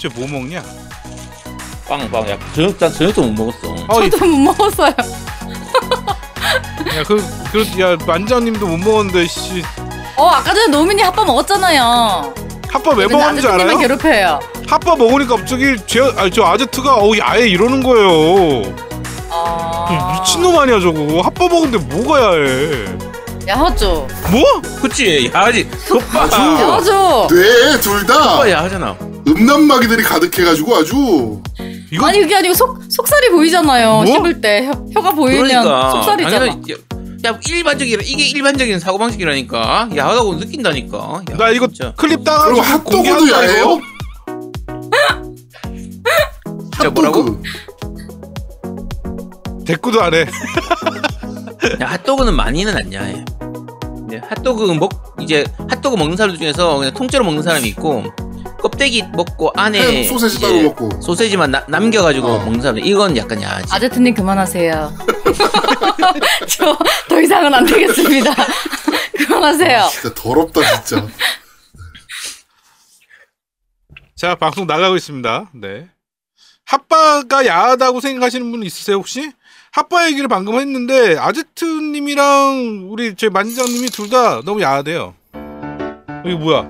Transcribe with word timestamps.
쟤뭐 0.00 0.26
먹냐? 0.26 0.62
빵, 1.86 2.10
빵. 2.10 2.26
야, 2.30 2.38
저녁, 2.54 2.78
난 2.78 2.90
저녁도 2.92 3.22
못 3.22 3.44
먹었어. 3.44 3.84
어, 3.88 4.02
이- 4.02 4.10
저도 4.10 4.24
못 4.24 4.38
먹었어요. 4.56 4.88
야, 6.96 7.04
그, 7.06 7.22
그, 7.52 7.80
야, 7.80 7.96
만장님도 8.06 8.66
못 8.66 8.76
먹었는데, 8.78 9.26
씨. 9.26 9.62
어 10.16 10.26
아까 10.28 10.54
전에 10.54 10.68
노민이 10.68 11.02
핫바 11.02 11.24
먹었잖아요. 11.24 12.32
핫바 12.70 12.90
왜 12.92 13.06
먹었는지 13.06 13.46
알아요? 13.46 13.76
괴롭혀요. 13.78 14.40
핫바 14.66 14.96
먹으니까 14.96 15.36
갑자기 15.36 15.76
제, 15.86 16.00
아니, 16.16 16.30
저 16.30 16.44
아제트가, 16.44 16.96
어, 16.96 17.10
아예 17.20 17.46
이러는 17.48 17.82
거예요. 17.82 18.74
아... 19.30 20.20
미친놈 20.24 20.56
아니야, 20.58 20.80
저거. 20.80 21.20
핫바 21.22 21.48
먹는데 21.48 21.78
뭐가 21.94 22.20
야해. 22.22 22.84
야하죠. 23.48 24.06
뭐? 24.30 24.42
그치, 24.80 25.30
야하지. 25.34 25.68
오빠. 25.92 26.20
야하죠. 26.30 27.28
네, 27.30 27.80
둘다 27.80 28.50
야하잖아. 28.50 28.96
음란마귀들이 29.30 30.02
가득해가지고 30.02 30.76
아주 30.76 31.42
이거 31.92 32.06
아니 32.06 32.20
그게 32.20 32.36
아니고 32.36 32.54
속 32.54 32.80
속살이 32.88 33.30
보이잖아요. 33.30 34.02
뭐? 34.02 34.06
씹을 34.06 34.40
때 34.40 34.66
혀, 34.66 34.72
혀가 34.92 35.12
보이면 35.12 35.48
그러니까. 35.48 35.90
속살이잖아. 35.92 36.38
당연히, 36.38 36.72
야, 36.72 36.76
야, 37.30 37.38
일반적이라, 37.48 38.02
이게 38.04 38.26
일반적인 38.28 38.78
사고 38.80 38.98
방식이라니까. 38.98 39.90
야하다고 39.94 40.34
느낀다니까. 40.36 41.22
야, 41.30 41.36
나 41.36 41.50
이거 41.50 41.66
진짜. 41.66 41.92
클립 41.96 42.24
따가지고 42.24 42.60
핫도그도 42.60 42.96
공개한다, 42.96 43.44
야해요? 43.44 43.64
이거. 43.64 43.80
진짜 46.72 46.90
뭐라고? 46.90 47.18
핫도그 47.20 47.42
대꾸도 49.66 50.00
안 50.02 50.14
해. 50.14 50.20
야, 51.80 51.86
핫도그는 51.86 52.34
많이는 52.34 52.76
안 52.76 52.92
야해. 52.92 53.24
네, 54.08 54.20
핫도그 54.28 54.72
먹, 54.72 55.14
이제, 55.20 55.44
핫도그 55.68 55.96
먹는 55.96 56.16
사람 56.16 56.36
중에서 56.36 56.78
그냥 56.78 56.94
통째로 56.94 57.24
먹는 57.24 57.42
사람이 57.42 57.68
있고, 57.68 58.04
껍데기 58.60 59.02
먹고 59.02 59.50
안에. 59.56 59.80
햄 59.80 60.04
소세지 60.04 60.36
이제 60.36 60.46
따로 60.46 60.62
먹고 60.62 61.00
소세지만 61.02 61.50
나- 61.50 61.64
남겨가지고 61.68 62.26
어. 62.28 62.38
먹는 62.44 62.60
사람 62.60 62.78
이건 62.78 63.16
약간 63.16 63.40
야하지. 63.42 63.72
아제트님 63.74 64.14
그만하세요. 64.14 64.92
저 66.48 66.78
더 67.08 67.20
이상은 67.20 67.52
안 67.54 67.66
되겠습니다. 67.66 68.32
그만하세요. 69.26 69.88
진짜 69.92 70.14
더럽다 70.14 70.60
진짜 70.82 71.06
자, 74.16 74.34
방송 74.34 74.66
나가고 74.66 74.96
있습니다. 74.96 75.50
네. 75.54 75.88
핫바가 76.66 77.46
야하다고 77.46 78.00
생각하시는 78.00 78.50
분 78.50 78.62
있으세요, 78.62 78.96
혹시? 78.96 79.32
핫바 79.72 80.08
얘기를 80.08 80.28
방금 80.28 80.58
했는데, 80.60 81.16
아제트님이랑 81.18 82.88
우리 82.90 83.14
제 83.16 83.28
만장님이 83.30 83.88
둘 83.88 84.10
다 84.10 84.40
너무 84.44 84.60
야하대요. 84.60 85.14
이게 86.26 86.34
뭐야? 86.34 86.68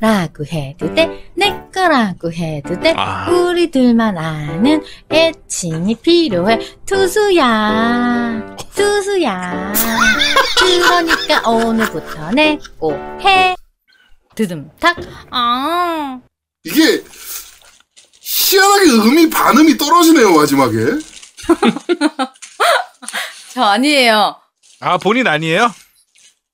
라고 0.00 0.44
해도 0.44 0.92
돼, 0.94 1.30
내 1.34 1.50
거라고 1.72 2.32
해도 2.32 2.78
돼. 2.80 2.92
아. 2.96 3.30
우리들만 3.30 4.18
아는 4.18 4.82
애칭이 5.10 5.94
필요해. 5.94 6.58
투수야, 6.84 8.56
투수야. 8.74 9.72
그러니까 10.58 11.48
오늘부터 11.48 12.32
내고 12.32 12.92
해. 13.22 13.54
드듬탁. 14.34 14.98
아. 15.30 16.18
이게 16.64 17.04
희한하게 18.20 18.90
음이 18.90 19.30
반음이 19.30 19.78
떨어지네요 19.78 20.34
마지막에 20.34 20.76
저 23.52 23.62
아니에요. 23.62 24.36
아, 24.80 24.98
본인 24.98 25.26
아니에요? 25.26 25.72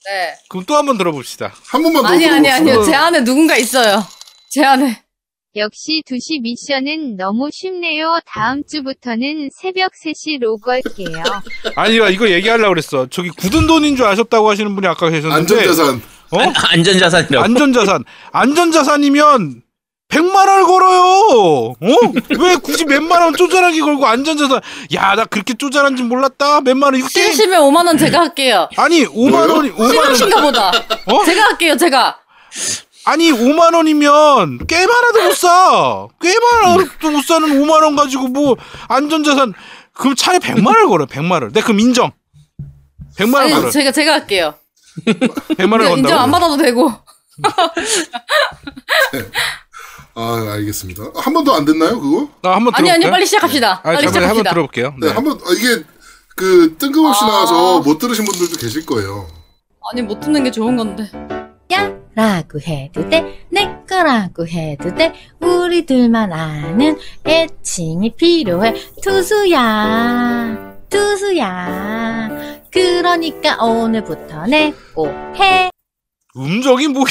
네. 0.07 0.35
그럼 0.49 0.65
또 0.65 0.75
한 0.77 0.87
번 0.87 0.97
들어봅시다. 0.99 1.53
한 1.69 1.83
번만 1.83 2.03
더 2.03 2.09
아니, 2.09 2.27
아니, 2.27 2.43
들어봅시다. 2.49 2.73
아니요. 2.73 2.85
제 2.85 2.95
안에 2.95 3.25
누군가 3.25 3.57
있어요. 3.57 4.03
제 4.51 4.65
안에. 4.65 5.03
역시 5.57 6.03
2시 6.07 6.41
미션은 6.43 7.17
너무 7.17 7.51
쉽네요. 7.53 8.19
다음 8.25 8.63
주부터는 8.71 9.51
새벽 9.61 9.93
3시 10.05 10.41
로그 10.41 10.71
할게요. 10.71 11.23
아니, 11.75 11.97
이거 11.97 12.31
얘기하려고 12.31 12.71
그랬어. 12.71 13.09
저기 13.11 13.31
굳은 13.31 13.67
돈인 13.67 13.97
줄 13.97 14.07
아셨다고 14.07 14.49
하시는 14.49 14.73
분이 14.75 14.87
아까 14.87 15.11
계셨는데. 15.11 15.35
안전자산 15.55 16.03
어? 16.31 16.39
안전자산이라고. 16.71 17.45
안전자산. 17.45 18.05
안전자산이면 18.33 19.63
100만 20.11 20.35
원을 20.35 20.65
걸어요. 20.65 21.71
어? 21.71 21.77
왜 22.41 22.57
굳이 22.57 22.85
몇만 22.85 23.23
원 23.23 23.37
쪼잔하게 23.37 23.81
걸고 23.81 24.05
안전자산. 24.07 24.61
야, 24.95 25.15
나 25.15 25.25
그렇게 25.25 25.55
쪼잔한지 25.55 26.03
몰랐다. 26.03 26.61
몇만 26.63 26.93
원 26.93 26.97
이거 26.97 27.09
게임. 27.09 27.27
심심해 27.27 27.57
5만 27.59 27.87
원 27.87 27.97
제가 27.97 28.19
할게요. 28.21 28.69
아니, 28.77 29.07
5만 29.07 29.49
원이 29.49 29.71
5만 29.73 29.81
원. 29.81 29.93
심하신가 30.15 30.43
보다. 30.43 30.73
어? 31.07 31.25
제가 31.25 31.45
할게요, 31.45 31.77
제가. 31.77 32.19
아니 33.07 33.33
5만 33.33 33.75
원이면 33.75 34.67
게임 34.67 34.89
하나도 34.91 35.23
못 35.25 35.35
사. 35.35 36.07
게임 36.21 36.37
하나도 36.43 37.11
못 37.11 37.25
사는 37.25 37.49
5만 37.49 37.83
원 37.83 37.97
가지고 37.97 38.29
뭐 38.29 38.57
안전자산 38.89 39.55
그럼 39.95 40.15
차라리 40.17 40.41
100만 40.41 40.67
원을 40.67 40.87
걸어. 40.89 41.07
100만 41.07 41.43
원. 41.43 41.53
내 41.53 41.61
그럼 41.63 41.81
인정. 41.81 42.11
100만 43.17 43.35
원 43.37 43.51
걸어. 43.51 43.71
제가, 43.71 43.93
제가 43.93 44.13
할게요. 44.15 44.55
100만 45.07 45.73
원 45.73 45.81
건다고. 45.81 45.97
인정 45.99 46.19
안 46.21 46.31
받아도 46.31 46.57
되고. 46.57 46.93
아 50.15 50.53
알겠습니다 50.55 51.05
한 51.15 51.33
번도 51.33 51.55
안 51.55 51.65
됐나요 51.65 52.01
그거? 52.01 52.29
나 52.43 52.57
한번 52.57 52.75
아니? 52.75 52.91
아니, 52.91 53.09
빨리 53.09 53.25
시작합시다. 53.27 53.73
아, 53.79 53.83
빨리 53.83 54.03
잠깐만 54.03 54.31
한번 54.31 54.45
시작합시다. 54.45 54.51
들어볼게요. 54.51 54.95
네, 55.01 55.07
네. 55.09 55.13
한번 55.13 55.39
아, 55.47 55.53
이게 55.57 55.85
그 56.37 56.77
뜬금없이 56.79 57.25
아. 57.25 57.29
나와서 57.29 57.81
못 57.81 57.99
들으신 57.99 58.25
분들도 58.25 58.57
계실 58.59 58.85
거예요 58.87 59.27
아니, 59.91 60.03
못 60.03 60.21
듣는 60.21 60.45
게 60.45 60.51
좋은 60.51 60.77
건데. 60.77 61.11
야! 61.73 61.93
라고 62.15 62.61
해도 62.61 63.09
돼, 63.09 63.47
내 63.51 63.71
거라고 63.89 64.47
해도 64.47 64.93
돼, 64.95 65.15
우리들만 65.41 66.33
아는 66.33 66.99
애칭이 67.25 68.15
필요해. 68.17 68.75
투수야, 69.03 70.75
투수야. 70.91 72.29
그러니까 72.73 73.65
오늘부터 73.65 74.47
내고 74.47 75.07
해. 75.37 75.70
음정이 76.37 76.87
뭐 76.89 77.05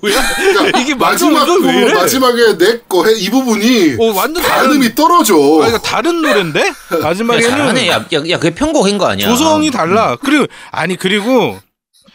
뭐야? 0.00 0.34
그러니까 0.36 0.78
이게 0.80 0.94
마지막 0.94 1.44
부분 1.44 1.72
이래? 1.74 1.94
마지막에 1.94 2.54
내거해이 2.54 3.30
부분이 3.30 3.96
어 4.00 4.12
완전 4.14 4.42
다른. 4.42 4.68
발음이 4.68 4.94
떨어져 4.94 5.34
아, 5.62 5.68
이거 5.68 5.78
다른 5.78 6.20
노래인데 6.20 6.60
야, 6.66 6.74
마지막에는 7.02 7.48
잘하네. 7.48 7.88
야, 7.88 7.94
야, 8.12 8.28
야, 8.30 8.38
그게 8.38 8.52
편곡한 8.54 8.98
거 8.98 9.06
아니야? 9.06 9.28
조성이 9.28 9.70
달라. 9.70 10.16
그리고 10.16 10.46
아니 10.72 10.96
그리고 10.96 11.58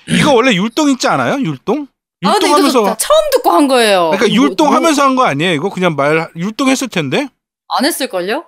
이거 0.10 0.34
원래 0.34 0.54
율동 0.54 0.90
있지 0.90 1.08
않아요? 1.08 1.40
율동? 1.40 1.88
아, 2.26 2.34
율동하면서 2.34 2.84
다 2.84 2.98
처음 2.98 3.18
듣고 3.32 3.52
한 3.52 3.68
거예요. 3.70 4.12
그러니까 4.14 4.28
뭐, 4.36 4.50
율동하면서 4.50 5.04
한 5.04 5.16
거 5.16 5.24
아니에요? 5.24 5.54
이거 5.54 5.70
그냥 5.70 5.96
말 5.96 6.30
율동했을 6.36 6.90
텐데. 6.90 7.30
안 7.78 7.86
했을걸요? 7.86 8.44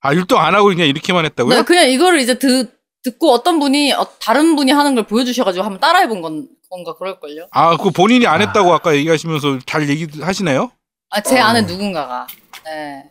아 0.00 0.12
율동 0.12 0.40
안 0.40 0.54
하고 0.56 0.66
그냥 0.66 0.88
이렇게만 0.88 1.24
했다고요? 1.26 1.54
네, 1.56 1.62
그냥 1.62 1.88
이거를 1.88 2.18
이제 2.18 2.36
듣, 2.38 2.72
듣고 3.02 3.32
어떤 3.32 3.58
분이, 3.58 3.92
어, 3.92 4.06
다른 4.20 4.54
분이 4.56 4.70
하는 4.72 4.94
걸 4.94 5.04
보여주셔가지고 5.06 5.64
한번 5.64 5.80
따라해본 5.80 6.22
건, 6.22 6.46
건가 6.70 6.94
그럴걸요? 6.98 7.48
아, 7.50 7.76
그 7.76 7.90
본인이 7.90 8.26
안 8.26 8.40
했다고 8.40 8.72
아. 8.72 8.78
까 8.78 8.94
얘기하시면서 8.94 9.58
잘 9.66 9.88
얘기 9.88 10.06
하시네요? 10.20 10.70
아, 11.10 11.20
제 11.20 11.40
어. 11.40 11.44
안에 11.46 11.62
누군가가. 11.62 12.26
네. 12.64 13.04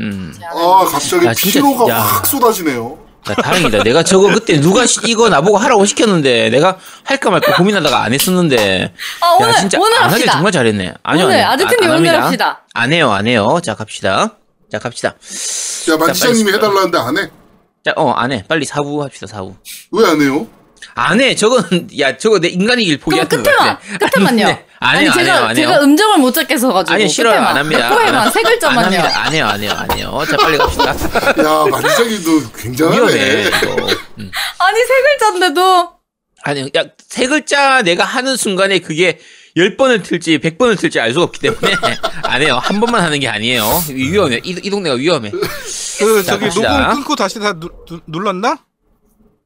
음. 0.00 0.34
아 0.44 0.84
갑자기 0.84 1.24
야, 1.26 1.32
진짜, 1.32 1.60
피로가 1.60 1.88
야. 1.88 2.00
확 2.00 2.26
쏟아지네요 2.26 2.98
야, 3.30 3.34
다행이다. 3.34 3.84
내가 3.84 4.02
저거 4.02 4.26
그때 4.34 4.60
누가 4.60 4.84
시- 4.86 4.98
이거 5.04 5.28
나보고 5.28 5.56
하라고 5.56 5.84
시켰는데 5.86 6.50
내가 6.50 6.78
할까 7.04 7.30
말까 7.30 7.54
고민하다가 7.56 8.02
안 8.02 8.12
했었는데 8.12 8.92
아, 9.20 9.36
오늘, 9.40 9.50
야 9.50 9.52
진짜 9.54 9.78
오늘 9.78 9.94
안 9.96 10.02
하길 10.04 10.14
합시다. 10.14 10.32
정말 10.32 10.50
잘했네. 10.52 10.94
아니요, 11.04 11.24
오늘, 11.26 11.36
아니요. 11.44 11.46
안 11.46 11.60
오늘 11.60 11.90
합니다. 11.92 12.22
합시다. 12.24 12.64
안 12.74 12.92
해요, 12.92 13.12
안 13.12 13.26
해요. 13.28 13.60
자 13.62 13.74
갑시다. 13.76 14.36
자 14.70 14.78
갑시다. 14.80 15.14
야 15.90 15.96
만지장님이 15.96 16.52
해달라는데 16.54 16.98
안 16.98 17.16
해? 17.18 17.30
자, 17.84 17.92
어, 17.96 18.10
안 18.12 18.32
해. 18.32 18.42
빨리 18.48 18.64
사부 18.64 19.02
합시다, 19.02 19.26
사부. 19.26 19.54
왜 19.92 20.06
안 20.06 20.20
해요? 20.20 20.46
안 20.94 21.20
해. 21.20 21.34
저건 21.34 21.88
야, 21.98 22.16
저거 22.16 22.38
내 22.38 22.48
인간이길 22.48 22.98
포기하는 22.98 23.28
거 23.28 23.36
끝에만. 23.42 23.78
끝에만요. 24.12 24.46
안, 24.46 24.50
해. 24.52 24.64
안 24.80 24.96
아니, 24.96 25.00
해요, 25.04 25.10
안 25.10 25.18
제가, 25.18 25.32
해요, 25.34 25.44
안 25.44 25.56
해요. 25.56 25.66
제가 25.68 25.80
음정을 25.82 26.18
못 26.18 26.32
잡겠어 26.32 26.72
가지고. 26.72 26.94
아니 26.94 27.08
싫어요, 27.08 27.32
끝에만. 27.34 27.50
안 27.50 27.56
합니다. 27.58 27.88
코에만, 27.94 28.14
안세 28.14 28.40
합- 28.40 28.48
글자만요. 28.50 28.78
안 28.80 28.84
합니다. 28.84 29.22
안 29.22 29.32
해요, 29.34 29.46
안 29.46 29.62
해요, 29.62 29.72
안 29.76 29.90
해요. 29.98 30.22
자 30.30 30.36
빨리 30.36 30.58
갑시다. 30.58 30.86
야 30.90 31.66
만지장님도 31.70 32.52
굉장하네. 32.56 33.44
음. 34.18 34.30
아니, 34.58 34.78
세 34.80 35.02
글자인데도. 35.02 35.90
아니, 36.42 36.70
야, 36.76 36.84
세 37.08 37.26
글자 37.26 37.82
내가 37.82 38.04
하는 38.04 38.36
순간에 38.36 38.78
그게 38.78 39.18
열 39.56 39.76
번을 39.76 40.02
틀지 40.02 40.38
백 40.38 40.58
번을 40.58 40.76
틀지 40.76 40.98
알 41.00 41.12
수가 41.12 41.24
없기 41.24 41.40
때문에 41.40 41.72
안 42.24 42.42
해요. 42.42 42.58
한 42.60 42.80
번만 42.80 43.02
하는 43.02 43.20
게 43.20 43.28
아니에요. 43.28 43.62
위험해. 43.90 44.40
이, 44.42 44.50
이 44.62 44.70
동네가 44.70 44.96
위험해. 44.96 45.30
그 45.30 46.22
자, 46.24 46.32
저기 46.32 46.46
갑시다. 46.46 46.78
녹음 46.88 46.94
끊고 46.96 47.16
다시 47.16 47.38
다 47.38 47.52
누, 47.52 47.68
누- 47.86 48.00
눌렀나? 48.06 48.58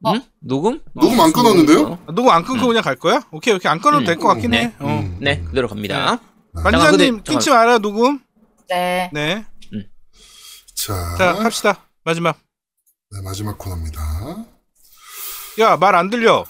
어? 0.04 0.12
응? 0.12 0.22
녹음? 0.40 0.80
녹음 0.94 1.20
안 1.20 1.32
끊었는데요? 1.32 1.98
아, 2.06 2.12
녹음 2.12 2.30
안 2.30 2.42
끊고 2.44 2.68
그냥 2.68 2.82
갈 2.82 2.96
거야? 2.96 3.20
오케이 3.32 3.52
오케이 3.54 3.70
안 3.70 3.80
끊어도 3.80 4.04
음. 4.04 4.06
될 4.06 4.16
것 4.16 4.28
같긴 4.28 4.54
해. 4.54 4.66
네. 4.68 4.74
어. 4.78 4.86
음. 4.86 5.18
네, 5.20 5.42
그대로 5.42 5.68
갑니다. 5.68 6.20
잠깐, 6.54 7.22
끊지 7.24 7.50
마라 7.50 7.78
녹음. 7.78 8.20
네. 8.68 9.10
네. 9.12 9.44
자, 10.74 11.16
자 11.18 11.34
합시다. 11.44 11.84
마지막. 12.04 12.38
네, 13.10 13.20
마지막 13.22 13.58
코너입니다 13.58 14.00
야 15.60 15.76
말 15.76 15.94
안 15.96 16.08
들려. 16.08 16.44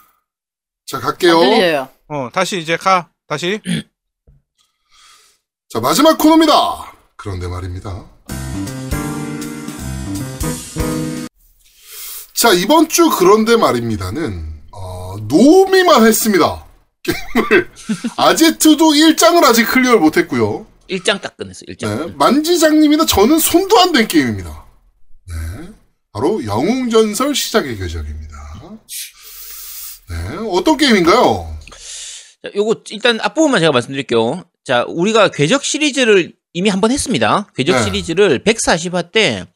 자 0.86 0.98
안 0.98 1.02
갈게요 1.02 1.40
들려요. 1.40 1.88
어 2.08 2.28
다시 2.32 2.58
이제 2.58 2.76
가. 2.76 3.08
다시. 3.28 3.60
자 5.70 5.80
마지막 5.80 6.16
코너입니다 6.18 6.92
그런데 7.16 7.46
말입니다. 7.46 8.06
자, 12.34 12.52
이번 12.52 12.88
주 12.88 13.10
그런데 13.10 13.56
말입니다는, 13.56 14.62
어, 14.70 15.16
노미만 15.28 16.06
했습니다. 16.06 16.64
게임을. 17.02 17.70
아제트도 18.16 18.90
1장을 18.92 19.42
아직 19.44 19.64
클리어를 19.64 19.98
못했고요. 19.98 20.64
일장 20.86 21.20
딱 21.20 21.36
끝냈어. 21.36 21.62
일장. 21.66 21.98
네, 22.06 22.12
만지장님이나 22.16 23.06
저는 23.06 23.40
손도 23.40 23.80
안 23.80 23.90
댄 23.92 24.06
게임입니다. 24.06 24.64
네, 25.26 25.68
바로 26.12 26.44
영웅전설 26.44 27.34
시작의 27.34 27.76
궤적입니다. 27.76 28.36
네, 30.10 30.36
어떤 30.52 30.76
게임인가요? 30.76 31.57
자, 32.42 32.50
요거 32.54 32.82
일단 32.90 33.18
앞부분만 33.20 33.60
제가 33.60 33.72
말씀드릴게요. 33.72 34.44
자, 34.64 34.84
우리가 34.88 35.28
궤적 35.28 35.64
시리즈를 35.64 36.32
이미 36.52 36.68
한 36.70 36.80
번 36.80 36.90
했습니다. 36.90 37.48
궤적 37.56 37.76
네. 37.76 37.82
시리즈를 37.84 38.42
140화 38.44 39.12
때 39.12 39.46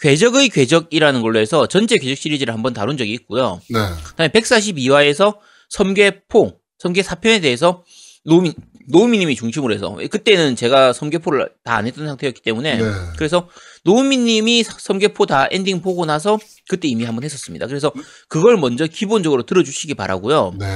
궤적의 0.00 0.48
궤적이라는 0.50 1.22
걸로 1.22 1.38
해서 1.40 1.66
전체 1.66 1.96
궤적 1.96 2.16
시리즈를 2.16 2.54
한 2.54 2.62
번 2.62 2.72
다룬 2.72 2.96
적이 2.96 3.12
있고요. 3.14 3.60
네, 3.70 3.78
그다음에 4.04 4.28
142화에서 4.30 5.38
섬계포, 5.70 6.52
섬궤 6.78 7.02
4편에 7.02 7.40
대해서 7.40 7.84
노미 8.24 8.54
노미님이 8.90 9.36
중심으로 9.36 9.74
해서 9.74 9.98
그때는 10.10 10.56
제가 10.56 10.94
섬궤 10.94 11.20
four를 11.20 11.50
다 11.62 11.76
안 11.76 11.86
했던 11.86 12.06
상태였기 12.06 12.40
때문에 12.40 12.78
네. 12.78 12.84
그래서 13.18 13.48
노미님이 13.84 14.64
섬궤 14.64 15.03
four 15.03 15.26
다 15.26 15.46
엔딩 15.50 15.82
보고 15.82 16.06
나서 16.06 16.38
그때 16.68 16.88
이미 16.88 17.04
한번 17.04 17.22
했었습니다. 17.24 17.66
그래서 17.66 17.92
그걸 18.28 18.56
먼저 18.56 18.86
기본적으로 18.86 19.42
들어주시기 19.44 19.92
바라고요. 19.94 20.54
네, 20.58 20.66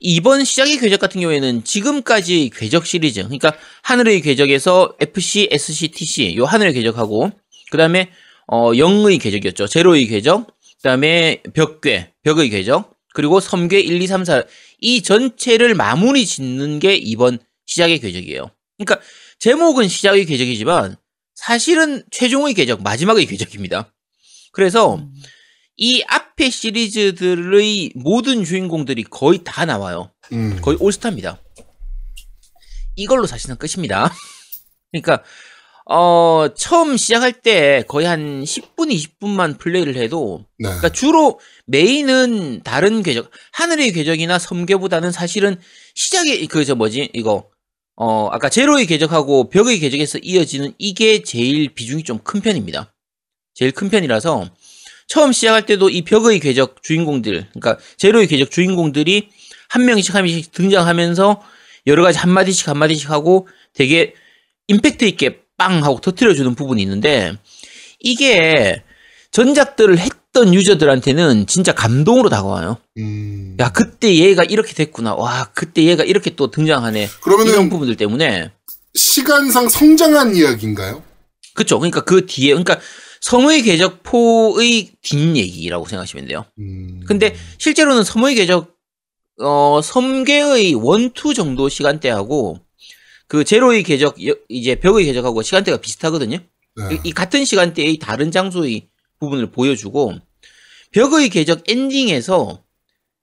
이번 0.00 0.44
시작의 0.44 0.78
궤적 0.78 1.00
같은 1.00 1.20
경우에는 1.20 1.64
지금까지 1.64 2.50
궤적 2.54 2.86
시리즈, 2.86 3.22
그러니까 3.22 3.52
하늘의 3.82 4.20
궤적에서 4.20 4.94
FC, 5.00 5.48
SC, 5.50 5.88
TC 5.88 6.36
요 6.36 6.44
하늘의 6.44 6.72
궤적하고 6.74 7.32
그 7.70 7.78
다음에 7.78 8.10
어 8.46 8.72
영의 8.76 9.18
궤적이었죠. 9.18 9.66
제로의 9.66 10.06
궤적, 10.06 10.46
그 10.46 10.82
다음에 10.82 11.42
벽궤, 11.52 12.12
벽의 12.22 12.50
궤적, 12.50 12.96
그리고 13.12 13.40
섬궤 13.40 13.80
1, 13.80 14.00
2, 14.00 14.06
3, 14.06 14.24
4 14.24 14.44
이 14.80 15.02
전체를 15.02 15.74
마무리 15.74 16.24
짓는 16.24 16.78
게 16.78 16.94
이번 16.94 17.40
시작의 17.66 17.98
궤적이에요. 17.98 18.48
그러니까 18.76 19.04
제목은 19.40 19.88
시작의 19.88 20.24
궤적이지만 20.26 20.96
사실은 21.34 22.04
최종의 22.12 22.54
궤적, 22.54 22.82
마지막의 22.82 23.26
궤적입니다. 23.26 23.92
그래서 24.52 25.04
이 25.78 26.02
앞에 26.08 26.50
시리즈들의 26.50 27.92
모든 27.94 28.44
주인공들이 28.44 29.04
거의 29.04 29.40
다 29.44 29.64
나와요. 29.64 30.10
음, 30.32 30.58
거의 30.60 30.76
올스타입니다. 30.80 31.40
이걸로 32.96 33.26
사실은 33.26 33.56
끝입니다. 33.56 34.12
그러니까 34.90 35.22
어 35.90 36.48
처음 36.56 36.96
시작할 36.96 37.32
때 37.40 37.84
거의 37.88 38.06
한 38.06 38.42
10분 38.42 38.92
20분만 38.92 39.58
플레이를 39.58 39.96
해도 39.96 40.44
네, 40.58 40.64
그러니까 40.64 40.88
주로 40.90 41.38
메인은 41.66 42.62
다른 42.62 43.02
궤적 43.02 43.30
하늘의 43.52 43.92
궤적이나 43.92 44.38
섬계보다는 44.38 45.12
사실은 45.12 45.56
시작에 45.94 46.44
그저 46.46 46.74
뭐지 46.74 47.10
이거 47.14 47.48
어 47.94 48.28
아까 48.32 48.48
제로의 48.50 48.86
궤적하고 48.86 49.48
벽의 49.48 49.78
궤적에서 49.78 50.18
이어지는 50.18 50.74
이게 50.78 51.22
제일 51.22 51.72
비중이 51.72 52.02
좀 52.02 52.18
큰 52.24 52.40
편입니다. 52.40 52.92
제일 53.54 53.72
큰 53.72 53.88
편이라서 53.88 54.50
처음 55.08 55.32
시작할 55.32 55.64
때도 55.66 55.88
이 55.88 56.02
벽의 56.02 56.38
궤적 56.38 56.82
주인공들 56.82 57.48
그러니까 57.54 57.82
제로의 57.96 58.28
궤적 58.28 58.50
주인공들이 58.50 59.30
한 59.68 59.84
명씩 59.86 60.14
한 60.14 60.24
명씩 60.24 60.52
등장하면서 60.52 61.42
여러 61.86 62.02
가지 62.02 62.18
한 62.18 62.30
마디씩 62.30 62.68
한 62.68 62.78
마디씩 62.78 63.10
하고 63.10 63.48
되게 63.74 64.14
임팩트 64.68 65.06
있게 65.06 65.40
빵 65.56 65.82
하고 65.82 66.00
터트려주는 66.00 66.54
부분이 66.54 66.82
있는데 66.82 67.32
이게 67.98 68.82
전작들을 69.30 69.98
했던 69.98 70.54
유저들한테는 70.54 71.46
진짜 71.46 71.72
감동으로 71.72 72.28
다가와요. 72.28 72.78
음, 72.98 73.56
야 73.58 73.70
그때 73.70 74.14
얘가 74.14 74.44
이렇게 74.44 74.74
됐구나. 74.74 75.14
와 75.14 75.50
그때 75.54 75.82
얘가 75.84 76.04
이렇게 76.04 76.36
또 76.36 76.50
등장하네. 76.50 77.08
그러면은 77.22 77.52
이런 77.52 77.68
부분들 77.70 77.96
때문에 77.96 78.52
시간상 78.94 79.68
성장한 79.68 80.36
이야기인가요? 80.36 81.02
그쵸. 81.54 81.78
그러니까 81.78 82.02
그 82.02 82.26
뒤에 82.26 82.50
그러니까 82.50 82.78
섬의 83.20 83.62
궤적포의 83.62 84.90
뒷얘기라고 85.02 85.86
생각하시면 85.86 86.26
돼요. 86.26 86.44
음, 86.58 87.00
근데 87.06 87.34
실제로는 87.58 88.04
섬의 88.04 88.34
궤적 88.36 88.76
어 89.40 89.80
섬계의 89.82 90.74
원투 90.74 91.34
정도 91.34 91.68
시간대하고 91.68 92.58
그 93.28 93.44
제로의 93.44 93.82
궤적 93.84 94.26
여- 94.26 94.34
이제 94.48 94.74
벽의 94.76 95.04
궤적하고 95.06 95.42
시간대가 95.42 95.76
비슷하거든요. 95.78 96.38
네, 96.76 96.94
이, 96.94 96.98
이 97.08 97.12
같은 97.12 97.44
시간대의 97.44 97.98
다른 97.98 98.30
장소의 98.30 98.88
부분을 99.20 99.50
보여주고 99.50 100.14
벽의 100.92 101.28
궤적 101.28 101.62
엔딩에서 101.68 102.62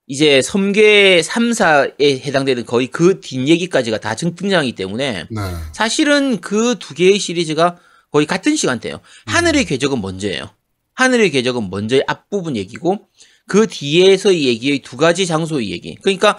이제 0.06 0.40
섬계 0.40 1.22
3, 1.22 1.50
4에 1.50 2.20
해당되는 2.20 2.64
거의 2.64 2.86
그 2.86 3.20
뒷얘기까지가 3.20 3.98
다 3.98 4.14
등- 4.14 4.36
등장하기 4.36 4.72
때문에 4.76 5.26
네, 5.28 5.40
사실은 5.74 6.40
그 6.40 6.76
두 6.78 6.94
개의 6.94 7.18
시리즈가 7.18 7.76
거의 8.16 8.24
같은 8.26 8.56
시간대예요. 8.56 9.00
하늘의 9.26 9.66
궤적은 9.66 10.00
먼저예요. 10.00 10.48
하늘의 10.94 11.30
궤적은 11.32 11.68
먼저의 11.68 12.04
앞부분 12.06 12.56
얘기고 12.56 13.06
그 13.46 13.66
뒤에서의 13.66 14.44
얘기의 14.46 14.78
두 14.78 14.96
가지 14.96 15.26
장소의 15.26 15.70
얘기. 15.70 15.96
그러니까 15.96 16.38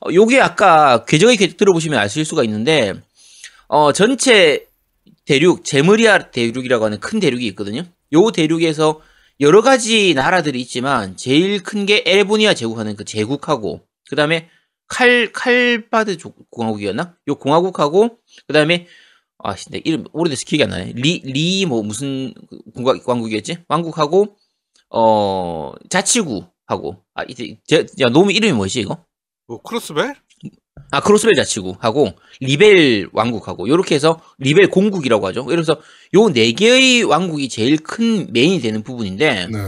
어, 0.00 0.10
요게 0.10 0.40
아까 0.40 1.04
궤적의 1.04 1.36
궤적 1.36 1.58
들어보시면 1.58 1.98
아실 1.98 2.24
수가 2.24 2.44
있는데 2.44 2.94
어 3.66 3.92
전체 3.92 4.66
대륙 5.26 5.66
제무리아 5.66 6.30
대륙이라고 6.30 6.86
하는 6.86 6.98
큰 6.98 7.20
대륙이 7.20 7.44
있거든요. 7.48 7.82
요 8.14 8.30
대륙에서 8.30 9.02
여러 9.40 9.60
가지 9.60 10.14
나라들이 10.14 10.62
있지만 10.62 11.14
제일 11.18 11.62
큰게 11.62 12.04
에레보니아 12.06 12.54
제국하는 12.54 12.96
그 12.96 13.04
제국하고 13.04 13.82
그다음에 14.08 14.48
칼 14.86 15.30
칼바드 15.34 16.16
조- 16.16 16.32
공화국이었나? 16.50 17.16
요 17.28 17.34
공화국하고 17.34 18.16
그다음에 18.46 18.86
아, 19.44 19.54
씨, 19.56 19.70
내 19.70 19.80
이름 19.84 20.04
오래돼서 20.12 20.44
기억이 20.44 20.64
안 20.64 20.70
나네. 20.70 20.92
리 20.96 21.20
리 21.24 21.64
뭐 21.66 21.82
무슨 21.82 22.34
공화 22.74 22.94
왕국이었지? 23.06 23.58
왕국하고 23.68 24.36
어 24.90 25.72
자치구하고 25.90 27.02
아 27.14 27.22
이제 27.28 27.56
제, 27.66 27.86
야 28.00 28.08
놈의 28.08 28.34
이름이 28.36 28.52
뭐지 28.54 28.80
이거? 28.80 29.04
뭐 29.46 29.60
크로스벨? 29.62 30.14
아 30.90 31.00
크로스벨 31.00 31.34
자치구하고 31.34 32.12
리벨 32.40 33.10
왕국하고 33.12 33.68
요렇게 33.68 33.94
해서 33.94 34.20
리벨 34.38 34.68
공국이라고 34.70 35.26
하죠. 35.28 35.44
그래서 35.44 35.80
요 36.14 36.30
네 36.30 36.52
개의 36.52 37.04
왕국이 37.04 37.48
제일 37.48 37.76
큰 37.78 38.32
main이 38.32 38.60
되는 38.60 38.82
부분인데 38.82 39.46
네, 39.48 39.58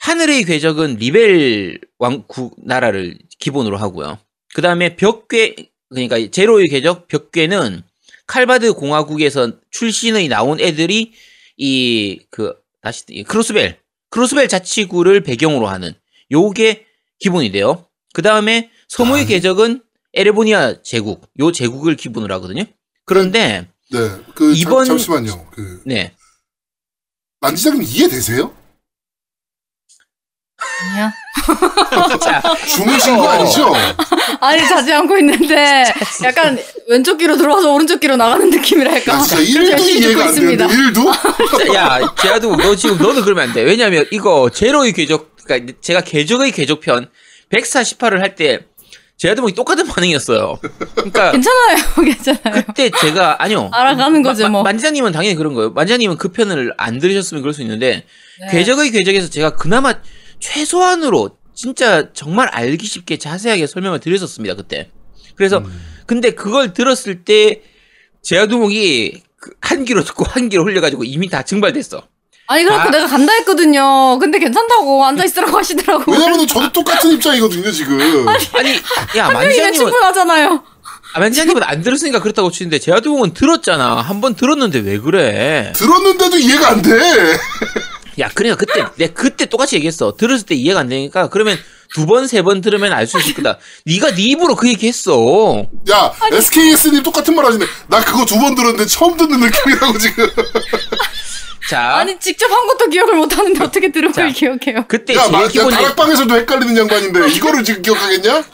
하늘의 0.00 0.44
궤적은 0.44 0.96
리벨 0.96 1.80
왕국 1.98 2.54
나라를 2.64 3.18
기본으로 3.40 3.76
하고요. 3.76 4.18
그 4.54 4.62
다음에 4.62 4.96
벽궤 4.96 5.56
그러니까 5.90 6.16
제로의 6.30 6.68
궤적 6.68 7.08
벽궤는 7.08 7.82
칼바드 8.28 8.74
공화국에서 8.74 9.52
출신의 9.70 10.28
나온 10.28 10.60
애들이 10.60 11.12
이 11.56 12.20
그 12.30 12.54
다시 12.80 13.02
이 13.08 13.24
크로스벨 13.24 13.80
크로스벨 14.10 14.46
자치구를 14.48 15.22
배경으로 15.24 15.66
하는 15.66 15.92
요게 16.30 16.86
기본이 17.18 17.50
돼요. 17.50 17.88
그 18.14 18.22
다음에 18.22 18.70
소모의 18.88 19.24
아. 19.24 19.26
궤적은 19.26 19.82
에레보니아 20.14 20.82
제국 20.82 21.28
요 21.40 21.50
제국을 21.52 21.96
기본으로 21.96 22.32
하거든요. 22.36 22.64
그런데 23.04 23.68
네, 23.90 23.98
그 24.34 24.54
이번- 24.54 24.84
잠, 24.84 24.96
잠시만요. 24.98 25.50
그 25.50 25.82
네 25.84 26.14
만지장님 27.40 27.82
이해되세요? 27.82 28.54
아니야. 30.58 31.12
자, 32.20 32.42
주무신 32.66 33.16
거 33.18 33.28
아니죠? 33.28 33.72
아니 34.40 34.66
자지 34.66 34.92
않고 34.92 35.16
있는데 35.18 35.84
약간 36.24 36.58
왼쪽 36.88 37.18
귀로 37.18 37.36
들어와서 37.36 37.72
오른쪽 37.72 38.00
귀로 38.00 38.16
나가는 38.16 38.48
느낌이랄까. 38.50 39.12
나 39.16 39.22
진짜 39.22 39.42
1도 39.42 39.70
열심히 39.72 40.00
듣고 40.00 40.10
이해가 40.12 40.24
안 40.28 40.34
되는데. 40.34 40.66
1도? 40.66 41.74
야, 41.74 42.14
제아도 42.20 42.56
너 42.56 42.74
지금 42.76 42.98
너는 42.98 43.22
그러면 43.22 43.48
안 43.48 43.54
돼. 43.54 43.62
왜냐면 43.62 44.06
이거 44.10 44.50
제로의 44.50 44.92
궤적, 44.92 45.36
그러니까 45.44 45.72
제가 45.80 46.00
궤적의 46.02 46.52
궤적편 46.52 47.08
148을 47.52 48.18
할 48.20 48.34
때 48.34 48.60
제아도 49.16 49.42
목이 49.42 49.52
똑같은 49.54 49.84
반응이었어요. 49.88 50.60
그러니까 50.94 51.32
괜찮아요, 51.32 51.76
괜찮아요. 52.04 52.62
그때 52.64 52.88
제가 53.00 53.42
아니요. 53.42 53.68
알아가는 53.72 54.22
거죠, 54.22 54.44
마- 54.44 54.48
뭐. 54.48 54.62
만지장님은 54.62 55.10
당연히 55.10 55.34
그런 55.34 55.54
거예요. 55.54 55.70
만지장님은 55.70 56.18
그 56.18 56.28
편을 56.28 56.72
안 56.76 57.00
들으셨으면 57.00 57.42
그럴 57.42 57.52
수 57.52 57.60
있는데 57.62 58.04
네. 58.40 58.48
궤적의 58.52 58.92
궤적에서 58.92 59.28
제가 59.28 59.56
그나마 59.56 59.94
최소한으로 60.40 61.36
진짜 61.54 62.12
정말 62.12 62.48
알기 62.48 62.86
쉽게 62.86 63.18
자세하게 63.18 63.66
설명을 63.66 64.00
드렸었습니다 64.00 64.54
그때. 64.54 64.90
그래서 65.34 65.62
근데 66.06 66.30
그걸 66.30 66.72
들었을 66.72 67.24
때 67.24 67.62
제아두목이 68.22 69.22
그한 69.60 69.84
귀로 69.84 70.02
듣고 70.04 70.24
한 70.24 70.48
귀로 70.48 70.64
흘려가지고 70.64 71.04
이미 71.04 71.28
다 71.28 71.42
증발됐어. 71.42 72.02
아니 72.50 72.64
그렇고 72.64 72.80
아. 72.80 72.90
내가 72.90 73.06
간다 73.06 73.32
했거든요. 73.40 74.18
근데 74.18 74.38
괜찮다고 74.38 75.04
앉아 75.04 75.24
있으라고 75.24 75.56
하시더라고. 75.58 76.10
왜냐면 76.12 76.46
저도 76.46 76.72
똑같은 76.72 77.12
입장이거든요 77.12 77.70
지금. 77.70 78.00
아니, 78.54 78.74
야, 79.16 79.26
한 79.26 79.32
명이면 79.32 79.32
만지장님은, 79.34 79.74
충분하잖아요. 79.74 80.64
아, 81.14 81.20
만장님은 81.20 81.62
안 81.62 81.82
들었으니까 81.82 82.20
그렇다고 82.20 82.50
치는데 82.50 82.78
제아도공은 82.78 83.34
들었잖아. 83.34 84.00
한 84.00 84.20
번 84.20 84.34
들었는데 84.34 84.78
왜 84.80 84.98
그래? 84.98 85.72
들었는데도 85.76 86.38
이해가 86.38 86.68
안 86.70 86.82
돼. 86.82 86.90
야, 88.18 88.30
그러니까 88.34 88.56
그때 88.64 88.84
내가 88.96 89.14
그때 89.14 89.46
똑같이 89.46 89.76
얘기했어. 89.76 90.16
들었을 90.16 90.46
때 90.46 90.54
이해가 90.54 90.80
안 90.80 90.88
되니까 90.88 91.28
그러면 91.28 91.56
두 91.94 92.04
번 92.06 92.24
세 92.26 92.42
번 92.42 92.60
들으면 92.60 92.92
알 92.92 93.06
수 93.06 93.18
있을 93.18 93.34
거다. 93.34 93.58
네가 93.86 94.14
네 94.14 94.22
입으로 94.22 94.56
그 94.56 94.68
얘기 94.68 94.86
했어. 94.88 95.64
야, 95.90 96.12
SKS님 96.32 97.02
똑같은 97.02 97.34
말 97.34 97.44
하시네. 97.46 97.64
나 97.88 98.04
그거 98.04 98.24
두 98.24 98.34
번 98.38 98.54
들었는데 98.54 98.86
처음 98.86 99.16
듣는 99.16 99.40
느낌이라고 99.40 99.98
지금. 99.98 100.28
자, 101.70 101.96
아니 101.96 102.18
직접 102.18 102.50
한 102.50 102.66
것도 102.66 102.88
기억을 102.88 103.14
못 103.16 103.36
하는데 103.36 103.62
어떻게 103.62 103.92
들은 103.92 104.10
걸 104.12 104.32
기억해요? 104.32 104.84
그때 104.88 105.14
야, 105.14 105.20
제일 105.20 105.32
마, 105.32 105.42
야, 105.44 105.48
기본적인 105.48 105.76
다락방에서도 105.84 106.34
헷갈리는 106.36 106.76
양반인데 106.78 107.28
이거를 107.36 107.62
지금 107.64 107.82
기억하겠냐? 107.82 108.44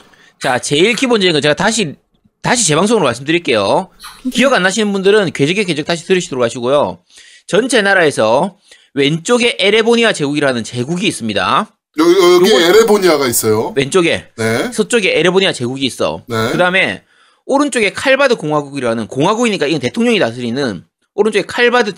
자, 0.42 0.58
제일 0.58 0.94
기본적인 0.94 1.32
거 1.32 1.40
제가 1.40 1.54
다시 1.54 1.94
다시 2.42 2.66
재방송으로 2.66 3.04
말씀드릴게요. 3.06 3.88
기억 4.32 4.52
안 4.52 4.62
나시는 4.64 4.92
분들은 4.92 5.32
궤적의 5.32 5.64
궤적 5.64 5.86
다시 5.86 6.04
들으시도록 6.06 6.44
하시고요. 6.44 6.98
전체 7.46 7.80
나라에서 7.82 8.56
왼쪽에 8.94 9.56
에레보니아 9.58 10.12
제국이라는 10.12 10.64
제국이 10.64 11.06
있습니다. 11.06 11.66
여기, 11.96 12.14
여기 12.14 12.52
에레보니아가 12.52 13.26
있어요. 13.26 13.72
왼쪽에 13.76 14.28
네. 14.36 14.72
서쪽에 14.72 15.18
에레보니아 15.18 15.52
제국이 15.52 15.84
있어. 15.84 16.22
네. 16.28 16.50
그 16.52 16.58
다음에 16.58 17.02
오른쪽에 17.46 17.92
칼바드 17.92 18.36
공화국이라는 18.36 19.06
공화국이니까 19.08 19.66
이건 19.66 19.80
대통령이 19.80 20.18
다스리는 20.18 20.84
오른쪽에 21.14 21.44
칼바드 21.46 21.92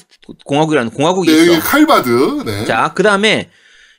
공화국이라는 0.44 0.90
공화국이 0.90 1.30
네, 1.30 1.42
있어. 1.42 1.52
여기 1.52 1.60
칼바드. 1.60 2.42
네. 2.44 2.64
자, 2.64 2.92
그 2.94 3.02
다음에 3.02 3.50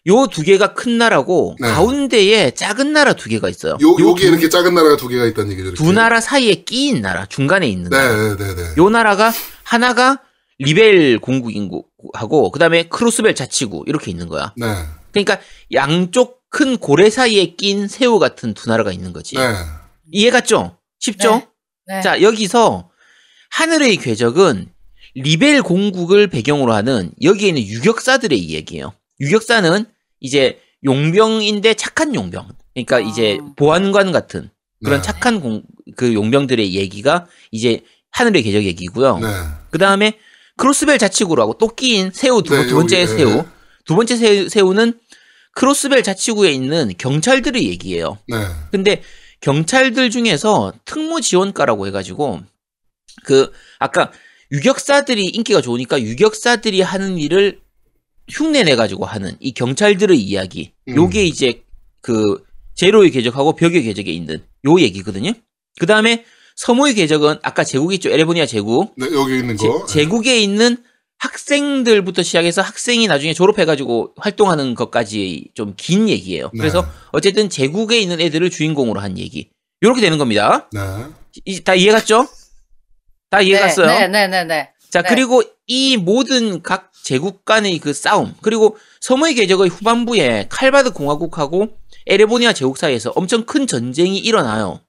요 0.08 0.26
두 0.28 0.42
개가 0.42 0.74
큰 0.74 0.98
나라고 0.98 1.56
네. 1.60 1.68
가운데에 1.68 2.52
작은 2.52 2.94
나라 2.94 3.14
두 3.14 3.28
개가 3.30 3.50
있어요. 3.50 3.78
요, 3.82 3.88
요 3.90 4.10
여기 4.10 4.22
두, 4.24 4.28
이렇게 4.30 4.50
작은 4.50 4.74
나라가 4.74 4.96
두 4.98 5.08
개가 5.08 5.26
있다는 5.26 5.52
얘기죠. 5.52 5.70
이렇게. 5.70 5.84
두 5.84 5.92
나라 5.92 6.22
사이에 6.22 6.56
끼인 6.64 7.02
나라, 7.02 7.26
중간에 7.26 7.68
있는 7.68 7.90
나라. 7.90 8.16
네, 8.16 8.36
네, 8.38 8.56
네. 8.56 8.56
네. 8.56 8.74
요 8.78 8.90
나라가 8.90 9.32
하나가 9.64 10.20
리벨 10.60 11.20
공국 11.20 11.52
하고 12.14 12.52
그다음에 12.52 12.84
크로스벨 12.84 13.36
자치구 13.36 13.86
이렇게 13.88 14.12
있는 14.12 14.28
거야. 14.28 14.54
네. 14.56 14.68
그러니까 15.12 15.40
양쪽 15.74 16.42
큰 16.50 16.78
고래 16.78 17.10
사이에 17.10 17.56
낀 17.56 17.88
새우 17.88 18.20
같은 18.20 18.54
두 18.54 18.70
나라가 18.70 18.92
있는 18.92 19.14
거지. 19.14 19.36
네. 19.36 19.42
이해 20.12 20.30
갔죠? 20.30 20.78
쉽죠? 21.00 21.44
네. 21.88 22.02
자, 22.02 22.22
여기서 22.22 22.90
하늘의 23.50 23.98
궤적은 23.98 24.68
리벨 25.16 25.64
공국을 25.64 26.28
배경으로 26.28 26.74
하는 26.74 27.12
여기에 27.22 27.50
있는 27.50 27.62
유격사들의 27.64 28.38
이야기예요. 28.38 28.94
유격사는 29.20 29.86
이제 30.20 30.60
용병인데 30.84 31.74
착한 31.74 32.14
용병. 32.14 32.50
그러니까 32.74 32.98
아. 32.98 33.00
이제 33.00 33.40
보안관 33.56 34.12
같은 34.12 34.50
그런 34.84 35.02
네. 35.02 35.06
착한 35.06 35.42
공, 35.42 35.64
그 35.96 36.14
용병들의 36.14 36.76
얘기가 36.76 37.26
이제 37.52 37.82
하늘의 38.12 38.44
궤적 38.44 38.64
얘기고요. 38.64 39.18
네. 39.20 39.28
그 39.72 39.80
다음에 39.80 40.18
크로스벨 40.58 40.98
자치구라고 40.98 41.58
또 41.58 41.68
끼인 41.70 42.12
새우 42.14 42.44
두, 42.44 42.56
네, 42.56 42.68
두 42.68 42.76
번째 42.76 43.02
여기, 43.02 43.12
네. 43.12 43.18
새우. 43.18 43.46
두 43.86 43.96
번째 43.96 44.16
새우, 44.18 44.50
새우 44.50 44.74
는 44.74 45.00
크로스벨 45.54 46.04
자치구에 46.04 46.52
있는 46.52 46.92
경찰들의 46.98 47.68
얘기예요. 47.68 48.18
네. 48.28 48.38
근데 48.72 49.02
경찰들 49.42 50.10
중에서 50.10 50.74
특무 50.86 51.22
지원과라고 51.22 51.88
해가지고 51.88 52.42
그 53.24 53.52
아까 53.80 54.12
유격사들이 54.52 55.26
인기가 55.26 55.62
좋으니까 55.62 56.02
유격사들이 56.02 56.82
하는 56.82 57.18
일을 57.18 57.60
흉내 58.30 58.64
내 58.64 58.76
가지고 58.76 59.06
하는 59.06 59.36
이 59.40 59.54
경찰들의 59.54 60.18
이야기. 60.20 60.74
음. 60.90 60.96
요게 60.96 61.24
이제 61.26 61.64
그 62.02 62.44
제로의 62.76 63.12
궤적하고 63.12 63.56
벽의 63.56 63.84
궤적에 63.84 64.12
있는 64.12 64.44
요 64.66 64.80
얘기거든요. 64.80 65.32
그 65.80 65.86
다음에 65.86 66.26
서무의 66.58 66.96
궤적은 66.96 67.38
아까 67.44 67.64
제국 67.64 67.94
있죠 67.94 68.10
에레보니아 68.10 68.46
제국. 68.48 68.94
네, 68.98 69.08
여기 69.14 69.38
있는 69.38 69.56
거. 69.56 69.86
제, 69.86 70.06
국에 70.06 70.40
있는 70.40 70.78
학생들부터 71.20 72.24
시작해서 72.24 72.62
학생이 72.62 73.08
나중에 73.08 73.34
졸업해가지고 73.34 74.16
활동하는 74.18 74.76
것까지 74.76 75.46
좀 75.54 75.74
긴 75.78 76.10
얘기예요. 76.10 76.50
네. 76.54 76.60
그래서 76.60 76.86
어쨌든 77.12 77.50
제국에 77.50 78.00
있는 78.00 78.20
애들을 78.20 78.50
주인공으로 78.50 79.00
한 79.00 79.18
얘기. 79.18 79.50
이렇게 79.82 80.02
되는 80.02 80.18
겁니다. 80.18 80.68
네. 80.74 80.80
이- 81.46 81.64
다 81.64 81.76
이해 81.76 81.92
갔죠? 81.92 82.28
다 83.30 83.42
이해 83.42 83.60
갔어요? 83.60 83.86
네, 83.88 84.08
네, 84.08 84.28
네, 84.28 84.44
네. 84.44 84.72
자, 84.90 85.04
네. 85.04 85.10
그리고 85.10 85.44
이 85.68 85.98
모든 85.98 86.64
각 86.64 86.92
제국 87.04 87.46
간의 87.46 87.78
그 87.78 87.94
싸움, 87.94 88.34
그리고 88.42 88.78
서머의 89.02 89.36
궤적의 89.36 89.70
후반부에 89.70 90.48
칼바드 90.50 90.92
공화국하고 90.94 91.70
에레보니아 92.08 92.54
제국 92.54 92.78
사이에서 92.78 93.12
엄청 93.16 93.46
큰 93.46 93.68
전쟁이 93.68 94.18
일어나요. 94.18 94.82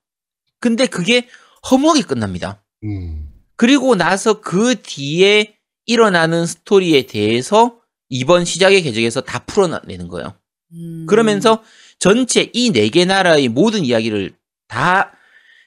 근데 0.61 0.87
그게 0.87 1.29
허무하게 1.71 2.03
끝납니다. 2.03 2.63
음. 2.85 3.29
그리고 3.57 3.97
나서 3.97 4.41
그 4.41 4.77
뒤에 4.83 5.55
일어나는 5.87 6.47
스토리에 6.47 7.03
대해서 7.07 7.77
이번 8.09 8.45
시작의 8.45 8.83
궤적에서 8.83 9.21
다 9.23 9.41
풀어내는 9.41 10.09
거예요. 10.09 10.35
음. 10.75 11.07
그러면서 11.09 11.63
전체 11.99 12.51
이 12.53 12.71
네 12.71 12.89
개 12.91 13.05
나라의 13.05 13.49
모든 13.49 13.85
이야기를 13.85 14.33
다 14.69 15.13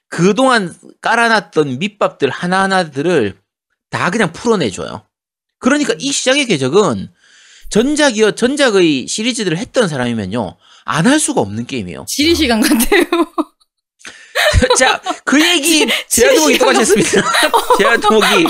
그동안 0.07 0.73
깔아놨던 1.01 1.79
밑밥들 1.79 2.29
하나하나들을 2.29 3.35
다 3.89 4.09
그냥 4.09 4.31
풀어내줘요. 4.31 5.03
그러니까 5.59 5.93
이 5.99 6.11
시작의 6.11 6.45
궤적은 6.47 7.09
전작이요, 7.69 8.31
전작의 8.33 9.07
시리즈들을 9.07 9.57
했던 9.57 9.87
사람이면요, 9.87 10.57
안 10.85 11.07
할 11.07 11.19
수가 11.19 11.41
없는 11.41 11.67
게임이에요. 11.67 12.05
지리 12.07 12.35
시간 12.35 12.59
같아요. 12.61 13.05
자, 14.77 15.01
그 15.23 15.39
얘기 15.43 15.87
제아동욱이 16.07 16.57
똑같이 16.57 16.79
했습니다. 16.81 17.21
제아동욱이 17.77 18.43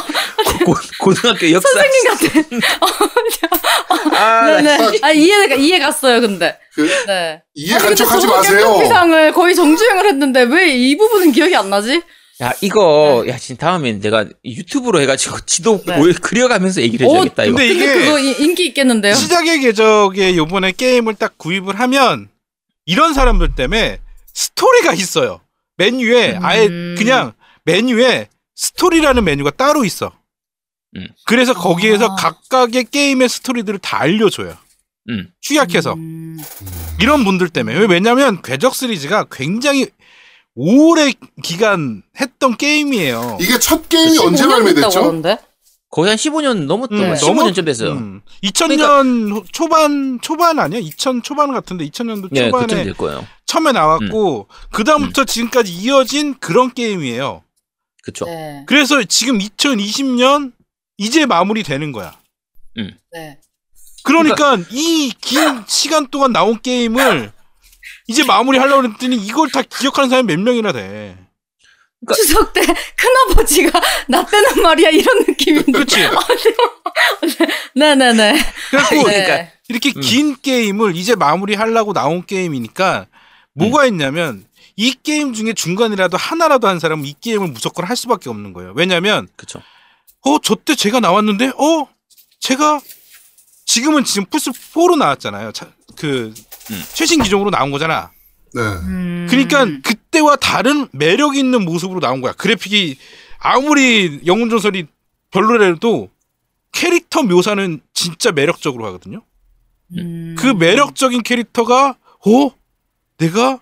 고- 0.66 0.76
고등학교 1.00 1.52
역사. 1.52 1.70
선생님 1.70 2.50
같아. 2.50 3.52
아, 4.16 4.62
나- 4.62 4.62
네네. 4.62 5.00
아 5.02 5.12
이해 5.12 5.56
이해 5.58 5.80
갔어요, 5.80 6.22
근데. 6.22 6.58
그, 6.74 6.90
네. 7.08 7.42
이해 7.54 7.78
간척 7.78 8.12
하지 8.12 8.28
마세요. 8.28 8.62
경기상을 8.64 9.32
거의 9.34 9.56
정주행을 9.56 10.08
했는데 10.08 10.44
왜 10.44 10.72
이 10.72 10.98
부분은 10.98 11.32
기억이 11.32 11.56
안 11.56 11.70
나지? 11.70 12.02
야, 12.42 12.52
이거, 12.62 13.24
야, 13.28 13.38
진짜 13.38 13.68
다음엔 13.68 14.02
내가 14.02 14.26
유튜브로 14.44 15.00
해가지고 15.02 15.42
지도 15.46 15.82
네. 15.86 16.00
그려가면서 16.22 16.82
얘기를 16.82 17.06
어, 17.06 17.10
해줘야겠다, 17.10 17.44
이거. 17.44 17.56
근데 17.58 17.68
근데 17.74 17.84
이게 17.84 17.94
그거 18.06 18.18
이- 18.20 18.36
인기 18.40 18.66
있겠는데요? 18.68 19.14
시작의 19.14 19.60
궤적에 19.60 20.36
요번에 20.38 20.72
게임을 20.72 21.16
딱 21.16 21.38
구입을 21.38 21.80
하면 21.80 22.30
이런 22.86 23.14
사람들 23.14 23.56
때문에 23.56 24.00
스토리가 24.34 24.94
있어요. 24.94 25.42
메뉴에 25.78 26.38
아예 26.42 26.68
음. 26.68 26.96
그냥 26.98 27.34
메뉴에 27.64 28.28
스토리라는 28.56 29.24
메뉴가 29.24 29.52
따로 29.52 29.84
있어. 29.86 30.12
음. 30.98 31.08
그래서 31.26 31.54
거기에서 31.54 32.06
아. 32.06 32.16
각각의 32.16 32.86
게임의 32.86 33.30
스토리들을 33.30 33.80
다 33.80 34.00
알려줘요. 34.02 34.58
음. 35.10 35.32
축약해서 35.42 35.94
음. 35.94 36.38
이런 37.00 37.24
분들 37.24 37.50
때문에 37.50 37.76
왜- 37.78 37.86
왜냐면 37.88 38.42
궤적 38.42 38.76
시리즈가 38.76 39.26
굉장히 39.32 39.88
오래 40.54 41.14
기간 41.42 42.04
했던 42.20 42.58
게임이에요. 42.58 43.38
이게 43.40 43.58
첫 43.58 43.88
게임이 43.90 44.18
15년 44.18 44.26
언제 44.28 44.48
발매됐죠? 44.48 44.90
그러는데? 45.02 45.38
거의 45.92 46.10
한 46.10 46.18
15년 46.18 46.66
넘었던 46.68 46.98
음, 46.98 47.04
거야. 47.04 47.16
15년 47.16 47.54
쯤 47.54 47.66
됐어요. 47.66 47.92
음, 47.92 48.22
2000년 48.44 49.46
초반 49.52 50.20
초반 50.22 50.58
아니야? 50.58 50.80
2000 50.80 51.22
초반 51.22 51.52
같은데 51.52 51.86
2000년도 51.90 52.30
네, 52.32 52.46
초반에 52.50 52.84
될 52.86 52.94
거예요. 52.94 53.28
처음에 53.46 53.74
나왔고 53.74 54.48
음. 54.50 54.68
그 54.72 54.84
다음부터 54.86 55.26
지금까지 55.26 55.74
이어진 55.74 56.36
그런 56.40 56.74
게임이에요. 56.74 57.44
그쵸. 58.04 58.26
네. 58.26 58.64
그래서 58.68 59.04
지금 59.04 59.38
2020년 59.40 60.54
이제 60.98 61.26
마무리 61.26 61.62
되는 61.64 61.92
거야. 61.92 62.18
네. 63.14 63.38
그러니까 64.04 64.58
이 64.72 65.14
긴 65.20 65.64
시간 65.68 66.08
동안 66.08 66.32
나온 66.32 66.60
게임을 66.62 67.32
이제 68.08 68.24
마무리 68.24 68.58
하려고 68.58 68.88
했더니 68.88 69.18
이걸 69.18 69.50
다 69.52 69.62
기억하는 69.62 70.10
사람이 70.10 70.28
몇 70.36 70.40
명이나 70.40 70.72
돼. 70.72 71.18
그러니까- 72.06 72.16
추석 72.16 72.54
때 72.54 72.62
큰아버지가 72.98 73.82
나 74.10 74.26
때는 74.26 74.62
말이야 74.64 74.90
이런 74.90 75.20
느낌인데. 75.28 75.72
그렇지. 75.72 75.98
네네네. 77.76 78.34
그래갖고 78.72 79.08
네. 79.08 79.52
이렇게 79.68 79.92
음. 79.96 80.02
긴 80.02 80.36
게임을 80.42 80.96
이제 80.96 81.16
마무리 81.16 81.56
하려고 81.56 81.94
나온 81.94 82.26
게임이니까 82.26 83.08
뭐가 83.54 83.86
있냐면 83.86 84.46
이 84.76 84.96
게임 85.04 85.34
중에 85.34 85.54
중간이라도 85.54 86.18
하나라도 86.18 86.68
한 86.68 86.80
사람은 86.80 87.06
이 87.06 87.16
게임을 87.20 87.48
무조건 87.50 87.86
할 87.86 87.96
수밖에 87.96 88.30
없는 88.30 88.54
거예요. 88.54 88.74
왜냐면 88.76 89.28
그쵸. 89.36 89.62
어, 90.24 90.40
저 90.40 90.56
때 90.56 90.76
제가 90.76 91.00
나왔는데, 91.00 91.48
어, 91.58 91.88
제가 92.40 92.80
지금은 93.66 94.04
지금 94.06 94.26
플스 94.30 94.52
4로 94.52 94.96
나왔잖아요. 94.98 95.52
차- 95.52 95.72
그 95.98 96.34
음. 96.72 96.84
최신 96.94 97.22
기종으로 97.24 97.50
나온 97.50 97.72
거잖아. 97.72 98.12
네. 98.54 98.62
음. 98.62 99.28
그러니까 99.30 99.66
그때와 99.84 100.36
다른 100.36 100.88
매력 100.92 101.36
있는 101.36 101.64
모습으로 101.64 102.00
나온 102.00 102.22
거야. 102.22 102.34
그래픽이 102.34 102.98
아무리 103.40 104.22
영웅전설이 104.26 104.88
별로라도 105.32 106.10
캐릭터 106.72 107.24
묘사는 107.24 107.82
진짜 107.94 108.32
매력적으로 108.32 108.86
하거든요. 108.88 109.24
음. 109.98 110.36
그 110.38 110.48
매력적인 110.48 111.24
캐릭터가 111.24 111.98
어? 112.26 112.52
내가 113.18 113.60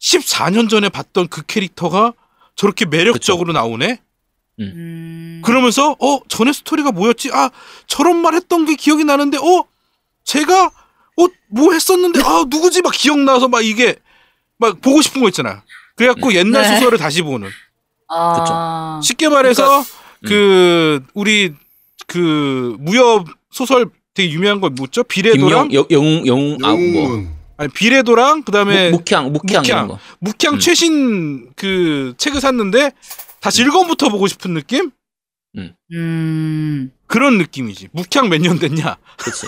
14년 0.00 0.68
전에 0.68 0.88
봤던 0.88 1.28
그 1.28 1.42
캐릭터가 1.46 2.12
저렇게 2.56 2.86
매력적으로 2.86 3.52
나오네. 3.52 4.00
음. 4.60 5.42
그러면서 5.44 5.96
어 6.00 6.20
전에 6.28 6.52
스토리가 6.52 6.92
뭐였지? 6.92 7.30
아 7.32 7.50
저런 7.86 8.18
말 8.18 8.34
했던 8.34 8.66
게 8.66 8.74
기억이 8.76 9.04
나는데 9.04 9.38
어 9.38 9.64
제가 10.24 10.70
어 11.16 11.26
뭐 11.54 11.72
했었는데 11.72 12.20
아 12.24 12.44
누구지 12.48 12.82
막 12.82 12.92
기억나서 12.92 13.46
막 13.48 13.64
이게 13.64 13.94
막 14.66 14.80
보고 14.80 15.02
싶은 15.02 15.22
거 15.22 15.28
있잖아. 15.28 15.62
그래갖고 15.96 16.34
옛날 16.34 16.62
네. 16.62 16.74
소설을 16.76 16.98
다시 16.98 17.22
보는. 17.22 17.48
아. 18.08 19.00
쉽게 19.02 19.28
말해서 19.28 19.62
그러니까, 19.64 19.90
그 20.26 21.04
우리 21.14 21.52
그 22.06 22.76
무협 22.80 23.26
소설 23.50 23.86
되게 24.14 24.30
유명한 24.32 24.60
거 24.60 24.70
뭐죠? 24.70 25.02
김영 25.04 25.72
영웅 25.72 26.26
영웅 26.26 26.58
아뭐 26.62 26.74
영웅은 26.78 27.30
아니 27.56 27.68
비레도랑 27.70 28.42
그다음에 28.42 28.90
묵향 28.90 29.32
묵향 29.32 29.62
묵향. 29.62 29.98
묵향 30.20 30.54
음. 30.54 30.58
최신 30.58 31.50
그 31.56 32.14
책을 32.18 32.40
샀는데 32.40 32.90
다시 33.40 33.62
읽어부터 33.62 34.08
보고 34.08 34.26
싶은 34.26 34.54
느낌? 34.54 34.90
음. 35.92 36.90
그런 37.06 37.38
느낌이지. 37.38 37.88
묵향 37.92 38.28
몇 38.28 38.40
년 38.40 38.58
됐냐? 38.58 38.96
그렇지. 39.18 39.46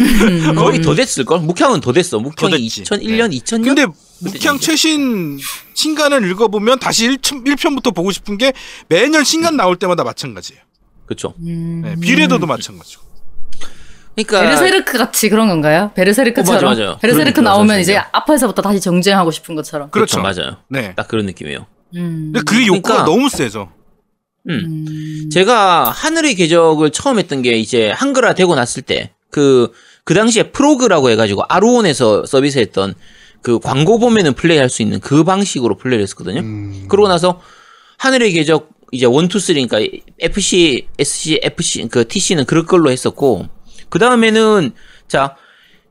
음. 0.00 0.54
거의 0.56 0.80
더 0.82 0.94
됐을 0.94 1.24
걸. 1.24 1.40
묵향은 1.40 1.80
더 1.80 1.92
됐어. 1.92 2.16
더 2.18 2.22
묵향이 2.22 2.52
됐지. 2.68 2.82
2001년, 2.82 3.32
2000년. 3.40 3.64
근데 3.64 3.86
묵향 4.24 4.40
정도? 4.40 4.60
최신 4.60 5.38
신간을 5.74 6.28
읽어보면 6.30 6.78
다시 6.78 7.08
1편, 7.08 7.44
1편부터 7.46 7.94
보고 7.94 8.10
싶은 8.12 8.38
게 8.38 8.52
매년 8.88 9.24
신간 9.24 9.56
나올 9.56 9.76
때마다 9.76 10.04
마찬가지예요. 10.04 10.60
그렇죠. 11.06 11.34
음. 11.40 11.82
네, 11.84 11.96
비뢰도도 12.00 12.46
마찬가지고. 12.46 13.02
그러니까 14.14 14.42
베르세르크 14.42 14.96
같이 14.98 15.28
그런 15.28 15.48
건가요? 15.48 15.90
베르세르크처럼 15.94 16.64
어, 16.64 16.68
맞아, 16.68 16.80
맞아요. 16.82 16.98
베르세르크 16.98 17.40
나오면 17.40 17.80
이제. 17.80 17.96
앞에서부터 17.96 18.62
다시 18.62 18.80
정주행하고 18.80 19.30
싶은 19.32 19.54
것처럼. 19.56 19.90
그렇죠. 19.90 20.20
그렇죠. 20.22 20.40
맞아요. 20.42 20.56
네. 20.68 20.94
딱 20.94 21.08
그런 21.08 21.26
느낌이에요. 21.26 21.66
음. 21.96 22.32
근데 22.32 22.40
그 22.46 22.64
욕구가 22.66 23.04
그러니까- 23.04 23.04
너무 23.10 23.28
세죠. 23.28 23.72
음. 24.48 24.84
음. 24.88 25.30
제가 25.30 25.90
하늘의 25.90 26.36
궤적을 26.36 26.90
처음 26.90 27.18
했던 27.18 27.42
게 27.42 27.52
이제 27.56 27.90
한글화 27.90 28.34
되고 28.34 28.54
났을 28.54 28.82
때 28.82 29.12
그 29.30 29.72
그 30.04 30.12
당시에 30.12 30.50
프로그라고 30.52 31.08
해가지고 31.08 31.44
아루온에서 31.48 32.26
서비스했던 32.26 32.94
그 33.44 33.58
광고 33.58 33.98
보면은 33.98 34.32
플레이할 34.32 34.70
수 34.70 34.80
있는 34.80 35.00
그 35.00 35.22
방식으로 35.22 35.76
플레이를 35.76 36.02
했었거든요. 36.02 36.40
음. 36.40 36.86
그러고 36.88 37.08
나서 37.08 37.42
하늘의 37.98 38.32
궤적 38.32 38.70
이제 38.90 39.04
1, 39.04 39.12
2, 39.12 39.16
3니까 39.28 40.02
FC, 40.18 40.88
SC, 40.98 41.40
FC 41.42 41.88
그 41.90 42.08
TC는 42.08 42.46
그럴 42.46 42.64
걸로 42.64 42.90
했었고 42.90 43.46
그 43.90 43.98
다음에는 43.98 44.72
자 45.08 45.36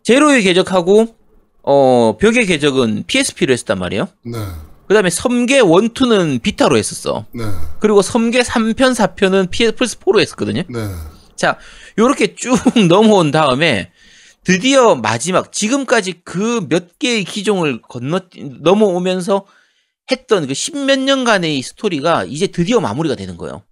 제로의 0.01 0.41
궤적하고 0.41 1.15
어 1.61 2.17
벽의 2.19 2.47
궤적은 2.47 3.03
PSP로 3.05 3.53
했었단 3.53 3.77
말이에요. 3.77 4.07
네. 4.25 4.39
그 4.87 4.95
다음에 4.95 5.11
섬계 5.11 5.57
1, 5.57 5.61
2는 5.61 6.41
비타로 6.41 6.75
했었어. 6.75 7.27
네. 7.35 7.43
그리고 7.79 8.01
섬계 8.01 8.41
3편, 8.41 8.95
4편은 8.95 9.51
PS 9.51 9.75
플스 9.75 9.99
4로 9.99 10.19
했었거든요. 10.19 10.63
네. 10.67 10.79
자, 11.35 11.59
요렇게 11.99 12.33
쭉 12.35 12.57
넘어온 12.89 13.29
다음에 13.29 13.91
드디어 14.43 14.95
마지막 14.95 15.51
지금까지 15.51 16.21
그 16.23 16.61
몇 16.67 16.99
개의 16.99 17.23
기종을 17.23 17.81
건너 17.81 18.21
넘어오면서 18.61 19.45
했던 20.11 20.47
그 20.47 20.53
십몇 20.53 20.99
년간의 20.99 21.57
이 21.57 21.61
스토리가 21.61 22.25
이제 22.25 22.47
드디어 22.47 22.79
마무리가 22.81 23.15
되는 23.15 23.37
거예요. 23.37 23.63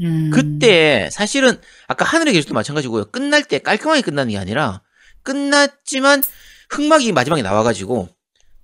음. 0.00 0.30
그때 0.32 1.08
사실은 1.10 1.60
아까 1.88 2.04
하늘의 2.04 2.32
계속도 2.34 2.54
마찬가지고요. 2.54 3.06
끝날 3.10 3.42
때 3.44 3.58
깔끔하게 3.58 4.02
끝나는 4.02 4.30
게 4.32 4.38
아니라 4.38 4.82
끝났지만 5.22 6.22
흑막이 6.70 7.12
마지막에 7.12 7.42
나와가지고 7.42 8.08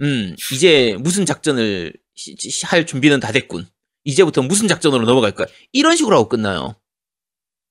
음 0.02 0.36
이제 0.52 0.96
무슨 1.00 1.26
작전을 1.26 1.92
시- 2.14 2.36
시- 2.38 2.64
할 2.66 2.86
준비는 2.86 3.18
다 3.20 3.32
됐군. 3.32 3.66
이제부터 4.04 4.42
무슨 4.42 4.68
작전으로 4.68 5.04
넘어갈 5.04 5.32
거야. 5.32 5.48
이런 5.72 5.96
식으로 5.96 6.14
하고 6.16 6.28
끝나요. 6.28 6.76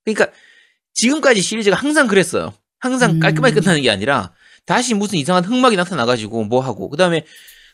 그러니까 0.03 0.31
지금까지 0.93 1.41
시리즈가 1.41 1.77
항상 1.77 2.07
그랬어요. 2.07 2.53
항상 2.85 3.11
음. 3.11 3.19
깔끔하게 3.19 3.55
끝나는 3.55 3.81
게 3.81 3.89
아니라 3.89 4.31
다시 4.65 4.93
무슨 4.93 5.17
이상한 5.17 5.43
흑막이 5.43 5.75
나타나가지고 5.75 6.45
뭐 6.45 6.61
하고 6.61 6.89
그 6.89 6.98
다음에 6.98 7.25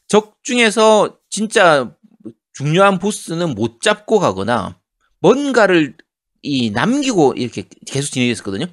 적 0.08 0.38
중에서 0.43 1.17
진짜 1.30 1.91
중요한 2.54 3.00
보스는 3.00 3.56
못 3.56 3.82
잡고 3.82 4.19
가거나 4.19 4.78
뭔가를 5.19 5.95
이 6.41 6.71
남기고 6.71 7.36
이렇게 7.38 7.65
계속 7.86 8.12
진행했었거든요. 8.12 8.65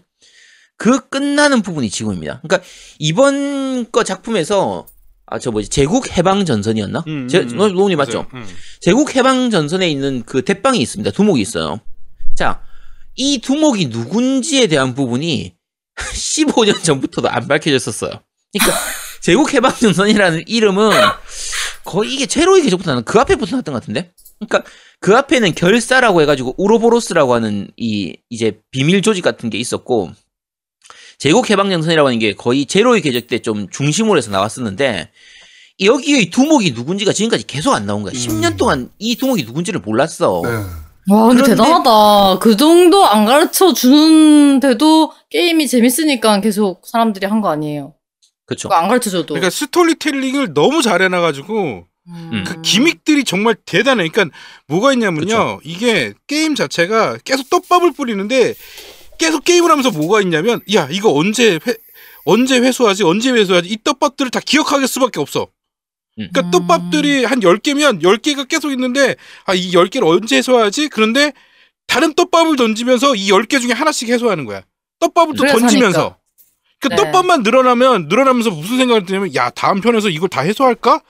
그 0.77 1.09
끝나는 1.09 1.63
부분이 1.63 1.91
지금입니다. 1.91 2.41
그러니까 2.43 2.67
이번 2.99 3.91
거 3.91 4.05
작품에서 4.05 4.87
아 5.31 5.39
저 5.39 5.51
뭐지 5.51 5.69
제국 5.69 6.17
해방 6.17 6.45
전선이었나? 6.45 7.05
음, 7.07 7.29
제 7.29 7.41
음, 7.41 7.61
음. 7.61 7.75
노님 7.75 7.99
맞죠? 7.99 8.27
음. 8.33 8.47
제국 8.81 9.15
해방 9.15 9.51
전선에 9.51 9.89
있는 9.89 10.23
그 10.25 10.43
대빵이 10.43 10.81
있습니다. 10.81 11.11
두목이 11.11 11.41
있어요. 11.41 11.81
자, 12.35 12.63
이 13.15 13.39
두목이 13.39 13.87
누군지에 13.87 14.69
대한 14.69 14.95
부분이 14.95 15.55
15년 15.99 16.83
전부터도 16.83 17.29
안 17.29 17.47
밝혀졌었어요. 17.49 18.13
그러니까 18.53 18.81
제국 19.21 19.53
해방 19.53 19.75
전선이라는 19.75 20.45
이름은 20.47 20.91
거의 21.85 22.15
이게 22.15 22.27
제로의 22.27 22.63
계적부터 22.63 22.91
나는 22.93 23.05
그 23.05 23.19
앞에부터 23.19 23.53
나왔던 23.57 23.73
것 23.75 23.81
같은데. 23.81 24.13
그러니까 24.39 24.71
그 25.01 25.17
앞에는 25.17 25.55
결사라고 25.55 26.23
해가지고 26.23 26.55
우로보로스라고 26.59 27.35
하는 27.35 27.69
이 27.77 28.17
이제 28.31 28.61
비밀 28.71 29.03
조직 29.03 29.23
같은 29.23 29.51
게 29.51 29.59
있었고 29.59 30.13
제국 31.19 31.51
해방 31.51 31.71
전선이라고 31.71 32.09
하는 32.09 32.19
게 32.21 32.35
거의 32.35 32.65
제로의 32.67 33.01
계적 33.03 33.27
때 33.27 33.39
좀 33.41 33.69
중심으로 33.71 34.17
해서 34.19 34.31
나왔었는데 34.31 35.11
여기의 35.81 36.31
두목이 36.31 36.73
누군지가 36.73 37.13
지금까지 37.13 37.47
계속 37.47 37.73
안 37.75 37.87
나온 37.87 38.03
거야. 38.03 38.13
음. 38.13 38.17
10년 38.17 38.57
동안 38.57 38.91
이 38.99 39.17
두목이 39.17 39.45
누군지를 39.45 39.81
몰랐어. 39.81 40.43
네. 40.45 40.51
와, 41.11 41.29
근데 41.29 41.43
그런데- 41.43 41.63
대단하다. 41.63 42.39
그 42.41 42.57
정도 42.57 43.05
안 43.05 43.25
가르쳐 43.25 43.73
주는데도 43.73 45.13
게임이 45.31 45.67
재밌으니까 45.69 46.41
계속 46.41 46.83
사람들이 46.87 47.27
한 47.27 47.41
거 47.41 47.49
아니에요. 47.51 47.95
그쵸. 48.47 48.69
그거 48.69 48.81
안 48.81 48.89
가르쳐 48.89 49.11
줘도. 49.11 49.35
그러니까 49.35 49.51
스토리텔링을 49.51 50.55
너무 50.55 50.83
잘해 50.83 51.09
놔 51.09 51.21
가지고 51.21 51.85
음. 52.09 52.45
그 52.47 52.63
기믹들이 52.63 53.25
정말 53.25 53.55
대단해. 53.67 54.09
그러니까 54.09 54.35
뭐가 54.67 54.93
있냐면요. 54.95 55.61
이게 55.65 56.15
게임 56.27 56.55
자체가 56.55 57.19
계속 57.25 57.51
떡밥을 57.51 57.93
뿌리는데 57.93 58.55
계속 59.19 59.45
게임을 59.45 59.71
하면서 59.71 59.91
뭐가 59.91 60.23
있냐면 60.23 60.61
야 60.75 60.89
이거 60.91 61.13
언제 61.13 61.59
회 61.67 61.75
언제 62.25 62.59
회수하지 62.59 63.05
언제 63.05 63.31
회수하지 63.31 63.69
이 63.69 63.77
떡밥들을 63.85 64.31
다 64.31 64.41
기억하게 64.45 64.87
수밖에 64.87 65.21
없어. 65.21 65.49
그러니까 66.19 66.41
음. 66.43 66.51
떡밥들이 66.51 67.25
한 67.25 67.41
10개면 67.41 68.03
10개가 68.03 68.49
계속 68.49 68.73
있는데 68.73 69.15
아 69.47 69.55
이 69.55 69.71
10개를 69.73 70.07
언제 70.07 70.37
해소하지? 70.39 70.89
그런데 70.89 71.33
다른 71.87 72.13
떡밥을 72.15 72.57
던지면서 72.57 73.15
이 73.15 73.29
10개 73.31 73.61
중에 73.61 73.73
하나씩 73.73 74.09
해소하는 74.09 74.45
거야. 74.45 74.63
떡밥을 75.01 75.37
또 75.37 75.47
던지면서. 75.47 76.01
하니까. 76.01 76.19
그 76.81 76.89
네. 76.89 76.97
떡밥만 76.97 77.43
늘어나면 77.43 78.09
늘어나면서 78.09 78.51
무슨 78.51 78.77
생각이 78.79 79.07
드냐면 79.07 79.35
야 79.35 79.51
다음 79.51 79.81
편에서 79.81 80.09
이걸 80.11 80.29
다 80.29 80.43
해소할까? 80.43 81.01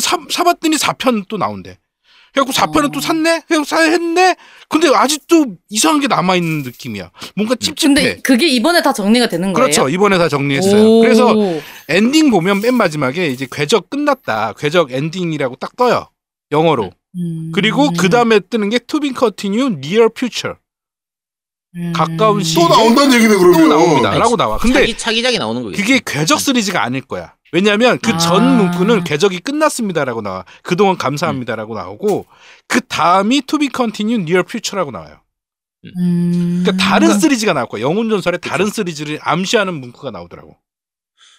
사, 0.00 0.18
사봤더니 0.30 0.76
4편 0.76 1.26
또 1.28 1.38
나온대. 1.38 1.78
그래갖고 2.32 2.52
4편은 2.52 2.84
어. 2.86 2.88
또 2.88 3.00
샀네? 3.00 3.42
그래서 3.48 3.64
사 3.64 3.80
했네? 3.80 4.36
근데 4.68 4.88
아직도 4.94 5.56
이상한 5.70 6.00
게 6.00 6.06
남아있는 6.06 6.62
느낌이야. 6.62 7.10
뭔가 7.36 7.54
찝찝해. 7.54 7.94
근데 7.94 8.16
그게 8.20 8.46
이번에 8.48 8.82
다 8.82 8.92
정리가 8.92 9.28
되는 9.28 9.52
거예요? 9.52 9.64
그렇죠. 9.66 9.88
이번에 9.88 10.18
다 10.18 10.28
정리했어요. 10.28 10.84
오. 10.84 11.00
그래서 11.00 11.34
엔딩 11.88 12.30
보면 12.30 12.60
맨 12.60 12.74
마지막에 12.74 13.28
이제 13.28 13.46
궤적 13.50 13.88
끝났다. 13.90 14.54
궤적 14.58 14.92
엔딩이라고 14.92 15.56
딱 15.56 15.74
떠요. 15.76 16.08
영어로. 16.52 16.90
음. 17.16 17.50
그리고 17.54 17.90
그 17.98 18.08
다음에 18.10 18.40
뜨는 18.40 18.68
게 18.68 18.78
To 18.78 19.00
be 19.00 19.12
continue 19.18 19.66
near 19.72 20.08
future. 20.16 20.56
음. 21.76 21.92
가까운 21.94 22.42
시- 22.42 22.54
또 22.54 22.68
나온다는 22.68 23.14
얘기네 23.14 23.34
그러면. 23.36 23.60
또 23.60 23.68
나옵니다. 23.68 24.10
아니, 24.10 24.18
라고 24.20 24.36
나와. 24.36 24.58
근데 24.58 24.80
차기, 24.80 24.96
차기작이 24.96 25.38
나오는 25.38 25.62
거겠지. 25.62 25.82
그게 25.82 26.00
궤적 26.04 26.40
시리즈가 26.40 26.82
아닐 26.82 27.00
거야. 27.02 27.34
왜냐하면 27.52 27.98
그전 27.98 28.42
아. 28.42 28.56
문구는 28.56 29.04
궤적이 29.04 29.40
끝났습니다라고 29.40 30.22
나와. 30.22 30.44
그동안 30.62 30.96
감사합니다라고 30.96 31.74
나오고 31.74 32.26
그 32.66 32.80
다음이 32.80 33.42
To 33.42 33.58
be 33.58 33.68
continue 33.74 34.20
near 34.20 34.44
future라고 34.46 34.90
나와요. 34.90 35.20
음. 35.84 36.62
그러니까 36.64 36.84
다른 36.84 37.18
시리즈가 37.18 37.52
나올 37.52 37.68
거야. 37.68 37.82
영혼 37.82 38.08
전설의 38.10 38.40
다른 38.40 38.70
시리즈를 38.70 39.18
암시하는 39.22 39.74
문구가 39.74 40.10
나오더라고. 40.10 40.56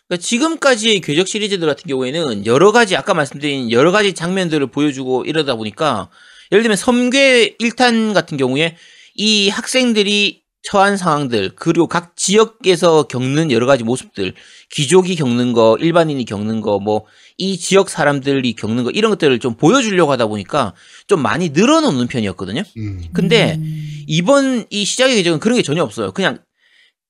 그러니까 0.08 0.26
지금까지의 0.26 1.02
궤적 1.02 1.28
시리즈들 1.28 1.68
같은 1.68 1.88
경우에는 1.88 2.46
여러 2.48 2.72
가지 2.72 2.96
아까 2.96 3.14
말씀드린 3.14 3.72
여러 3.72 3.92
가지 3.92 4.14
장면들을 4.14 4.66
보여주고 4.68 5.26
이러다 5.26 5.56
보니까 5.56 6.10
예를 6.52 6.64
들면 6.64 6.78
섬괴 6.78 7.58
1탄 7.60 8.14
같은 8.16 8.38
경우에 8.38 8.76
이 9.14 9.50
학생들이 9.50 10.42
처한 10.64 10.98
상황들 10.98 11.52
그리고 11.56 11.88
각 11.88 12.16
지역에서 12.18 13.04
겪는 13.04 13.52
여러 13.52 13.66
가지 13.66 13.84
모습들 13.84 14.34
귀족이 14.72 15.16
겪는 15.16 15.54
거 15.54 15.78
일반인이 15.80 16.26
겪는 16.26 16.62
거 16.62 16.80
뭐 16.80 17.06
이 17.40 17.58
지역 17.58 17.90
사람들이 17.90 18.54
겪는 18.54 18.84
거 18.84 18.92
이런 18.92 19.10
것들을 19.12 19.40
좀 19.40 19.56
보여주려고 19.56 20.12
하다 20.12 20.28
보니까 20.28 20.74
좀 21.08 21.22
많이 21.22 21.50
늘어놓는 21.50 22.08
편이었거든요. 22.08 22.64
음. 22.78 23.02
근데 23.14 23.56
음. 23.56 24.04
이번 24.08 24.66
이 24.70 24.84
시작의 24.84 25.16
계정은 25.16 25.40
그런 25.40 25.56
게 25.56 25.64
전혀 25.64 25.82
없어요. 25.82 26.12
그냥 26.12 26.44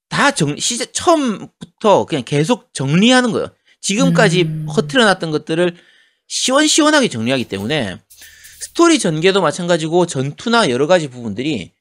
다 0.07 0.29
정, 0.29 0.55
시작, 0.57 0.93
처음부터 0.93 2.05
그냥 2.05 2.23
계속 2.25 2.71
정리하는 2.73 3.31
거예요. 3.31 3.49
지금까지 3.81 4.43
음. 4.43 4.67
허트려놨던 4.69 5.31
것들을 5.31 5.75
시원시원하게 6.27 7.07
정리하기 7.07 7.45
때문에 7.45 7.97
스토리 8.61 8.99
전개도 8.99 9.41
마찬가지고 9.41 10.05
전투나 10.05 10.69
여러 10.69 10.85
가지 10.85 11.07
부분들이 11.07 11.71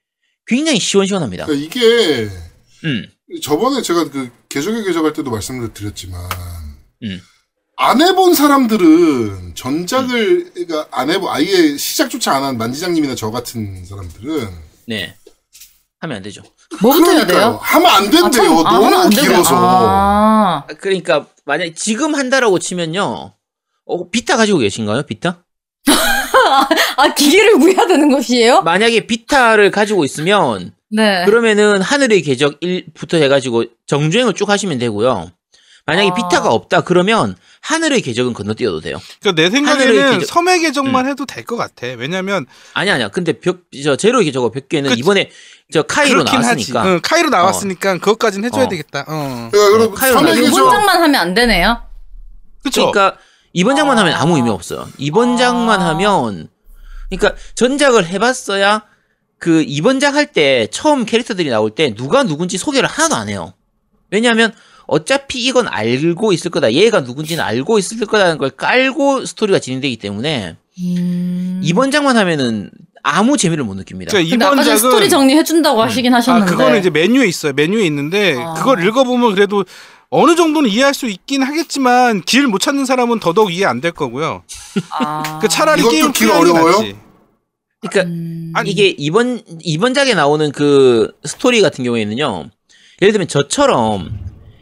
굉장히 0.48 0.80
시원시원합니다. 0.80 1.46
그러니까 1.46 1.66
이게 1.66 2.28
음. 2.84 3.06
저번에 3.42 3.82
제가 3.82 4.10
그 4.10 4.30
개적의 4.48 4.84
개적할 4.84 5.12
때도 5.12 5.30
말씀을 5.30 5.72
드렸지만 5.74 6.20
음. 7.04 7.20
안 7.76 8.00
해본 8.02 8.34
사람들은 8.34 9.54
전작을 9.54 10.50
그러니까 10.54 10.88
안 10.90 11.10
해본 11.10 11.30
아예 11.32 11.76
시작조차 11.76 12.34
안 12.34 12.42
한 12.44 12.58
만지장님이나 12.58 13.14
저 13.14 13.30
같은 13.30 13.84
사람들은 13.84 14.48
네. 14.86 15.14
하면 16.00 16.16
안 16.16 16.22
되죠. 16.22 16.42
뭐부터 16.80 17.10
해야 17.12 17.26
그러니까요. 17.26 17.38
돼요? 17.50 17.58
하면 17.62 17.90
안 17.90 18.02
된대요. 18.10 18.24
아, 18.24 18.30
참, 18.30 18.66
아, 18.66 18.72
너무 18.72 18.96
안. 18.96 19.10
길어서. 19.10 19.54
아, 19.56 20.66
그러니까 20.80 21.26
만약 21.44 21.74
지금 21.76 22.14
한다라고 22.14 22.58
치면요. 22.58 23.34
어, 23.84 24.10
비타 24.10 24.36
가지고 24.36 24.58
계신가요? 24.58 25.02
비타? 25.04 25.44
아 26.96 27.14
기계를 27.14 27.58
구해야 27.58 27.86
되는 27.86 28.10
것이에요? 28.10 28.62
만약에 28.62 29.06
비타를 29.06 29.70
가지고 29.70 30.04
있으면 30.04 30.72
네. 30.90 31.24
그러면은 31.26 31.80
하늘의 31.82 32.22
궤적 32.22 32.60
1부터 32.60 33.20
해가지고 33.22 33.64
정주행을 33.86 34.34
쭉 34.34 34.48
하시면 34.48 34.78
되고요. 34.78 35.30
만약에 35.86 36.10
아. 36.10 36.14
비타가 36.14 36.50
없다 36.50 36.82
그러면 36.82 37.34
하늘의 37.60 38.02
궤적은 38.02 38.34
건너뛰어도 38.34 38.80
돼요. 38.80 39.00
그러니까 39.20 39.42
내 39.42 39.50
생각에는 39.50 40.18
계적- 40.20 40.26
섬의 40.26 40.60
계정만 40.60 41.06
해도 41.06 41.24
될 41.26 41.44
것 41.44 41.56
같아. 41.56 41.86
왜냐면 41.96 42.46
아니 42.74 42.90
아니야. 42.90 43.08
근데 43.08 43.32
벽 43.32 43.60
저 43.82 43.96
제로의 43.96 44.26
궤적과 44.26 44.50
벽계는 44.50 44.90
그- 44.90 44.96
이번에 44.98 45.30
저 45.72 45.82
카이로 45.82 46.22
나왔으니까. 46.24 46.80
하지. 46.80 46.88
응, 46.90 47.00
카이로 47.02 47.30
나왔으니까 47.30 47.94
그것까지는 47.98 48.46
해줘야 48.48 48.64
어. 48.64 48.68
되겠다. 48.68 49.04
어. 49.08 49.48
그러니까 49.50 49.78
그럼 49.78 49.94
카이로 49.94 50.14
섬의 50.18 50.30
나중에 50.30 50.46
이번 50.46 50.58
계적 50.60 50.70
장만 50.70 50.96
하면 51.02 51.14
안 51.16 51.34
되네요. 51.34 51.82
그쵸? 52.62 52.90
그러니까 52.90 53.18
이번 53.58 53.74
장만 53.74 53.98
아. 53.98 54.02
하면 54.02 54.14
아무 54.14 54.36
의미 54.36 54.50
없어요. 54.50 54.88
이번 54.98 55.36
장만 55.36 55.80
아. 55.80 55.88
하면 55.88 56.48
그러니까 57.10 57.34
전작을 57.56 58.06
해봤어야 58.06 58.84
그 59.38 59.64
이번 59.66 59.98
작할때 59.98 60.68
처음 60.70 61.04
캐릭터들이 61.04 61.50
나올 61.50 61.70
때 61.70 61.92
누가 61.94 62.22
누군지 62.22 62.56
소개를 62.56 62.88
하나도 62.88 63.16
안 63.16 63.28
해요. 63.28 63.54
왜냐하면 64.12 64.52
어차피 64.86 65.44
이건 65.44 65.66
알고 65.66 66.32
있을 66.32 66.52
거다. 66.52 66.72
얘가 66.72 67.00
누군지는 67.00 67.42
알고 67.42 67.78
있을 67.80 68.06
거다는 68.06 68.38
걸 68.38 68.50
깔고 68.50 69.26
스토리가 69.26 69.58
진행되기 69.58 69.96
때문에 69.96 70.56
음. 70.80 71.60
이번 71.64 71.90
장만 71.90 72.16
하면은 72.16 72.70
아무 73.02 73.36
재미를 73.36 73.64
못 73.64 73.74
느낍니다. 73.74 74.10
그러니까 74.12 74.30
근데 74.30 74.44
이번 74.44 74.64
작은 74.64 74.78
스토리 74.78 75.08
정리해 75.08 75.42
준다고 75.42 75.82
하시긴 75.82 76.14
아 76.14 76.18
하셨는데. 76.18 76.50
그거는 76.50 76.78
이제 76.78 76.90
메뉴에 76.90 77.26
있어요. 77.26 77.52
메뉴에 77.54 77.84
있는데 77.86 78.36
아. 78.38 78.54
그걸 78.54 78.84
읽어보면 78.86 79.34
그래도 79.34 79.64
어느 80.10 80.34
정도는 80.36 80.70
이해할 80.70 80.94
수 80.94 81.06
있긴 81.06 81.42
하겠지만 81.42 82.22
길 82.22 82.46
못 82.46 82.58
찾는 82.60 82.86
사람은 82.86 83.20
더더욱 83.20 83.52
이해 83.52 83.66
안 83.66 83.80
될 83.80 83.92
거고요. 83.92 84.42
아. 84.90 85.38
그 85.40 85.48
차라리 85.48 85.82
게임 85.82 86.12
길 86.12 86.30
어려워요? 86.30 86.78
낫지. 86.78 86.96
그러니까 87.80 88.10
음. 88.12 88.52
아니, 88.54 88.70
이게 88.70 88.88
이번 88.96 89.42
이번 89.60 89.94
작에 89.94 90.14
나오는 90.14 90.50
그 90.52 91.12
스토리 91.24 91.60
같은 91.60 91.84
경우에는요. 91.84 92.48
예를 93.02 93.12
들면 93.12 93.28
저처럼 93.28 94.18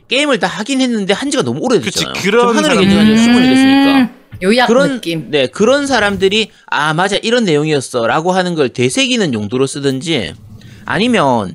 게임을 0.08 0.38
다 0.38 0.46
하긴 0.48 0.80
했는데 0.80 1.14
한 1.14 1.30
지가 1.30 1.42
너무 1.42 1.60
오래됐잖아요. 1.62 2.12
그치, 2.12 2.24
그런 2.28 2.48
좀 2.48 2.56
하늘의 2.56 2.76
사람들. 2.76 2.88
계정이 2.88 3.10
음. 3.10 3.16
10년이 3.16 3.48
됐으니까. 3.54 4.16
요약 4.42 4.66
그런 4.66 4.92
느낌. 4.96 5.30
네 5.30 5.46
그런 5.46 5.86
사람들이 5.86 6.50
아 6.66 6.92
맞아 6.92 7.16
이런 7.22 7.44
내용이었어라고 7.44 8.32
하는 8.32 8.54
걸 8.54 8.68
되새기는 8.68 9.32
용도로 9.32 9.66
쓰든지 9.66 10.34
아니면 10.84 11.54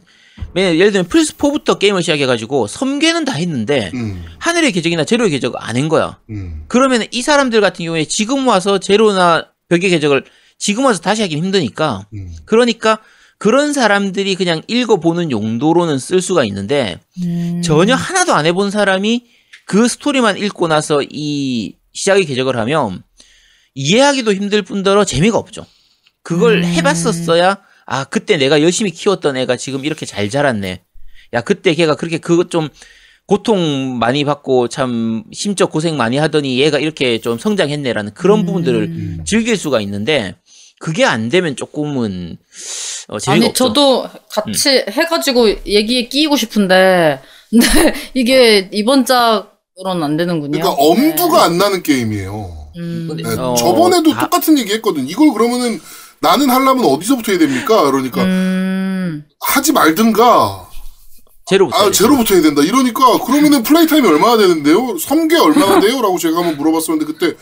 맨- 0.53 0.75
예를 0.77 0.91
들면 0.91 1.07
플스 1.07 1.35
4부터 1.37 1.77
게임을 1.79 2.01
시작해가지고 2.03 2.67
섬계는 2.67 3.25
다 3.25 3.33
했는데 3.33 3.91
음, 3.93 4.23
하늘의 4.39 4.71
계적이나 4.71 5.03
제로의 5.03 5.29
계적 5.31 5.53
안한 5.57 5.87
거야. 5.89 6.19
음. 6.29 6.63
그러면 6.67 7.05
이 7.11 7.21
사람들 7.21 7.61
같은 7.61 7.85
경우에 7.85 8.05
지금 8.05 8.47
와서 8.47 8.77
제로나 8.79 9.47
벽의 9.69 9.89
계적을 9.89 10.23
지금 10.57 10.85
와서 10.85 10.99
다시 11.01 11.21
하긴 11.21 11.37
힘드니까 11.43 12.05
음. 12.13 12.33
그러니까 12.45 12.99
그런 13.37 13.73
사람들이 13.73 14.35
그냥 14.35 14.61
읽어보는 14.67 15.31
용도로는 15.31 15.97
쓸 15.99 16.21
수가 16.21 16.43
있는데 16.45 16.99
음. 17.23 17.61
전혀 17.63 17.95
하나도 17.95 18.33
안 18.33 18.45
해본 18.45 18.71
사람이 18.71 19.25
그 19.65 19.87
스토리만 19.87 20.37
읽고 20.37 20.67
나서 20.67 21.01
이 21.09 21.75
시작의 21.93 22.25
계적을 22.25 22.57
하면 22.57 23.03
이해하기도 23.73 24.33
힘들 24.33 24.61
뿐더러 24.61 25.05
재미가 25.05 25.37
없죠. 25.37 25.65
그걸 26.23 26.59
음. 26.59 26.63
해봤었어야 26.65 27.57
아 27.91 28.05
그때 28.05 28.37
내가 28.37 28.61
열심히 28.61 28.89
키웠던 28.91 29.35
애가 29.35 29.57
지금 29.57 29.83
이렇게 29.83 30.05
잘 30.05 30.29
자랐네. 30.29 30.79
야 31.33 31.41
그때 31.41 31.73
걔가 31.73 31.95
그렇게 31.95 32.19
그것 32.19 32.49
좀 32.49 32.69
고통 33.25 33.99
많이 33.99 34.23
받고 34.23 34.69
참 34.69 35.25
심적 35.33 35.73
고생 35.73 35.97
많이 35.97 36.17
하더니 36.17 36.57
얘가 36.61 36.79
이렇게 36.79 37.19
좀 37.19 37.37
성장했네라는 37.37 38.13
그런 38.13 38.39
음. 38.39 38.45
부분들을 38.45 39.19
즐길 39.25 39.57
수가 39.57 39.81
있는데 39.81 40.35
그게 40.79 41.03
안 41.03 41.27
되면 41.27 41.57
조금은 41.57 42.37
어, 43.09 43.19
재미가 43.19 43.35
아니 43.35 43.45
없죠. 43.49 43.67
저도 43.67 44.07
같이 44.29 44.85
해가지고 44.89 45.49
얘기에 45.65 46.07
끼고 46.07 46.37
싶은데 46.37 47.19
근데 47.49 47.65
이게 48.15 48.69
이번 48.71 49.03
작으로는 49.03 50.01
안 50.01 50.15
되는군요. 50.15 50.51
그러니까 50.51 50.71
엄두가 50.71 51.43
안 51.43 51.57
나는 51.57 51.83
게임이에요. 51.83 52.69
음. 52.77 53.17
네, 53.17 53.35
어, 53.35 53.53
저번에도 53.53 54.13
다- 54.13 54.21
똑같은 54.21 54.57
얘기 54.57 54.71
했거든. 54.75 55.09
이걸 55.09 55.33
그러면은 55.33 55.77
나는 56.21 56.49
하려면 56.49 56.85
어디서부터 56.85 57.31
해야 57.31 57.39
됩니까? 57.39 57.83
그러니까 57.89 58.23
음. 58.23 59.25
하지 59.39 59.73
말든가. 59.73 60.69
제로부터 61.47 61.77
아. 61.87 61.91
제로부터 61.91 62.35
해야 62.35 62.43
된다. 62.43 62.61
이러니까 62.61 63.17
그러면은 63.25 63.63
플레이 63.63 63.87
타임이 63.87 64.07
얼마나 64.07 64.37
되는데요? 64.37 64.97
섬계 64.99 65.35
얼마나 65.37 65.79
돼요? 65.81 66.01
라고 66.01 66.17
제가 66.19 66.37
한번 66.37 66.57
물어봤었는데 66.57 67.11
그때 67.11 67.35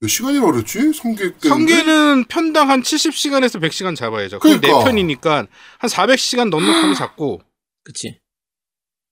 몇 0.00 0.08
시간이라고 0.08 0.52
그랬지? 0.52 0.92
섬계 0.92 1.34
때. 1.38 1.48
성계는 1.48 2.24
편당 2.24 2.68
한 2.68 2.82
70시간에서 2.82 3.60
100시간 3.62 3.94
잡아야죠. 3.94 4.40
그럼 4.40 4.60
그러니까. 4.60 4.90
4편이니까 4.90 5.46
한 5.78 5.90
400시간 5.90 6.50
넉넉하게 6.50 6.94
잡고 6.94 7.40
그치. 7.84 8.18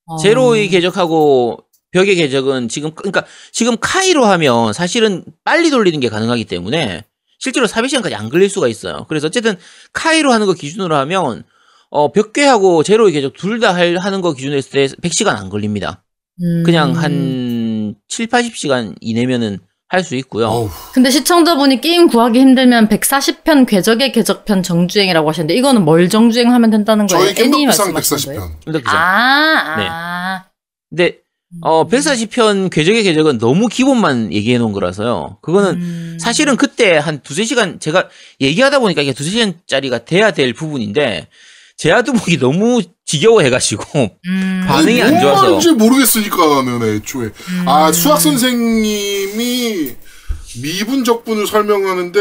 어. 0.07 0.17
제로의 0.19 0.69
궤적하고 0.69 1.65
벽의 1.93 2.17
궤적은 2.17 2.69
지금 2.69 2.91
그러니까 2.95 3.25
지금 3.53 3.77
카이로 3.81 4.25
하면 4.25 4.73
사실은 4.73 5.25
빨리 5.45 5.71
돌리는 5.71 6.01
게 6.01 6.09
가능하기 6.09 6.47
때문에 6.47 7.05
실제로 7.39 7.67
400시간까지 7.67 8.15
안 8.15 8.29
걸릴 8.29 8.49
수가 8.51 8.69
있어요. 8.69 9.07
그래서 9.09 9.27
어쨌든 9.29 9.57
카이로 9.93 10.33
하는 10.33 10.47
거 10.47 10.53
기준으로 10.55 10.95
하면 10.97 11.45
어 11.91 12.13
벽궤하고 12.13 12.83
제로의 12.83 13.13
궤적 13.13 13.33
둘 13.35 13.61
다 13.61 13.75
하는 13.75 14.21
거 14.21 14.33
기준으로 14.35 14.57
했을 14.59 14.71
때 14.71 14.87
100시간 15.09 15.29
안 15.37 15.49
걸립니다. 15.49 16.03
음. 16.43 16.63
그냥 16.65 16.93
한 16.97 17.95
7, 18.09 18.27
80시간 18.27 18.95
이내면은 19.01 19.59
할 19.91 20.05
수 20.05 20.15
있고요. 20.17 20.49
어우, 20.49 20.69
근데 20.93 21.09
시청자분이 21.11 21.81
게임 21.81 22.09
구하기 22.09 22.39
힘들면 22.39 22.89
140편 22.91 23.67
궤적의 23.67 24.13
궤적편 24.13 24.63
정주행이라고 24.63 25.27
하셨는데 25.31 25.55
이거는 25.55 25.83
뭘 25.87 26.11
정주행하면 26.11 26.69
된다는 26.71 27.07
거예요? 27.07 27.33
저희 27.33 27.43
애니 27.47 27.53
겜덕비상 27.65 27.95
말씀하시는 27.95 28.37
거예요? 28.37 28.51
140편. 28.51 28.65
근데 28.67 28.79
그죠? 28.81 28.91
아, 28.95 29.77
네. 29.79 29.87
아. 29.89 30.45
근데 30.91 31.19
어 31.63 31.83
음. 31.83 31.89
140편 31.89 32.71
궤적의 32.71 33.03
궤적은 33.05 33.39
너무 33.39 33.69
기본만 33.69 34.33
얘기해 34.33 34.59
놓은 34.59 34.73
거라서요. 34.73 35.39
그거는 35.41 35.71
음. 35.81 36.19
사실은 36.21 36.57
그때 36.57 36.97
한 36.99 37.23
두세 37.23 37.45
시간 37.45 37.81
제가 37.81 38.09
얘기하다 38.41 38.81
보니까 38.81 39.01
이게 39.03 39.13
두세 39.15 39.31
시간짜리가 39.31 40.05
돼야 40.05 40.31
될 40.33 40.53
부분인데 40.53 41.29
제아두목이 41.79 42.37
너무 42.41 42.83
지겨워해가지고 43.07 44.11
음. 44.27 44.65
반응이 44.69 45.01
안뭔 45.03 45.21
좋아서. 45.21 45.43
말인지 45.45 45.73
모르겠으니까는 45.73 46.83
애초에. 46.97 47.27
음. 47.27 47.65
아, 47.67 47.91
수학 47.93 48.21
선생님이 48.21 49.95
미분 50.61 51.05
적분을 51.05 51.47
설명하는데 51.47 52.21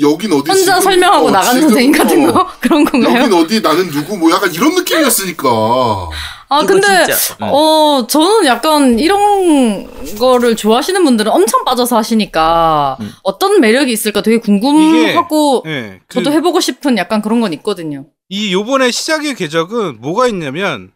여긴 0.00 0.32
어디 0.32 0.50
혼자 0.50 0.54
지금- 0.78 0.80
설명하고 0.80 1.26
어, 1.26 1.30
나가는 1.30 1.60
선생님 1.60 1.92
같은 1.92 2.28
어, 2.28 2.32
거 2.32 2.50
그런 2.60 2.84
건가요? 2.84 3.18
여긴 3.24 3.32
어디 3.34 3.60
나는 3.60 3.90
누구 3.90 4.16
뭐 4.16 4.30
약간 4.32 4.52
이런 4.54 4.74
느낌이었으니까. 4.74 6.08
아 6.48 6.64
근데 6.64 6.86
진짜, 7.06 7.36
음. 7.40 7.48
어 7.52 8.06
저는 8.08 8.46
약간 8.46 8.98
이런 8.98 10.16
거를 10.18 10.56
좋아하시는 10.56 11.02
분들은 11.04 11.30
엄청 11.30 11.64
빠져서 11.64 11.96
하시니까 11.96 12.96
음. 13.00 13.12
어떤 13.22 13.60
매력이 13.60 13.92
있을까 13.92 14.22
되게 14.22 14.38
궁금하고 14.38 15.64
예, 15.66 16.00
그, 16.06 16.14
저도 16.14 16.32
해보고 16.32 16.60
싶은 16.60 16.98
약간 16.98 17.22
그런 17.22 17.40
건 17.40 17.52
있거든요. 17.54 18.06
이 18.28 18.52
요번에 18.52 18.90
시작의 18.90 19.34
궤적은 19.34 20.00
뭐가 20.00 20.28
있냐면 20.28 20.92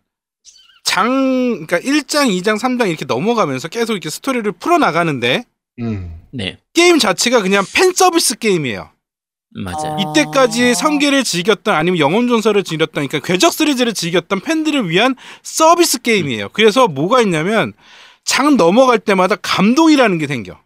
장 0.84 1.66
그러니까 1.66 1.78
1장, 1.80 2.28
2장, 2.28 2.58
3장 2.58 2.88
이렇게 2.88 3.04
넘어가면서 3.04 3.68
계속 3.68 3.92
이렇게 3.92 4.10
스토리를 4.10 4.50
풀어 4.52 4.78
나가는데 4.78 5.44
음. 5.80 6.14
네 6.32 6.58
게임 6.74 6.98
자체가 6.98 7.42
그냥 7.42 7.64
팬 7.74 7.92
서비스 7.92 8.38
게임이에요. 8.38 8.90
맞아요. 9.54 9.96
아. 9.96 10.10
이때까지 10.10 10.74
성계를 10.74 11.24
즐겼던 11.24 11.74
아니면 11.74 11.98
영혼 11.98 12.28
전설을 12.28 12.64
즐겼던 12.64 13.08
그러니까 13.08 13.26
궤적 13.26 13.52
시리즈를 13.52 13.94
즐겼던 13.94 14.40
팬들을 14.40 14.88
위한 14.90 15.14
서비스 15.42 16.00
게임이에요. 16.02 16.50
그래서 16.52 16.86
뭐가 16.86 17.22
있냐면 17.22 17.72
장 18.24 18.56
넘어갈 18.56 18.98
때마다 18.98 19.36
감동이라는 19.36 20.18
게 20.18 20.26
생겨. 20.26 20.60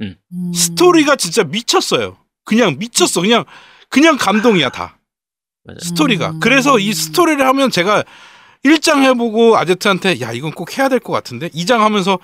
음. 0.00 0.16
스토리가 0.54 1.16
진짜 1.16 1.44
미쳤어요. 1.44 2.16
그냥 2.44 2.76
미쳤어. 2.78 3.20
그냥 3.22 3.44
그냥 3.88 4.16
감동이야 4.18 4.68
다. 4.68 4.98
맞아요. 5.64 5.78
스토리가. 5.80 6.30
음. 6.32 6.40
그래서 6.40 6.78
이 6.78 6.92
스토리를 6.92 7.44
하면 7.46 7.70
제가 7.70 8.04
1장 8.64 9.02
해보고 9.02 9.56
아제트한테 9.56 10.20
야 10.20 10.32
이건 10.32 10.52
꼭 10.52 10.76
해야 10.78 10.88
될 10.88 11.00
것 11.00 11.12
같은데 11.12 11.48
2장 11.50 11.78
하면서 11.78 12.18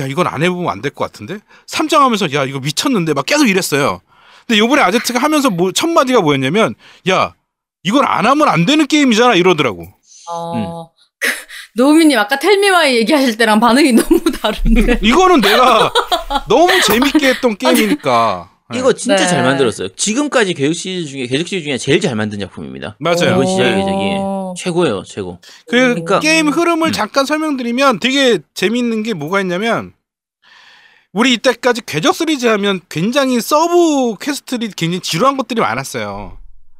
야 0.00 0.06
이건 0.06 0.26
안 0.26 0.42
해보면 0.42 0.70
안 0.70 0.80
될 0.80 0.90
것 0.94 1.04
같은데 1.04 1.38
3장 1.66 1.98
하면서 1.98 2.32
야 2.32 2.44
이거 2.44 2.60
미쳤는데 2.60 3.12
막 3.14 3.26
계속 3.26 3.46
이랬어요. 3.48 4.00
근데 4.48 4.58
요번에 4.58 4.82
아제트가 4.82 5.18
하면서 5.18 5.50
뭐 5.50 5.70
첫 5.72 5.88
마디가 5.88 6.22
뭐였냐면 6.22 6.74
야 7.08 7.34
이걸 7.84 8.06
안 8.06 8.26
하면 8.26 8.48
안 8.48 8.64
되는 8.66 8.86
게임이잖아 8.86 9.34
이러더라고. 9.34 9.86
어. 10.32 10.90
노우미님 11.76 12.18
아까 12.18 12.38
텔미와이 12.38 12.96
얘기하실 12.96 13.36
때랑 13.36 13.60
반응이 13.60 13.92
너무 14.00 14.20
다른데. 14.32 15.00
이거는 15.02 15.40
내가 15.40 15.92
너무 16.48 16.68
재밌게 16.82 17.28
했던 17.28 17.56
게임이니까. 17.56 18.50
네. 18.72 18.78
이거 18.78 18.92
진짜 18.92 19.16
네. 19.16 19.26
잘 19.28 19.42
만들었어요. 19.44 19.88
지금까지 19.94 20.54
계속 20.54 20.72
시리즈 20.74 21.10
중에 21.10 21.26
계속 21.26 21.46
시리즈 21.46 21.64
중에 21.66 21.78
제일 21.78 22.00
잘 22.00 22.14
만든 22.16 22.38
작품입니다. 22.40 22.96
맞아요. 22.98 23.32
이번 23.34 23.46
시작의 23.46 23.76
계적이 23.76 24.14
어. 24.18 24.54
최고예요, 24.58 25.04
최고. 25.04 25.38
그 25.66 25.76
그러니까- 25.76 26.20
게임 26.20 26.48
흐름을 26.48 26.88
음. 26.88 26.92
잠깐 26.92 27.24
설명드리면 27.26 28.00
되게 28.00 28.40
재밌는 28.54 29.04
게 29.04 29.14
뭐가 29.14 29.40
있냐면 29.40 29.92
우리 31.12 31.32
이때까지 31.34 31.82
궤적 31.86 32.14
시리즈 32.14 32.46
하면 32.46 32.80
굉장히 32.88 33.40
sub 33.40 34.16
quest들이 34.20 34.72
굉장히 34.76 35.00
지루한 35.00 35.36
것들이 35.36 35.60
많았어요. 35.60 36.38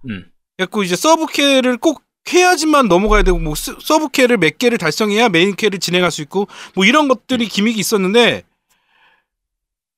음. 0.09 0.31
그래갖고 0.57 0.83
이제 0.83 0.97
sub 0.97 1.27
퀘를 1.27 1.77
꼭 1.79 2.03
해야지만 2.31 2.89
넘어가야 2.89 3.23
되고 3.23 3.39
뭐 3.39 3.55
스- 3.55 3.77
sub 3.81 4.09
퀘를 4.11 4.37
몇 4.37 4.59
개를 4.59 4.77
달성해야 4.77 5.31
메인 5.31 5.57
퀘를 5.57 5.79
진행할 5.81 6.11
수 6.11 6.21
있고 6.23 6.47
뭐 6.75 6.85
이런 6.85 7.09
것들이 7.09 7.47
음. 7.47 7.49
gimmick이 7.49 7.81
있었는데 7.81 8.43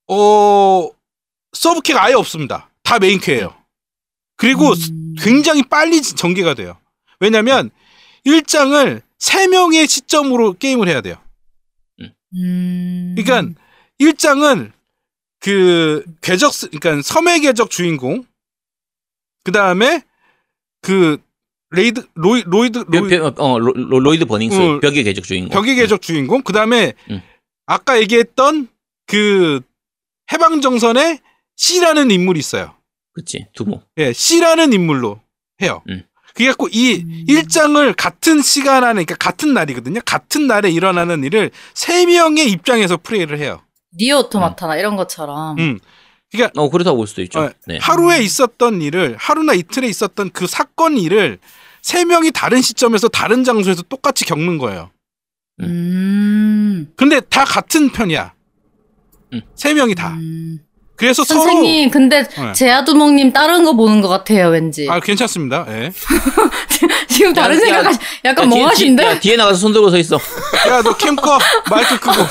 어 0.09 0.89
sub 1.53 1.81
퀘가 1.83 2.05
아예 2.05 2.15
없습니다. 2.15 2.71
다 2.85 2.99
메인 2.99 3.19
퀘예요. 3.19 3.55
그리고 4.37 4.71
음. 4.71 5.15
굉장히 5.19 5.63
빨리 5.65 6.01
전개가 6.01 6.55
돼요. 6.55 6.79
왜냐면 7.19 7.71
1장을 8.25 9.03
3명의 9.19 9.89
시점으로 9.89 10.55
게임을 10.55 10.89
해야 10.89 11.01
돼요. 11.01 11.17
음. 12.35 13.15
그러니까 13.19 13.61
1장은 14.01 14.73
그 15.41 16.05
궤적 16.21 16.53
스- 16.53 16.69
그러니까 16.71 17.03
섬의 17.03 17.41
궤적 17.41 17.71
주인공 17.71 18.25
그다음에 19.45 20.03
그 20.83 21.19
레이드 21.71 22.07
로이 22.15 22.43
로이드 22.47 22.85
벽, 22.85 23.01
로이, 23.07 23.11
벽, 23.11 23.41
어, 23.41 23.59
로, 23.59 23.73
로- 23.73 24.01
로이드 24.01 24.25
배닝스 24.27 24.57
어, 24.59 24.81
벽의 24.81 25.05
궤적 25.05 25.25
주인공. 25.25 25.51
벽의 25.51 25.77
궤적 25.77 26.03
주인공 26.03 26.43
그다음에 26.43 26.95
음. 27.11 27.21
아까 27.67 28.01
얘기했던 28.01 28.69
그 29.07 29.61
해방 30.33 30.61
정선의 30.61 31.21
C라는 31.57 32.11
인물이 32.11 32.39
있어요. 32.41 32.75
그치 33.13 33.47
두부. 33.55 33.81
예, 33.99 34.13
C라는 34.13 34.73
인물로 34.73 35.21
해요. 35.63 35.83
음. 35.89 36.03
그래갖고 36.35 36.69
이 36.73 37.03
음. 37.03 37.25
일장을 37.29 37.93
같은 37.95 38.41
시간 38.41 38.83
안에, 38.85 39.05
그러니까 39.05 39.17
같은 39.17 39.53
날이거든요. 39.53 40.01
같은 40.07 40.47
날에 40.47 40.71
일어나는 40.71 41.25
일을 41.25 41.51
세 41.75 42.07
명의 42.07 42.51
입장에서 42.51 42.97
플레이를 42.97 43.39
해요. 43.39 43.63
니오 43.99 44.19
오토마타나 44.19 44.77
이런 44.77 44.97
것처럼. 44.97 45.59
음. 45.59 45.79
그러니까 46.31 46.61
어 46.61 46.71
그렇다고 46.71 46.97
볼 46.97 47.07
수도 47.07 47.23
있죠. 47.23 47.41
어, 47.41 47.51
네. 47.67 47.79
하루에 47.81 48.21
있었던 48.23 48.83
일을, 48.83 49.17
하루나 49.19 49.53
이틀에 49.53 49.89
있었던 49.89 50.31
그 50.31 50.47
사건 50.47 50.97
일을 50.97 51.39
세 51.83 52.05
명이 52.05 52.31
다른 52.33 52.63
시점에서 52.63 53.09
다른 53.09 53.43
장소에서 53.43 53.83
똑같이 53.83 54.25
겪는 54.25 54.59
거예요. 54.59 54.91
음. 55.61 56.93
근데 56.97 57.21
다 57.21 57.45
같은 57.45 57.91
편이야. 57.91 58.33
음. 59.33 59.41
세 59.55 59.75
명이 59.75 59.95
다. 59.95 60.15
음. 60.15 60.59
그래서 61.01 61.25
선생님, 61.25 61.91
근데 61.91 62.29
네. 62.29 62.53
제아두목님 62.53 63.33
다른 63.33 63.65
거 63.65 63.73
보는 63.75 64.03
것 64.03 64.09
같아요, 64.09 64.49
왠지. 64.51 64.85
서로 64.85 64.97
아 64.97 65.01
괜찮습니다. 65.01 65.65
예. 65.71 65.91
지금 67.09 67.33
다른 67.33 67.57
야, 67.57 67.61
생각, 67.61 67.87
야, 67.87 67.99
약간 68.27 68.45
야, 68.45 68.49
멍하신데? 68.55 69.03
뒤에, 69.03 69.11
야, 69.13 69.19
뒤에 69.21 69.37
나가서 69.37 69.59
손 69.59 69.73
들고 69.73 69.89
서 69.91 69.97
있어. 69.97 70.17
야 70.69 70.83
너캠 70.83 71.17
꺼. 71.17 71.39
마이크 71.71 71.99
끄고. 71.99 72.13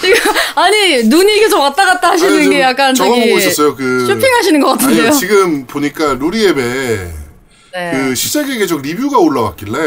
지금, 0.00 0.32
아니, 0.54 1.02
눈이 1.02 1.40
계속 1.40 1.58
왔다 1.60 1.84
갔다 1.84 2.10
하시는 2.10 2.32
아니, 2.38 2.48
게 2.48 2.60
약간 2.60 2.94
저거 2.94 3.10
저기. 3.10 3.26
보고 3.26 3.38
있었어요. 3.38 3.74
그 3.74 4.06
쇼핑하시는 4.06 4.60
것 4.60 4.68
같은데요? 4.70 5.00
아니요, 5.08 5.18
지금 5.18 5.66
보니까 5.66 6.14
루리앱에 6.14 7.10
네. 7.74 7.90
그 7.92 8.14
시작의 8.14 8.58
계적 8.58 8.82
리뷰가 8.82 9.18
올라왔길래 9.18 9.78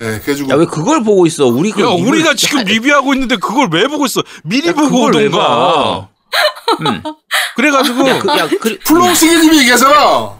예, 0.00 0.20
그래가지고 0.22 0.50
야 0.52 0.56
왜 0.56 0.64
그걸 0.66 1.02
보고 1.02 1.26
있어? 1.26 1.46
우리 1.46 1.72
그야 1.72 1.88
우리가 1.88 2.34
지금 2.34 2.62
리뷰하고 2.64 3.14
있는데 3.14 3.36
그걸 3.36 3.68
왜 3.72 3.88
보고 3.88 4.04
있어? 4.06 4.22
미리 4.44 4.68
야, 4.68 4.72
보고 4.74 5.04
오던가. 5.06 6.08
봐? 6.84 6.90
음. 6.90 7.02
그래가지고 7.56 8.08
야, 8.08 8.18
그, 8.18 8.28
야, 8.28 8.48
그, 8.60 8.78
플롱스님이 8.80 9.58
얘기하잖아. 9.60 10.38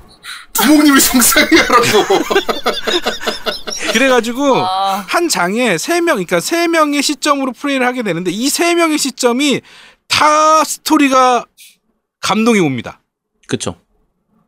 두목님이 0.52 1.00
상상이라고. 1.00 1.82
그래가지고 3.92 4.56
아. 4.56 5.04
한 5.08 5.28
장에 5.28 5.78
세 5.78 6.00
명, 6.00 6.16
그러니까 6.16 6.40
세 6.40 6.68
명의 6.68 7.02
시점으로 7.02 7.52
플레이를 7.52 7.86
하게 7.86 8.02
되는데 8.02 8.30
이 8.30 8.48
세 8.50 8.74
명의 8.74 8.98
시점이 8.98 9.60
다 10.08 10.64
스토리가 10.64 11.44
감동이 12.20 12.60
옵니다. 12.60 13.00
그쵸. 13.46 13.76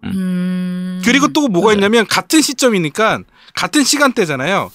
음. 0.05 1.01
그리고 1.05 1.29
또 1.29 1.49
뭐가 1.49 1.73
있냐면 1.75 2.07
같은 2.07 2.41
시점이니까 2.41 3.21
같은 3.55 3.85
시간대잖아요. 3.85 4.71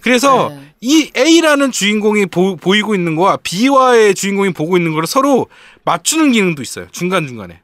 그래서 0.00 0.50
네. 0.50 0.74
이 0.80 1.10
A라는 1.16 1.72
주인공이 1.72 2.26
보, 2.26 2.56
이고 2.76 2.94
있는 2.94 3.16
거와 3.16 3.38
B와의 3.42 4.14
주인공이 4.14 4.52
보고 4.52 4.76
있는 4.76 4.92
거를 4.92 5.06
서로 5.08 5.46
맞추는 5.90 6.32
기능도 6.32 6.60
있어요. 6.62 6.88
중간중간에. 6.92 7.62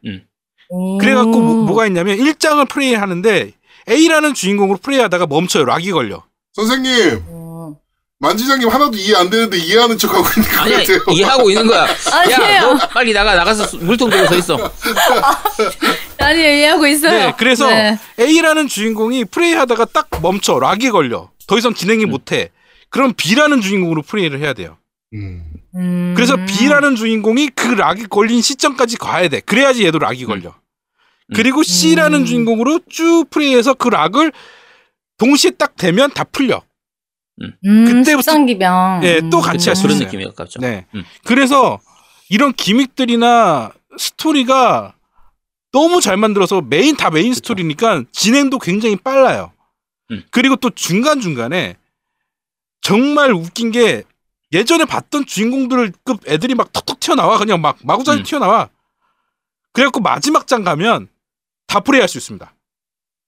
오. 0.70 0.96
그래갖고 0.96 1.38
뭐, 1.40 1.74
가 1.74 1.86
있냐면 1.86 2.16
1장을 2.16 2.66
플레이 2.68 2.94
하는데 2.94 3.52
A라는 3.90 4.32
주인공으로 4.32 4.78
플레이 4.80 5.00
하다가 5.00 5.26
멈춰요. 5.26 5.64
락이 5.66 5.90
걸려. 5.90 6.22
선생님, 6.54 7.24
어. 7.26 7.76
만지장님 8.20 8.68
하나도 8.68 8.96
이해 8.96 9.16
안 9.16 9.28
되는데 9.28 9.58
이해하는 9.58 9.98
척하고 9.98 10.24
있는 10.36 10.50
것 10.50 10.60
아니야, 10.62 10.78
같아요. 10.78 10.98
이해하고 11.10 11.50
있는 11.50 11.66
거야. 11.66 11.86
아니에요. 12.12 12.52
야, 12.54 12.60
너 12.60 12.88
빨리 12.88 13.12
나가, 13.12 13.34
나가서 13.34 13.66
수- 13.66 13.78
물통 13.78 14.08
들고 14.08 14.28
서 14.28 14.36
있어. 14.36 14.72
아니, 16.18 16.40
이해하고 16.40 16.86
있어요. 16.86 17.10
네, 17.10 17.34
그래서 17.36 17.66
네. 17.68 17.98
A라는 18.20 18.68
주인공이 18.68 19.24
플레이하다가 19.26 19.86
딱 19.86 20.08
멈춰. 20.22 20.58
락이 20.60 20.90
걸려. 20.90 21.30
더 21.48 21.58
이상 21.58 21.74
진행이 21.74 22.06
못해. 22.06 22.50
그럼 22.90 23.12
B라는 23.16 23.60
주인공으로 23.60 24.02
플레이를 24.02 24.38
해야 24.38 24.52
돼요. 24.52 24.76
음. 25.14 25.42
음. 25.76 26.12
그래서 26.16 26.36
B라는 26.36 26.96
주인공이 26.96 27.48
그 27.54 27.68
락이 27.68 28.06
걸린 28.06 28.42
시점까지 28.42 28.96
가야 28.98 29.28
돼. 29.28 29.40
그래야지 29.40 29.84
얘도 29.84 29.98
락이 29.98 30.24
걸려. 30.26 30.50
음. 30.50 31.34
그리고 31.34 31.62
C라는 31.62 32.20
음. 32.20 32.24
주인공으로 32.26 32.80
쭉 32.90 33.24
플레이해서 33.30 33.74
그 33.74 33.88
락을 33.88 34.32
동시에 35.18 35.52
딱 35.52 35.76
되면 35.76 36.10
다 36.12 36.24
풀려. 36.24 36.62
음, 37.40 37.54
그때부터- 37.64 38.22
십상기병. 38.22 39.00
예, 39.04 39.20
또 39.30 39.40
같이 39.40 39.58
그쵸, 39.58 39.70
할수 39.70 39.82
그런 39.82 39.96
있어요. 39.96 40.06
느낌이 40.06 40.24
가깝죠. 40.26 40.60
네. 40.60 40.86
음. 40.94 41.02
그래서 41.24 41.80
이런 42.28 42.52
gimmick들이나 42.52 43.72
스토리가 43.98 44.94
너무 45.72 46.00
잘 46.00 46.16
만들어서 46.18 46.60
메인 46.60 46.96
다 46.96 47.10
메인 47.10 47.32
스토리니까 47.34 48.04
진행도 48.12 48.58
굉장히 48.58 48.96
빨라요. 48.96 49.52
음. 50.10 50.22
그리고 50.30 50.56
또 50.56 50.70
중간 50.70 51.20
중간에 51.20 51.76
정말 52.82 53.32
웃긴 53.32 53.70
게 53.72 54.02
예전에 54.52 54.84
봤던 54.84 55.26
주인공들급 55.26 56.28
애들이 56.28 56.54
막 56.54 56.72
톡톡 56.72 57.00
튀어나와 57.00 57.38
그냥 57.38 57.60
막 57.60 57.78
마구잡이 57.82 58.20
음. 58.20 58.24
튀어나와. 58.24 58.68
그래갖고 59.72 60.00
마지막 60.00 60.46
장 60.46 60.62
가면 60.64 61.08
다 61.66 61.80
플레이할 61.80 62.08
수 62.08 62.18
있습니다. 62.18 62.54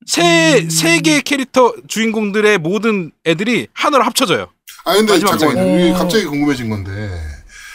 세, 0.07 0.61
음. 0.61 0.71
세 0.71 1.01
개의 1.01 1.23
캐릭터 1.23 1.73
주인공들의 1.89 2.59
모든 2.59 3.11
애들이 3.25 3.69
하나로 3.73 4.05
합쳐져요. 4.05 4.51
아 4.85 4.95
근데. 4.95 5.19
장면. 5.19 5.81
이게 5.81 5.93
갑자기 5.93 6.27
궁금해진 6.27 6.69
건데 6.69 7.19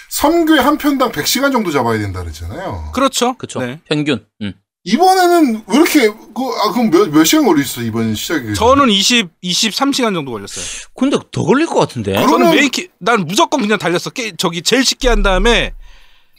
섬궤 0.09 0.59
한 0.59 0.77
편당 0.77 1.11
100시간 1.11 1.51
정도 1.51 1.71
잡아야 1.71 1.97
된다 1.97 2.21
그랬잖아요. 2.21 2.91
그렇죠. 2.93 3.33
그쵸. 3.37 3.59
네. 3.59 3.79
평균. 3.85 4.25
음. 4.41 4.53
이번에는 4.85 5.63
왜 5.67 5.75
이렇게 5.75 6.07
그, 6.07 6.43
아 6.63 6.71
그럼 6.71 6.89
몇, 6.89 7.09
몇 7.09 7.23
시간 7.25 7.45
걸리셨어 7.45 7.81
이번 7.81 8.15
시작이? 8.15 8.53
저는 8.53 8.89
20, 8.89 9.27
23시간 9.43 10.13
정도 10.13 10.31
걸렸어요. 10.31 10.65
근데 10.95 11.17
더 11.31 11.43
걸릴 11.43 11.67
것 11.67 11.75
같은데. 11.75 12.13
저는 12.13 12.27
그러면- 12.27 12.55
메인 12.55 12.69
키, 12.69 12.87
난 12.97 13.25
무조건 13.25 13.61
그냥 13.61 13.77
달렸어. 13.77 14.09
게, 14.11 14.31
저기 14.37 14.61
제일 14.61 14.85
쉽게 14.85 15.09
한 15.09 15.21
다음에 15.21 15.73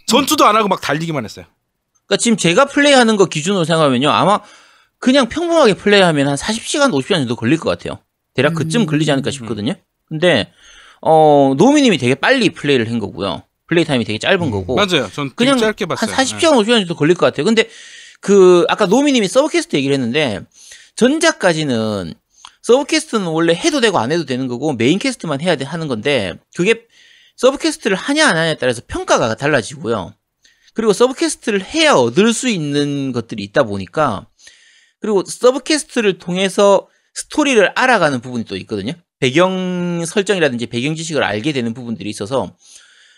전투도 0.07 0.45
안 0.47 0.57
하고 0.57 0.69
막 0.69 0.81
달리기만 0.81 1.25
했어요. 1.25 1.45
그러니까 2.07 2.17
지금 2.23 2.37
제가 2.37 2.65
플레이하는 2.65 3.17
거 3.17 3.27
기준으로 3.27 3.65
생각하면요. 3.65 4.11
아마 4.11 4.41
그냥 4.99 5.29
평범하게 5.29 5.75
플레이하면 5.75 6.29
한 6.29 6.37
40시간, 6.37 6.91
50시간 6.93 7.17
정도 7.17 7.37
걸릴 7.37 7.59
것 7.59 7.69
같아요. 7.71 7.99
대략 8.35 8.55
그쯤 8.55 8.83
음. 8.83 8.87
걸리지 8.87 9.13
않을까 9.13 9.31
싶거든요. 9.31 9.75
근데 10.09 10.51
어 11.03 11.55
노미님이 11.57 11.99
되게 11.99 12.15
빨리 12.15 12.51
플레이를 12.51 12.91
한 12.91 12.99
거고요. 12.99 13.43
play 13.67 13.85
time이 13.85 14.05
되게 14.05 14.19
짧은 14.19 14.41
음, 14.43 14.51
거고. 14.51 14.75
맞아요. 14.75 15.09
전뭐 15.13 15.33
그냥 15.37 15.57
짧게 15.59 15.87
봤어요. 15.87 16.11
네. 16.11 16.15
한 16.17 16.25
40시간, 16.25 16.53
50시간 16.57 16.79
정도 16.81 16.97
걸릴 16.97 17.15
것 17.17 17.27
같아요. 17.27 17.45
근데 17.45 17.69
그 18.21 18.65
아까 18.69 18.87
노미님이 18.87 19.29
sub 19.29 19.47
quest 19.47 19.77
얘기를 19.77 19.95
했는데 19.95 20.41
전작까지는 20.97 22.15
sub 22.63 22.79
quest는 22.79 23.27
원래 23.27 23.55
해도 23.55 23.81
되고 23.81 23.99
안 23.99 24.13
해도 24.13 24.27
되는 24.27 24.47
거고 24.47 24.75
main 24.75 24.99
quest만 24.99 25.41
해야 25.41 25.57
돼 25.57 25.65
하는 25.65 25.89
건데 25.89 26.39
그게 26.55 26.87
sub 27.37 27.52
quest를 27.52 27.97
하냐 27.97 28.29
안 28.29 28.37
하냐에 28.37 28.57
따라서 28.57 28.83
평가가 28.87 29.35
달라지고요. 29.35 30.15
그리고 30.75 30.93
sub 30.93 31.11
quest를 31.11 31.65
해야 31.65 31.95
얻을 31.95 32.33
수 32.35 32.49
있는 32.49 33.13
것들이 33.13 33.43
있다 33.45 33.63
보니까 33.63 34.27
그리고 35.01 35.25
sub 35.25 35.48
quest를 35.48 36.19
통해서 36.19 36.87
스토리를 37.15 37.73
알아가는 37.75 38.21
부분이 38.21 38.45
또 38.45 38.57
있거든요. 38.59 38.93
배경 39.19 40.05
설정이라든지 40.05 40.67
배경 40.67 40.95
지식을 40.95 41.23
알게 41.23 41.53
되는 41.53 41.75
부분들이 41.75 42.11
있어서 42.11 42.55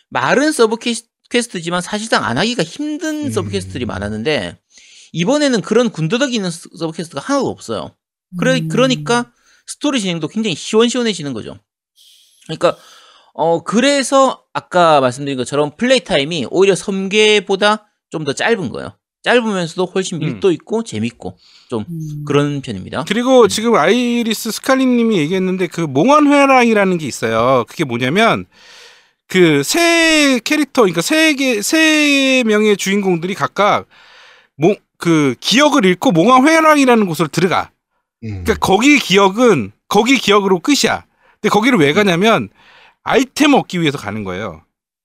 말은 0.09 0.53
sub 0.53 0.82
quest지만 0.82 1.81
사실상 1.81 2.25
안 2.25 2.38
하기가 2.38 2.62
힘든 2.62 3.27
음. 3.27 3.31
sub 3.31 3.43
quest들이 3.43 3.87
많았는데 3.87 4.59
이번에는 5.12 5.61
그런 5.61 5.90
군더더기 5.90 6.35
있는 6.35 6.51
스- 6.51 6.68
sub 6.77 6.93
quest가 6.97 7.21
하나도 7.20 7.48
없어요. 7.48 7.94
그래 8.38 8.61
음. 8.61 8.68
그러니까 8.68 9.31
스토리 9.66 10.01
진행도 10.01 10.29
굉장히 10.29 10.57
시원시원해지는 10.57 11.33
거죠. 11.35 11.59
그러니까 12.46 12.77
어 13.35 13.62
그래서 13.62 14.42
아까 14.53 15.01
말씀드린 15.01 15.37
것처럼 15.38 15.72
play 15.77 16.01
time이 16.01 16.47
오히려 16.51 16.75
섬궤보다 16.75 17.87
좀 18.11 18.25
더 18.25 18.33
짧은 18.35 18.68
거예요. 18.70 18.96
짧으면서도 19.22 19.87
훨씬 19.87 20.16
음. 20.16 20.20
밀도 20.20 20.51
있고 20.53 20.83
재밌고 20.83 21.38
좀 21.70 21.85
음. 21.88 22.25
그런 22.27 22.61
편입니다. 22.61 23.05
그리고 23.07 23.46
지금 23.48 23.75
아이리스 23.77 24.51
스칼리님이 24.51 25.16
얘기했는데 25.18 25.68
그 25.68 25.81
몽환 25.83 26.27
회랑이라는 26.27 26.98
게 26.98 27.07
있어요. 27.07 27.64
그게 27.68 27.85
뭐냐면 27.85 28.46
그 29.29 29.62
세 29.64 30.40
캐릭터, 30.44 30.83
그러니까 30.83 31.01
세 31.01 31.35
개 31.35 31.62
세 31.62 32.42
명의 32.46 32.77
주인공들이 32.77 33.35
각각 33.35 33.87
몽 34.57 34.77
그 35.03 35.35
기억을 35.41 35.85
잃고 35.85 36.12
몽환회랑이라는 36.12 37.07
곳으로 37.07 37.27
들어가. 37.27 37.71
음. 38.23 38.45
그러니까 38.45 38.55
거기 38.55 39.01
기억은 39.01 39.73
거기 39.88 40.17
기억으로 40.17 40.61
끝이야. 40.61 41.05
근데 41.41 41.49
거기를 41.49 41.77
왜 41.81 41.93
가냐면 41.93 42.51
아이템 43.03 43.55
얻기 43.55 43.81
위해서 43.81 43.99
가는 43.99 44.23
거예요. 44.23 44.62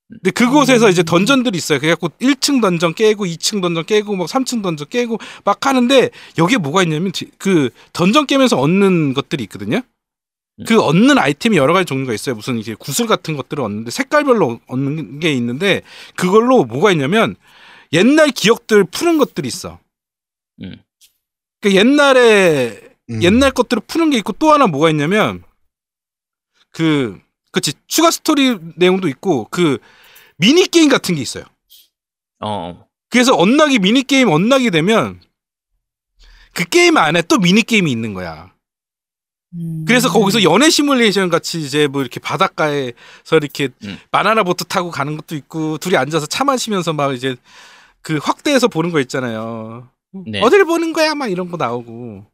근데 0.07 0.29
그곳에서 0.29 0.87
이제 0.89 1.01
던전들이 1.01 1.57
있어요. 1.57 1.79
그래갖고 1.79 2.09
1층 2.21 2.61
던전 2.61 2.93
깨고 2.93 3.25
2층 3.25 3.59
던전 3.59 3.85
깨고 3.85 4.15
막 4.15 4.27
3층 4.27 4.61
던전 4.61 4.87
깨고 4.87 5.17
막 5.43 5.65
하는데 5.65 6.11
여기에 6.37 6.57
뭐가 6.59 6.83
있냐면 6.83 7.11
지- 7.11 7.31
그 7.39 7.71
던전 7.93 8.27
깨면서 8.27 8.55
얻는 8.59 9.15
것들이 9.15 9.43
있거든요. 9.45 9.81
그 10.67 10.79
얻는 10.79 11.17
아이템이 11.17 11.57
여러 11.57 11.73
가지 11.73 11.85
종류가 11.85 12.13
있어요. 12.13 12.35
무슨 12.35 12.59
이제 12.59 12.75
구슬 12.77 13.07
같은 13.07 13.35
것들을 13.35 13.63
얻는데 13.63 13.89
색깔별로 13.89 14.59
얻는 14.67 15.19
게 15.19 15.33
있는데 15.33 15.81
그걸로 16.15 16.65
뭐가 16.65 16.91
있냐면 16.91 17.35
옛날 17.93 18.29
기억들 18.29 18.83
푸는 18.83 19.17
것들이 19.17 19.47
있어. 19.47 19.79
음. 20.63 20.81
그 21.61 21.73
옛날에 21.73 22.79
음. 23.09 23.23
옛날 23.23 23.51
것들을 23.51 23.83
푸는 23.87 24.09
게 24.09 24.17
있고 24.17 24.33
또 24.33 24.51
하나 24.51 24.67
뭐가 24.67 24.89
있냐면 24.89 25.43
그 26.71 27.19
그치 27.51 27.73
추가 27.87 28.11
스토리 28.11 28.57
내용도 28.75 29.07
있고 29.07 29.47
그 29.49 29.77
미니 30.37 30.67
게임 30.67 30.89
같은 30.89 31.15
게 31.15 31.21
있어요. 31.21 31.43
어. 32.39 32.85
그래서 33.09 33.35
unlock이 33.35 33.79
미니 33.79 34.03
게임 34.03 34.29
unlock이 34.29 34.69
되면 34.69 35.21
그 36.53 36.65
게임 36.65 36.97
안에 36.97 37.23
또 37.23 37.37
미니 37.37 37.63
게임이 37.63 37.91
있는 37.91 38.13
거야. 38.13 38.51
음. 39.53 39.85
그래서 39.87 40.11
거기서 40.11 40.43
연애 40.43 40.69
시뮬레이션 40.69 41.29
같이 41.29 41.61
이제 41.61 41.87
뭐 41.87 42.01
이렇게 42.01 42.19
바닷가에서 42.19 43.37
이렇게 43.37 43.69
음. 43.83 43.97
바나나 44.11 44.43
보트 44.43 44.65
타고 44.65 44.91
가는 44.91 45.15
것도 45.17 45.35
있고 45.35 45.77
둘이 45.77 45.95
앉아서 45.97 46.25
차 46.25 46.43
마시면서 46.43 46.93
막 46.93 47.13
이제 47.13 47.35
그 48.01 48.17
확대해서 48.17 48.67
보는 48.67 48.91
거 48.91 48.99
있잖아요. 48.99 49.89
네. 50.25 50.41
어딜 50.41 50.65
보는 50.65 50.93
거야 50.93 51.15
막 51.15 51.27
이런 51.29 51.49
거 51.49 51.57
나오고. 51.57 52.25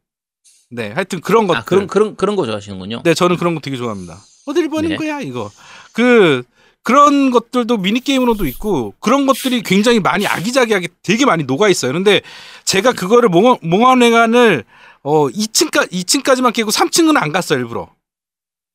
네, 0.70 0.90
하여튼 0.92 1.20
그런 1.20 1.46
것들. 1.46 1.60
아, 1.60 1.64
그런 1.64 1.86
그런 1.86 2.16
그런 2.16 2.36
거 2.36 2.44
좋아하시는군요. 2.46 3.02
네, 3.04 3.14
저는 3.14 3.36
그런 3.36 3.54
거 3.54 3.60
되게 3.60 3.76
좋아합니다. 3.76 4.18
어딜 4.46 4.68
보는 4.68 4.90
네. 4.90 4.96
거야 4.96 5.20
이거. 5.20 5.50
그 5.92 6.42
그런 6.82 7.30
것들도 7.30 7.78
미니 7.78 8.00
게임으로도 8.00 8.46
있고 8.46 8.94
그런 9.00 9.26
것들이 9.26 9.62
굉장히 9.62 10.00
많이 10.00 10.26
아기자기하게 10.26 10.88
되게 11.02 11.24
많이 11.24 11.44
녹아 11.44 11.68
있어요. 11.68 11.90
그런데 11.90 12.20
제가 12.64 12.92
그거를 12.92 13.28
몽환 13.28 13.56
몽환회관을 13.62 14.64
어 15.02 15.28
2층까 15.28 15.90
2층까지만 15.90 16.52
깨고 16.52 16.70
3층은 16.70 17.16
안 17.16 17.32
갔어요 17.32 17.58
일부러. 17.58 17.90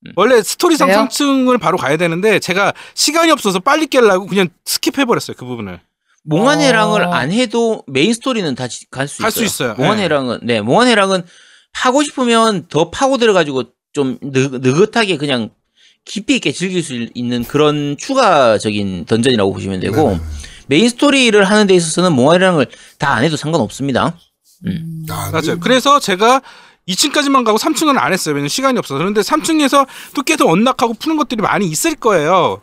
음. 0.06 0.14
원래 0.16 0.42
스토리상 0.42 0.90
왜요? 0.90 1.00
3층을 1.00 1.60
바로 1.60 1.78
가야 1.78 1.98
되는데 1.98 2.40
제가 2.40 2.74
시간이 2.94 3.32
없어서 3.32 3.60
빨리 3.60 3.86
깨려고 3.88 4.26
그냥 4.26 4.48
skip해 4.66 5.06
버렸어요 5.06 5.36
그 5.38 5.46
부분을. 5.46 5.80
몽환회랑을 6.26 7.04
어. 7.04 7.12
안 7.14 7.32
해도 7.32 7.84
메인 7.88 8.14
스토리는 8.14 8.54
다 8.56 8.68
갈 8.92 9.08
수 9.08 9.16
있어요. 9.22 9.24
갈수 9.24 9.44
있어요. 9.44 9.74
몽환회랑은 9.76 10.40
네, 10.44 10.62
몽환회랑은 10.62 11.24
파고 11.74 12.04
싶으면 12.04 12.68
더 12.70 12.90
파고 12.90 13.18
들어가지고 13.18 13.64
좀 13.94 14.18
느, 14.22 14.50
느긋하게 14.52 15.18
그냥 15.18 15.50
깊이 16.06 16.36
있게 16.36 16.52
즐길 16.52 16.82
수 16.84 17.08
있는 17.14 17.44
그런 17.44 17.96
추가적인 17.98 19.06
던전이라고 19.06 19.54
보시면 19.54 19.80
되고 19.80 20.12
네. 20.12 20.20
메인 20.68 20.90
스토리를 20.90 21.42
하는 21.44 21.68
데 21.68 21.74
있어서는 21.76 22.14
몽환회랑을 22.14 22.68
다 22.98 23.14
안 23.14 23.24
해도 23.24 23.36
상관없습니다. 23.38 24.18
음. 24.66 25.06
야, 25.10 25.30
맞아요. 25.32 25.42
그- 25.56 25.60
그래서 25.60 26.00
제가 26.00 26.42
2층까지만 26.88 27.44
가고 27.46 27.58
3층은 27.58 27.98
안 27.98 28.12
했어요. 28.14 28.34
왜냐면 28.34 28.50
시간이 28.50 28.78
없어서. 28.80 28.98
그런데 28.98 29.22
3층에서 29.22 29.86
또 30.16 30.22
계속 30.24 30.50
unlock하고 30.50 30.96
푸는 30.96 31.18
것들이 31.18 31.42
많이 31.42 31.68
있을 31.68 31.96
거예요. 31.96 32.62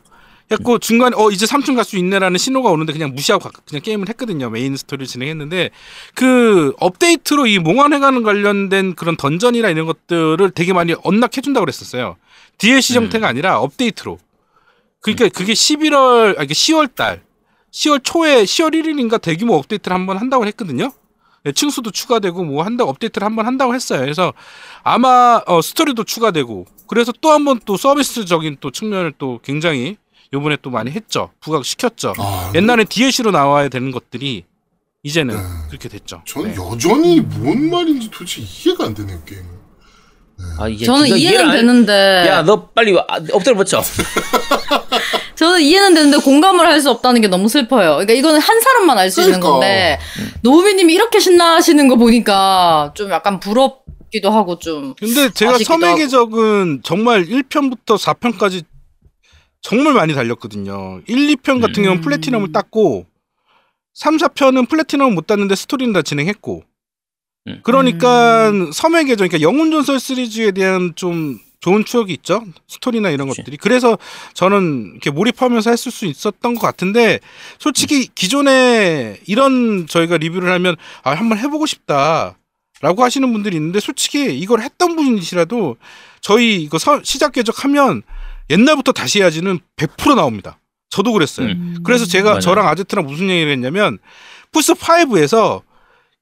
그래갖고 0.49 0.79
중간에 0.79 1.17
어 1.19 1.31
이제 1.31 1.45
3층 1.47 1.75
갈 1.75 1.85
수 1.85 1.97
있네라는 1.99 2.39
신호가 2.39 2.71
오는데 2.71 2.93
그냥 2.93 3.15
무시하고 3.15 3.49
가- 3.49 3.61
그냥 3.69 3.83
게임을 3.83 4.09
했거든요. 4.11 4.49
메인 4.51 4.77
스토리를 4.77 5.07
진행했는데 5.07 5.71
그 6.15 6.73
업데이트로 6.79 7.47
이 7.47 7.59
몽환회랑 7.59 8.23
관련된 8.23 8.95
그런 8.95 9.17
던전이나 9.17 9.71
이런 9.71 9.87
것들을 9.87 10.51
되게 10.53 10.73
많이 10.73 10.95
unlock해 11.03 11.41
준다고 11.41 11.65
그랬었어요. 11.65 12.17
DLC 12.59 12.97
음. 12.99 13.03
형태가 13.05 13.27
아니라 13.29 13.59
업데이트로. 13.61 14.19
그러니까 15.01 15.29
그게 15.29 15.53
11월, 15.53 16.39
아, 16.39 16.43
이게 16.43 16.55
10월 16.55 16.93
달, 16.95 17.23
10월 17.73 18.03
초에 18.03 18.45
10월 18.45 18.73
1일인가 18.75 19.21
대규모 19.21 19.55
업데이트를 19.55 19.95
한번 19.95 20.17
한다고 20.19 20.47
했거든요. 20.47 20.91
네, 21.45 21.53
층수도 21.53 21.93
추가되고 21.93 22.43
뭐 22.45 22.65
한다 22.65 22.83
업데이트를 22.85 23.25
한번 23.25 23.47
한다고 23.47 23.75
했어요. 23.75 24.01
그래서 24.01 24.33
아마 24.83 25.41
어, 25.47 25.61
스토리도 25.63 26.03
추가되고 26.05 26.67
그래서 26.89 27.13
또 27.21 27.31
한번 27.31 27.61
또 27.65 27.77
서비스적인 27.77 28.57
또 28.61 28.71
측면을 28.73 29.13
또 29.19 29.39
굉장히 29.45 29.97
요번에 30.33 30.57
또 30.62 30.71
많이 30.71 30.91
했죠. 30.91 31.31
부각시켰죠. 31.41 32.15
아, 32.19 32.53
옛날에 32.55 32.85
DLC로 32.85 33.31
나와야 33.31 33.69
되는 33.69 33.91
것들이 33.91 34.45
이제는 35.03 35.37
네. 35.37 35.43
그렇게 35.69 35.89
됐죠. 35.89 36.23
저는 36.27 36.53
네. 36.53 36.57
여전히 36.57 37.21
뭔 37.21 37.71
말인지 37.71 38.11
도대체 38.11 38.43
이해가 38.43 38.87
안 38.87 38.95
되네요 38.95 39.19
게임. 39.25 39.43
아, 40.59 40.69
이제 40.69 40.85
저는 40.85 41.09
이해는 41.17 41.51
되는데 41.53 42.27
야, 42.29 42.43
너 42.43 42.67
빨리 42.69 42.93
와. 42.93 43.05
아, 43.09 43.17
엎드려 43.33 43.57
버쳐. 43.57 43.81
저는 45.37 45.61
이해는 45.62 45.95
되는데 45.95 46.19
공감을 46.19 46.67
할 46.67 46.81
수 46.81 46.91
없다는 46.91 47.21
게 47.23 47.29
너무 47.29 47.49
슬퍼요. 47.49 47.91
그러니까 47.93 48.12
이거는 48.15 48.39
한 48.41 48.61
사람만 48.61 48.99
알수 48.99 49.21
있는 49.23 49.41
그러니까. 49.41 49.51
건데 49.53 49.99
노우미님이 50.43 50.93
이렇게 50.93 51.19
신나하시는 51.21 51.89
거 51.89 51.97
보니까 51.97 52.93
좀 52.95 53.11
약간 53.11 53.41
부럽 53.41 53.85
기도 54.12 54.31
하고 54.31 54.59
좀 54.59 54.95
근데 54.99 55.31
제가 55.31 55.57
섬의. 55.59 55.97
궤적은 55.97 56.81
정말 56.85 57.25
1편부터 57.27 57.99
4편까지 57.99 58.65
정말 59.61 59.95
많이 59.95 60.14
달렸거든요. 60.14 61.01
1, 61.07 61.37
2편 61.37 61.61
같은 61.61 61.83
음. 61.83 61.85
경우는 61.85 62.01
플래티넘을 62.03 62.53
땄고 62.53 63.07
3, 63.95 64.16
4편은 64.19 64.69
플래티넘을 64.69 65.14
못 65.14 65.27
땄는데 65.27 65.55
스토리는 65.57 65.92
다 65.92 66.03
진행했고 66.03 66.62
음. 67.49 67.61
그러니까 67.62 68.51
섬의 68.73 69.07
계정, 69.07 69.29
그러니까 69.29 69.40
영웅전설 69.40 69.99
시리즈에 70.01 70.51
대한 70.53 70.92
좀 70.95 71.38
좋은 71.61 71.85
추억이 71.85 72.12
있죠. 72.14 72.45
스토리나 72.69 73.11
이런 73.11 73.29
그치. 73.29 73.40
것들이. 73.40 73.57
그래서 73.57 73.99
저는 74.35 74.90
이렇게 74.92 75.11
몰입하면서 75.11 75.71
했을 75.71 75.90
수 75.90 76.07
있었던 76.07 76.55
것 76.55 76.61
같은데 76.61 77.19
솔직히 77.59 78.09
기존에 78.14 79.19
이런 79.27 79.87
저희가 79.88 80.19
리뷰를 80.19 80.53
하면 80.53 80.77
아, 81.03 81.12
한번 81.12 81.38
해보고 81.38 81.66
싶다. 81.66 82.37
라고 82.83 83.03
하시는 83.03 83.33
분들이 83.33 83.57
있는데 83.57 83.81
솔직히 83.81 84.38
이걸 84.38 84.61
했던 84.61 84.97
분이시라도 84.97 85.77
저희 86.21 86.62
이거 86.62 86.79
서- 86.79 87.03
시작 87.03 87.33
궤적 87.33 87.64
하면 87.64 88.03
옛날부터 88.51 88.93
다시 88.93 89.21
해야지는 89.21 89.59
100% 89.77 90.15
나옵니다. 90.15 90.61
저도 90.91 91.13
그랬어요. 91.13 91.49
음. 91.49 91.79
그래서 91.85 92.07
제가 92.07 92.31
맞아요. 92.31 92.41
저랑 92.41 92.69
아제트랑 92.69 93.07
무슨 93.07 93.29
얘기를 93.29 93.53
했냐면 93.53 93.99
플스 94.53 94.75
5에서 94.75 95.63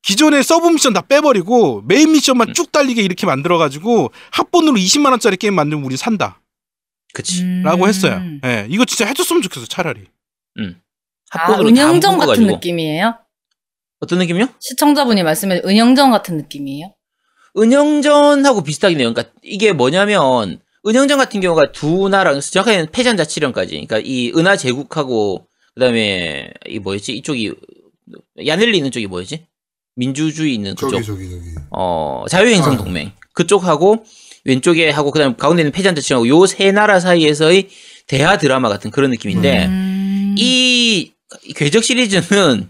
기존의 0.02 0.42
서브 0.42 0.68
미션 0.68 0.92
다 0.92 1.00
빼버리고 1.02 1.82
메인 1.86 2.12
미션만 2.12 2.48
음. 2.48 2.54
쭉 2.54 2.72
달리게 2.72 3.02
이렇게 3.02 3.26
만들어가지고 3.26 4.10
합본으로 4.32 4.76
20만 4.76 5.10
원짜리 5.10 5.36
게임 5.36 5.54
만들면 5.54 5.84
우리 5.84 5.96
산다라고 5.96 6.36
그치. 7.12 7.42
음. 7.42 7.64
했어요. 7.86 8.22
예, 8.44 8.66
이거 8.68 8.84
진짜 8.84 9.06
해줬으면 9.06 9.42
좋겠어 9.42 9.66
차라리. 9.66 10.06
아, 11.30 11.38
합본으로 11.38 11.64
다 11.64 11.68
은영전 11.68 12.00
같은 12.00 12.18
묶어가지고. 12.18 12.50
느낌이에요? 12.50 13.18
어떤 14.00 14.18
느낌이요? 14.18 14.48
시청자분이 14.60 15.22
말씀해 15.22 15.62
은영전 15.64 16.10
같은 16.10 16.36
느낌이에요? 16.36 16.94
은영전하고 17.56 18.62
비슷하긴 18.62 19.00
해요. 19.00 19.12
그러니까 19.14 19.32
이게 19.42 19.72
뭐냐면 19.72 20.60
은영전 20.86 21.18
같은 21.18 21.40
경우가 21.40 21.72
두 21.72 22.08
나라, 22.08 22.38
정확하게는 22.38 22.88
패전 22.92 23.16
자 23.16 23.24
치령까지. 23.24 23.70
그러니까 23.72 24.00
이 24.04 24.32
은하 24.36 24.56
제국하고 24.56 25.46
그다음에 25.74 26.50
이 26.68 26.78
뭐였지? 26.78 27.12
이쪽이 27.14 27.52
야넬리 28.46 28.76
있는 28.76 28.90
쪽이 28.90 29.06
뭐였지? 29.06 29.46
민주주의 29.96 30.54
있는 30.54 30.74
그쪽. 30.74 30.90
저기 30.90 31.04
저기 31.04 31.30
저기. 31.30 31.42
어, 31.70 32.24
자유행성 32.28 32.74
아. 32.74 32.76
동맹. 32.76 33.12
그쪽하고 33.32 34.04
왼쪽에 34.44 34.90
하고 34.90 35.10
그다음 35.10 35.36
가운데 35.36 35.62
있는 35.62 35.72
패전 35.72 35.94
자 35.94 36.00
치령하고 36.02 36.28
요 36.28 36.46
세 36.46 36.70
나라 36.72 37.00
사이에서의 37.00 37.68
대하 38.06 38.36
드라마 38.36 38.68
같은 38.68 38.90
그런 38.90 39.10
느낌인데 39.10 39.66
음. 39.66 40.34
이 40.38 41.12
궤적 41.56 41.82
시리즈는 41.82 42.68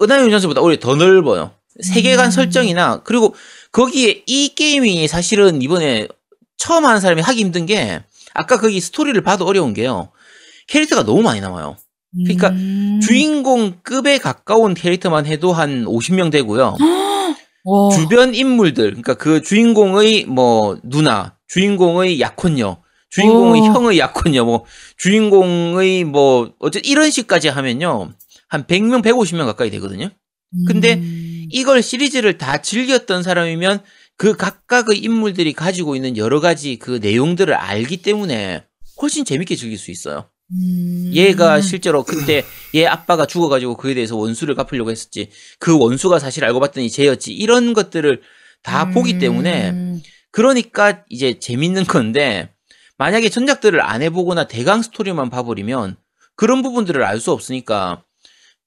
은하의 0.00 0.30
전설보다 0.30 0.62
오히려 0.62 0.80
더 0.80 0.94
넓어요. 0.94 1.52
세계관 1.82 2.26
음. 2.26 2.30
설정이나 2.30 3.02
그리고 3.04 3.34
거기에 3.72 4.22
이 4.26 4.54
게임이 4.54 5.06
사실은 5.06 5.60
이번에 5.60 6.08
처음 6.58 6.84
하는 6.84 7.00
사람이 7.00 7.22
하기 7.22 7.40
힘든 7.40 7.64
게 7.64 8.02
아까 8.34 8.58
거기 8.58 8.78
스토리를 8.80 9.18
봐도 9.22 9.46
어려운 9.46 9.72
게요. 9.72 10.10
캐릭터가 10.66 11.04
너무 11.04 11.22
많이 11.22 11.40
나와요. 11.40 11.76
그러니까 12.24 12.48
음. 12.50 13.00
주인공급에 13.02 14.18
가까운 14.18 14.74
캐릭터만 14.74 15.26
해도 15.26 15.52
한 15.52 15.84
50명 15.84 16.30
되고요. 16.30 16.76
와. 17.64 17.90
주변 17.90 18.34
인물들, 18.34 18.90
그러니까 18.90 19.14
그 19.14 19.42
주인공의 19.42 20.24
뭐 20.26 20.78
누나, 20.82 21.36
주인공의 21.48 22.20
약혼녀, 22.20 22.78
주인공의 23.10 23.62
오. 23.62 23.64
형의 23.66 23.98
약혼녀, 23.98 24.44
뭐 24.44 24.64
주인공의 24.96 26.04
뭐 26.04 26.52
어쨌든 26.58 26.90
이런 26.90 27.10
식까지 27.10 27.48
하면요. 27.48 28.12
한 28.48 28.64
100명, 28.64 29.02
150명 29.02 29.44
가까이 29.46 29.70
되거든요. 29.70 30.10
근데 30.66 30.94
음. 30.94 31.44
이걸 31.50 31.82
시리즈를 31.82 32.38
다 32.38 32.62
즐겼던 32.62 33.22
사람이면 33.22 33.82
그 34.18 34.36
각각의 34.36 34.98
인물들이 34.98 35.52
가지고 35.52 35.94
있는 35.96 36.16
여러 36.16 36.40
가지 36.40 36.76
그 36.76 36.98
내용들을 37.00 37.54
알기 37.54 38.02
때문에 38.02 38.64
훨씬 39.00 39.24
재밌게 39.24 39.54
즐길 39.54 39.78
수 39.78 39.92
있어요. 39.92 40.28
음. 40.50 41.10
얘가 41.14 41.60
실제로 41.60 42.02
그때 42.02 42.44
얘 42.74 42.84
아빠가 42.86 43.26
죽어가지고 43.26 43.76
그에 43.76 43.94
대해서 43.94 44.16
원수를 44.16 44.56
갚으려고 44.56 44.90
했었지. 44.90 45.30
그 45.60 45.78
원수가 45.78 46.18
사실 46.18 46.44
알고 46.44 46.58
봤더니 46.58 46.90
쟤였지. 46.90 47.32
이런 47.32 47.74
것들을 47.74 48.20
다 48.62 48.90
보기 48.90 49.18
때문에 49.20 49.70
음. 49.70 50.02
그러니까 50.32 51.04
이제 51.08 51.38
재밌는 51.38 51.84
건데 51.84 52.50
만약에 52.96 53.28
전작들을 53.28 53.80
안 53.80 54.02
해보거나 54.02 54.48
대강 54.48 54.82
스토리만 54.82 55.30
봐버리면 55.30 55.96
그런 56.34 56.62
부분들을 56.62 57.04
알 57.04 57.20
수 57.20 57.30
없으니까 57.30 58.02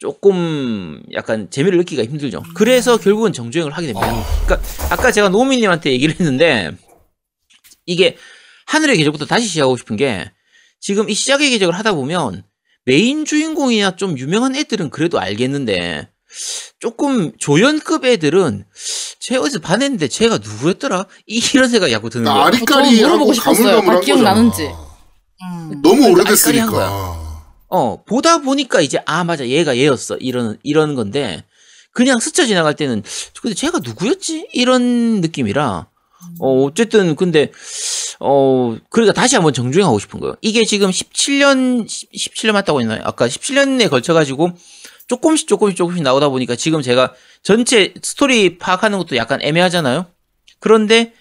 조금 0.02 1.00
약간 1.14 1.48
재미를 1.52 1.78
느끼기가 1.78 2.04
힘들죠. 2.04 2.42
그래서 2.56 2.98
결국은 2.98 3.34
정주행을 3.34 3.72
하게 3.72 3.86
됩니다. 3.86 4.26
그러니까 4.46 4.68
아까 4.90 5.12
제가 5.12 5.30
노미님한테 5.30 5.92
얘기를 5.92 6.16
했는데 6.20 6.72
이게 7.86 8.18
하늘의 8.66 8.98
계적부터 8.98 9.28
다시 9.28 9.46
시작하고 9.46 9.78
싶은 9.78 9.98
게 9.98 10.32
지금 10.80 11.08
이 11.08 11.14
시작의 11.14 11.52
계적을 11.52 11.76
하다 11.78 11.94
보면 11.94 12.44
메인 12.84 13.26
주인공이나 13.26 13.96
좀 13.96 14.18
유명한 14.18 14.56
애들은 14.56 14.90
그래도 14.90 15.20
알겠는데 15.20 16.10
조금 16.80 17.32
조연급 17.38 18.04
애들은 18.04 18.66
쟤 19.20 19.38
어디서 19.38 19.60
반했는데 19.60 20.08
쟤가 20.08 20.40
누구였더라? 20.40 21.06
이런 21.28 21.70
생각이 21.70 21.92
자꾸 21.92 22.10
드는 22.10 22.26
거예요. 22.26 22.42
아리까리하고 22.46 23.02
물어보고 23.02 23.34
싶었어요. 23.34 24.00
기억나는지. 24.00 24.64
음. 25.44 25.82
너무 25.84 26.10
오래됐으니까. 26.10 27.21
어, 27.72 28.04
보다 28.04 28.40
보니까 28.40 28.82
이제, 28.82 29.00
아, 29.06 29.24
맞아, 29.24 29.48
얘가 29.48 29.78
얘였어. 29.78 30.18
이런, 30.18 30.58
이런 30.62 30.94
건데, 30.94 31.46
그냥 31.94 32.20
스쳐 32.20 32.46
지나갈 32.46 32.76
때는, 32.76 33.02
근데 33.42 33.56
쟤가 33.56 33.80
누구였지? 33.80 34.50
이런 34.52 35.22
느낌이라, 35.22 35.88
어, 36.40 36.64
어쨌든, 36.64 37.16
근데, 37.16 37.50
어, 38.20 38.78
그러니까 38.90 39.14
다시 39.14 39.36
한번 39.36 39.54
정주행하고 39.54 40.00
싶은 40.00 40.20
거예요. 40.20 40.36
이게 40.42 40.66
지금 40.66 40.92
17년, 40.92 41.88
17년 41.88 42.52
맞다고 42.52 42.82
했나요? 42.82 43.00
아까 43.06 43.28
17년에 43.28 43.90
걸쳐가지고, 43.90 44.52
조금씩 45.08 45.48
조금씩 45.48 45.78
조금씩 45.78 46.04
나오다 46.04 46.28
보니까 46.28 46.58
지금 46.58 46.82
제가 46.82 47.14
전체 47.42 47.94
스토리 48.04 48.58
파악하는 48.58 48.98
것도 48.98 49.16
약간 49.16 49.42
애매하잖아요? 49.42 50.08
그런데, 50.60 51.14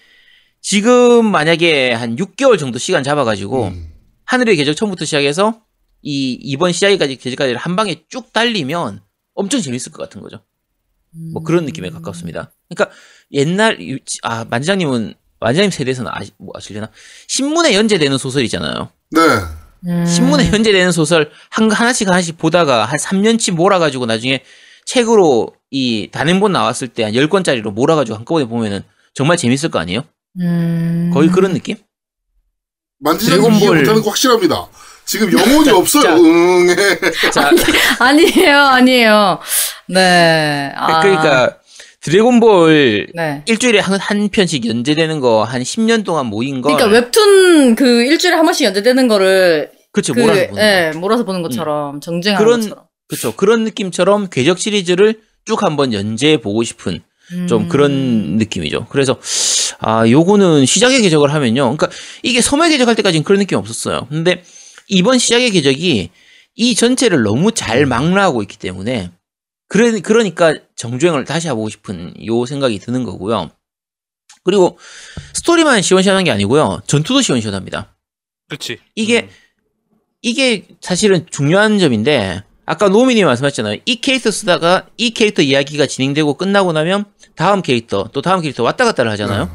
지금 0.61 1.25
만약에 1.31 1.93
한 1.93 2.17
6개월 2.17 2.59
정도 2.59 2.77
시간 2.77 3.03
잡아가지고, 3.03 3.67
음. 3.67 3.87
하늘의 4.25 4.57
계적 4.57 4.75
처음부터 4.75 5.05
시작해서 5.05 5.61
이 6.01 6.33
이번 6.41 6.71
시작까지 6.71 7.15
계적까지를 7.17 7.57
한 7.59 7.75
방에 7.75 8.03
쭉 8.09 8.31
달리면 8.33 9.01
엄청 9.35 9.61
재밌을 9.61 9.91
것 9.91 10.01
같은 10.03 10.21
거죠. 10.21 10.43
뭐 11.33 11.43
그런 11.43 11.65
느낌에 11.65 11.89
가깝습니다. 11.89 12.51
그러니까 12.69 12.95
옛날 13.33 13.79
유- 13.81 13.97
아 14.23 14.45
만장님은 14.45 15.13
만장님 15.39 15.71
세대에서는 15.71 16.09
아시, 16.13 16.31
뭐 16.37 16.53
아시려나 16.55 16.89
신문에 17.27 17.75
연재되는 17.75 18.17
소설이잖아요. 18.17 18.89
네. 19.11 19.19
음. 19.87 20.05
신문에 20.05 20.51
연재되는 20.53 20.91
소설 20.91 21.31
한 21.49 21.69
하나씩 21.71 22.07
하나씩 22.07 22.37
보다가 22.37 22.85
한 22.85 22.97
3년치 22.97 23.51
몰아가지고 23.53 24.05
나중에 24.05 24.43
책으로 24.85 25.53
이 25.71 26.09
단행본 26.11 26.51
나왔을 26.51 26.87
때 26.87 27.03
한 27.03 27.13
10권짜리로 27.13 27.71
몰아가지고 27.71 28.17
한꺼번에 28.17 28.45
보면은 28.45 28.83
정말 29.13 29.37
재밌을 29.37 29.69
거 29.69 29.79
아니에요? 29.79 30.03
음. 30.39 31.11
거의 31.13 31.29
그런 31.29 31.53
느낌? 31.53 31.75
만지장님 32.99 33.51
이해 33.51 33.59
드래곤볼. 33.59 33.77
못하는 33.79 34.01
거 34.01 34.09
확실합니다. 34.09 34.67
지금 35.05 35.31
영혼이 35.33 35.65
자, 35.65 35.75
없어요. 35.75 36.03
자. 36.03 36.15
응에. 36.15 36.75
자, 37.33 37.51
아니에요, 37.99 38.57
아니에요. 38.57 39.39
네. 39.87 40.71
아, 40.75 41.01
그러니까 41.01 41.57
드래곤볼 42.01 43.07
네. 43.13 43.43
일주일에 43.45 43.79
한, 43.79 43.99
한 43.99 44.29
편씩 44.29 44.65
연재되는 44.65 45.19
거 45.19 45.43
한 45.43 45.61
10년 45.61 46.03
동안 46.05 46.27
모인 46.27 46.61
거. 46.61 46.73
그러니까 46.75 46.89
웹툰 46.99 47.75
그 47.75 48.03
일주일에 48.03 48.35
한 48.35 48.45
번씩 48.45 48.65
연재되는 48.65 49.07
거를 49.07 49.71
그쵸, 49.91 50.13
그, 50.13 50.21
몰아서 50.21 50.39
보는 50.47 50.55
거. 50.55 50.61
예, 50.61 50.91
몰아서 50.95 51.25
보는 51.25 51.41
것처럼 51.41 51.99
정쟁하는 52.01 52.43
그런- 52.45 52.61
것처럼. 52.61 52.85
그쵸. 53.07 53.33
그런 53.35 53.63
느낌처럼 53.65 54.29
궤적 54.29 54.57
시리즈를 54.57 55.15
쭉 55.45 55.61
한번 55.63 55.91
연재해 55.93 56.37
보고 56.37 56.63
싶은 56.63 57.01
좀 57.49 57.63
음. 57.63 57.69
그런 57.69 57.91
느낌이죠. 58.37 58.87
그래서 58.89 59.17
아, 59.79 60.07
요거는 60.07 60.65
시작의 60.65 61.01
궤적을 61.01 61.33
하면요. 61.33 61.75
그러니까 61.75 61.89
이게 62.23 62.39
섬의 62.41 62.69
궤적 62.71 62.87
할 62.87 62.95
때까지는 62.95 63.23
그런 63.23 63.39
느낌 63.39 63.57
없었어요. 63.57 64.07
근데 64.09 64.43
이번 64.91 65.17
시작의 65.17 65.51
궤적이 65.51 66.09
이 66.55 66.75
전체를 66.75 67.23
너무 67.23 67.53
잘 67.53 67.85
망라하고 67.85 68.41
있기 68.43 68.57
때문에 68.57 69.09
그래, 69.67 70.01
그러니까 70.01 70.53
정주행을 70.75 71.23
다시 71.23 71.47
해보고 71.47 71.69
싶은 71.69 72.13
요 72.25 72.45
생각이 72.45 72.77
드는 72.77 73.05
거고요. 73.05 73.49
그리고 74.43 74.77
스토리만 75.33 75.81
시원시원한 75.81 76.25
게 76.25 76.31
아니고요. 76.31 76.81
전투도 76.87 77.21
시원시원합니다. 77.21 77.95
그렇지. 78.49 78.79
이게 78.95 79.29
이게 80.21 80.67
사실은 80.81 81.25
중요한 81.31 81.79
점인데 81.79 82.43
아까 82.65 82.89
노미님이 82.89 83.23
말씀하셨잖아요. 83.23 83.79
이 83.85 84.01
캐릭터 84.01 84.29
쓰다가 84.29 84.87
이 84.97 85.11
캐릭터 85.11 85.41
이야기가 85.41 85.85
진행되고 85.85 86.33
끝나고 86.33 86.73
나면 86.73 87.05
다음 87.35 87.61
캐릭터 87.61 88.09
또 88.11 88.21
다음 88.21 88.41
캐릭터 88.41 88.63
왔다 88.63 88.83
갔다를 88.83 89.09
하잖아요. 89.11 89.49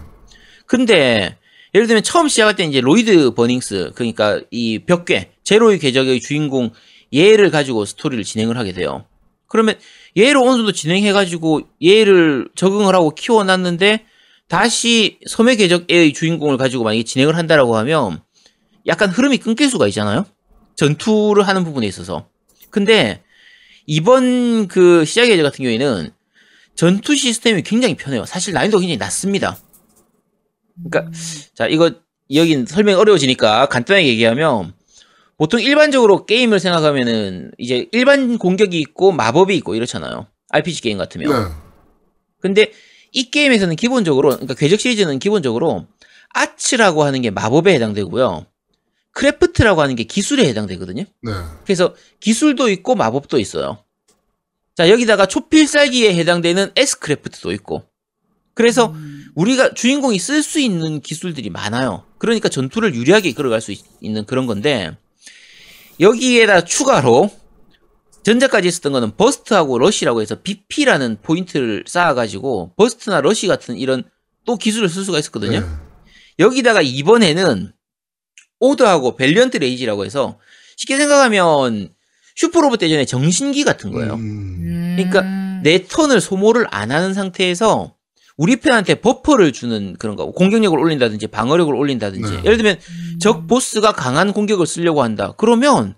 근데 0.67 1.37
예를 1.77 1.87
들면 1.87 2.03
처음 2.03 2.27
시작할 2.27 2.57
때 2.57 2.65
이제 2.65 2.81
로이드 2.81 3.35
버닝스 3.35 3.93
그러니까 3.95 4.41
이 4.51 4.79
벽궤 4.79 5.33
제로의 5.45 5.79
궤적의 5.79 6.23
주인공 6.23 6.71
얘를 7.15 7.51
가지고 7.51 7.85
스토리를 7.85 8.25
진행을 8.25 8.57
하게 8.57 8.73
돼요. 8.73 9.05
그러면 9.47 9.79
얘를 10.17 10.39
어느 10.39 10.57
정도 10.57 10.73
진행해가지고 10.73 11.69
얘를 11.85 12.49
적응을 12.55 12.95
하고 12.95 13.11
키워놨는데 13.11 14.07
다시 14.49 15.19
섬의 15.27 15.59
궤적의 15.59 16.15
주인공을 16.15 16.57
가지고 16.57 16.83
만약에 16.83 17.03
진행을 17.03 17.37
한다라고 17.37 17.77
하면 17.77 18.23
약간 18.87 19.11
흐름이 19.11 19.37
끊길 19.37 19.69
수가 19.69 19.87
있잖아요. 19.89 20.25
전투를 20.77 21.47
하는 21.47 21.63
부분에 21.63 21.87
있어서. 21.87 22.27
근데 22.71 23.23
이번 23.85 24.67
그 24.67 25.05
시작의 25.05 25.29
궤적 25.29 25.43
같은 25.43 25.63
경우에는 25.63 26.11
전투 26.75 27.15
시스템이 27.15 27.65
굉장히 27.65 27.97
편해요. 27.97 28.25
사실 28.25 28.55
난이도가 28.55 28.81
굉장히 28.81 28.97
낮습니다. 28.97 29.59
그러니까 30.85 31.13
자 31.55 31.67
이거 31.67 31.93
여긴 32.35 32.67
설명 32.67 32.99
어려워지니까 32.99 33.67
간단하게 33.67 34.09
얘기하면 34.09 34.75
보통 35.37 35.61
일반적으로 35.61 36.27
게임을 36.27 36.61
생각하면은 36.61 37.53
이제 37.59 37.89
일반 37.93 38.39
공격이 38.39 38.79
있고 38.81 39.13
마법이 39.13 39.55
있고 39.57 39.75
이렇잖아요. 39.75 40.27
RPG 40.51 40.83
게임 40.83 40.99
같으면. 40.99 41.31
네. 41.31 41.55
근데 42.41 42.73
이 43.13 43.31
게임에서는 43.31 43.77
기본적으로 43.77 44.31
그러니까 44.31 44.55
궤적 44.55 44.81
시리즈는 44.81 45.19
기본적으로 45.19 45.87
arts라고 46.31 47.05
하는 47.05 47.23
게 47.23 47.31
마법에 47.31 47.75
해당되고요. 47.75 48.47
craft라고 49.13 49.81
하는 49.81 49.97
게 49.97 50.05
기술에 50.05 50.47
해당되거든요. 50.49 51.05
네. 51.23 51.33
그래서 51.65 51.95
기술도 52.21 52.69
있고 52.69 52.95
마법도 52.95 53.39
있어요. 53.39 53.79
자, 54.75 54.91
여기다가 54.91 55.25
초필살기에 55.25 56.15
해당되는 56.15 56.73
S-craft도 56.77 57.53
있고. 57.53 57.85
그래서 58.57 58.95
우리가 59.35 59.75
주인공이 59.75 60.19
쓸 60.19 60.43
수 60.43 60.59
있는 60.59 61.01
기술들이 61.03 61.51
많아요. 61.51 62.05
그러니까 62.17 62.49
전투를 62.49 62.95
유리하게 62.95 63.29
이끌어갈 63.29 63.61
수 63.61 63.71
있, 63.71 63.85
는 64.03 64.25
그런 64.25 64.47
건데 64.47 64.97
여기에다 66.01 66.65
추가로 66.65 67.31
전작까지 68.23 68.67
있었던 68.67 68.93
거는 68.93 69.17
burst하고 69.17 69.79
rush라고 69.79 70.23
해서 70.23 70.41
BP라는 70.43 71.19
포인트를 71.23 71.85
쌓아가지고 71.87 72.73
burst나 72.77 73.21
rush 73.21 73.47
같은 73.47 73.77
이런 73.77 74.05
또 74.47 74.57
기술을 74.57 74.89
쓸 74.89 75.05
수가 75.05 75.19
있었거든요. 75.19 75.61
네. 75.61 75.67
여기다가 76.39 76.81
이번에는 76.81 77.73
order하고 78.59 79.17
valiant 79.17 79.59
rage라고 79.59 80.07
해서 80.07 80.39
쉽게 80.77 80.97
생각하면 80.97 81.91
슈퍼로봇 82.37 82.81
대전의 82.81 83.07
정신기 83.07 83.65
같은 83.65 83.93
거예요. 83.93 84.15
음. 84.15 84.95
그러니까 84.97 85.23
내 85.63 85.87
턴을 85.87 86.23
소모를 86.23 86.67
안 86.71 86.91
하는 86.91 87.13
상태에서 87.13 87.96
우리 88.37 88.57
편한테 88.57 88.97
buff를 88.97 89.53
주는 89.53 89.97
그런 89.99 90.17
거 90.17 90.31
공격력을 90.31 90.79
올린다든지 90.79 91.29
방어력을 91.29 91.75
올린다든지 91.75 92.31
네. 92.31 92.39
예를 92.45 92.57
들면 92.57 92.79
적 93.21 93.47
보스가 93.47 93.93
강한 93.93 94.33
공격을 94.33 94.67
쓰려고 94.67 95.03
한다 95.03 95.35
그러면 95.39 95.95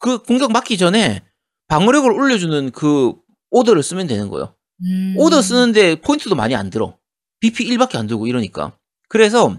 그 0.00 0.22
공격 0.22 0.52
맞기 0.52 0.78
전에 0.78 1.22
방어력을 1.68 2.10
올려주는 2.10 2.70
그 2.70 3.14
order를 3.50 3.82
쓰면 3.82 4.06
되는 4.06 4.28
거예요 4.28 4.54
음. 4.82 5.14
오더 5.18 5.42
쓰는데 5.42 5.96
포인트도 5.96 6.34
많이 6.34 6.54
안 6.54 6.70
들어 6.70 6.96
BP 7.40 7.66
1밖에 7.70 7.96
안 7.96 8.06
들고 8.06 8.26
이러니까 8.26 8.72
그래서 9.08 9.58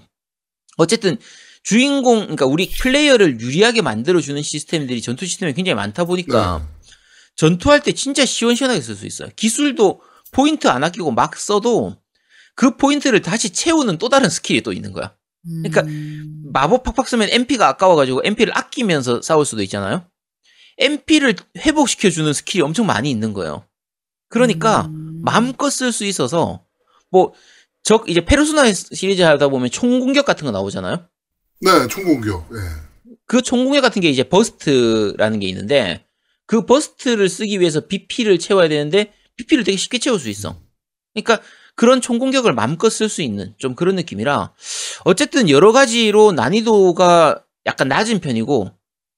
어쨌든 0.78 1.18
주인공, 1.64 2.22
그러니까 2.22 2.45
우리 2.45 2.70
플레이어를 2.70 3.39
유리하게 3.39 3.82
만들어주는 3.82 4.41
시스템들이 4.41 5.01
전투 5.01 5.26
시스템이 5.26 5.53
굉장히 5.53 5.76
많다 5.76 6.05
보니까 6.05 6.60
네. 6.60 6.91
전투할 7.36 7.84
때 7.84 7.91
진짜 7.91 8.26
시원시원하게 8.26 8.82
쓸 8.82 8.95
수 8.95 9.05
있어요. 9.05 9.30
기술도 9.36 10.01
포인트 10.32 10.67
안 10.67 10.84
아끼고 10.84 11.11
막 11.11 11.36
써도 11.38 11.95
그 12.55 12.75
포인트를 12.77 13.21
다시 13.21 13.51
채우는 13.51 13.97
또 13.97 14.09
다른 14.09 14.30
스킬이 14.30 14.61
또 14.61 14.73
있는 14.73 14.91
거야. 14.93 15.15
그러니까 15.43 15.82
음. 15.82 16.43
마법 16.51 16.84
팍팍 16.84 17.07
쓰면 17.07 17.30
MP가 17.32 17.67
아까워가지고 17.69 18.21
MP를 18.25 18.57
아끼면서 18.57 19.21
싸울 19.21 19.45
수도 19.45 19.61
있잖아요. 19.63 20.05
MP를 20.77 21.36
회복시켜주는 21.57 22.32
스킬이 22.34 22.61
엄청 22.61 22.86
많이 22.86 23.09
있는 23.09 23.34
거예요. 23.34 23.65
그러니까 24.27 24.88
음. 24.88 25.21
마음껏 25.23 25.69
쓸 25.69 25.91
수 25.91 26.05
있어서 26.05 26.63
뭐 27.09 27.34
적 27.84 28.09
이제 28.09 28.23
페르소나 28.23 28.71
시리즈 28.71 29.21
하다 29.21 29.47
보면 29.47 29.69
총 29.71 29.99
공격 29.99 30.25
같은 30.25 30.45
거 30.45 30.51
나오잖아요. 30.51 31.07
네, 31.61 31.88
총공격. 31.89 32.47
예. 32.51 33.11
그총 33.25 33.65
공격 33.65 33.82
같은 33.82 34.01
게 34.01 34.09
이제 34.09 34.23
burst라는 34.23 35.39
게 35.39 35.47
있는데 35.47 36.05
그 36.45 36.65
burst를 36.65 37.30
쓰기 37.30 37.59
위해서 37.59 37.88
BP를 37.88 38.39
채워야 38.39 38.67
되는데 38.69 39.11
BP를 39.39 39.63
되게 39.63 39.77
쉽게 39.77 39.99
채울 39.99 40.19
수 40.19 40.29
있어. 40.29 40.57
그러니까 41.13 41.41
그런 41.75 42.01
총 42.01 42.19
공격을 42.19 42.53
마음껏 42.53 42.89
쓸 42.89 43.07
수 43.07 43.21
있는 43.21 43.53
좀 43.57 43.73
그런 43.73 43.95
느낌이라 43.95 44.53
어쨌든 45.05 45.49
여러 45.49 45.71
가지로 45.71 46.33
난이도가 46.33 47.43
약간 47.65 47.87
낮은 47.87 48.19
편이고 48.19 48.71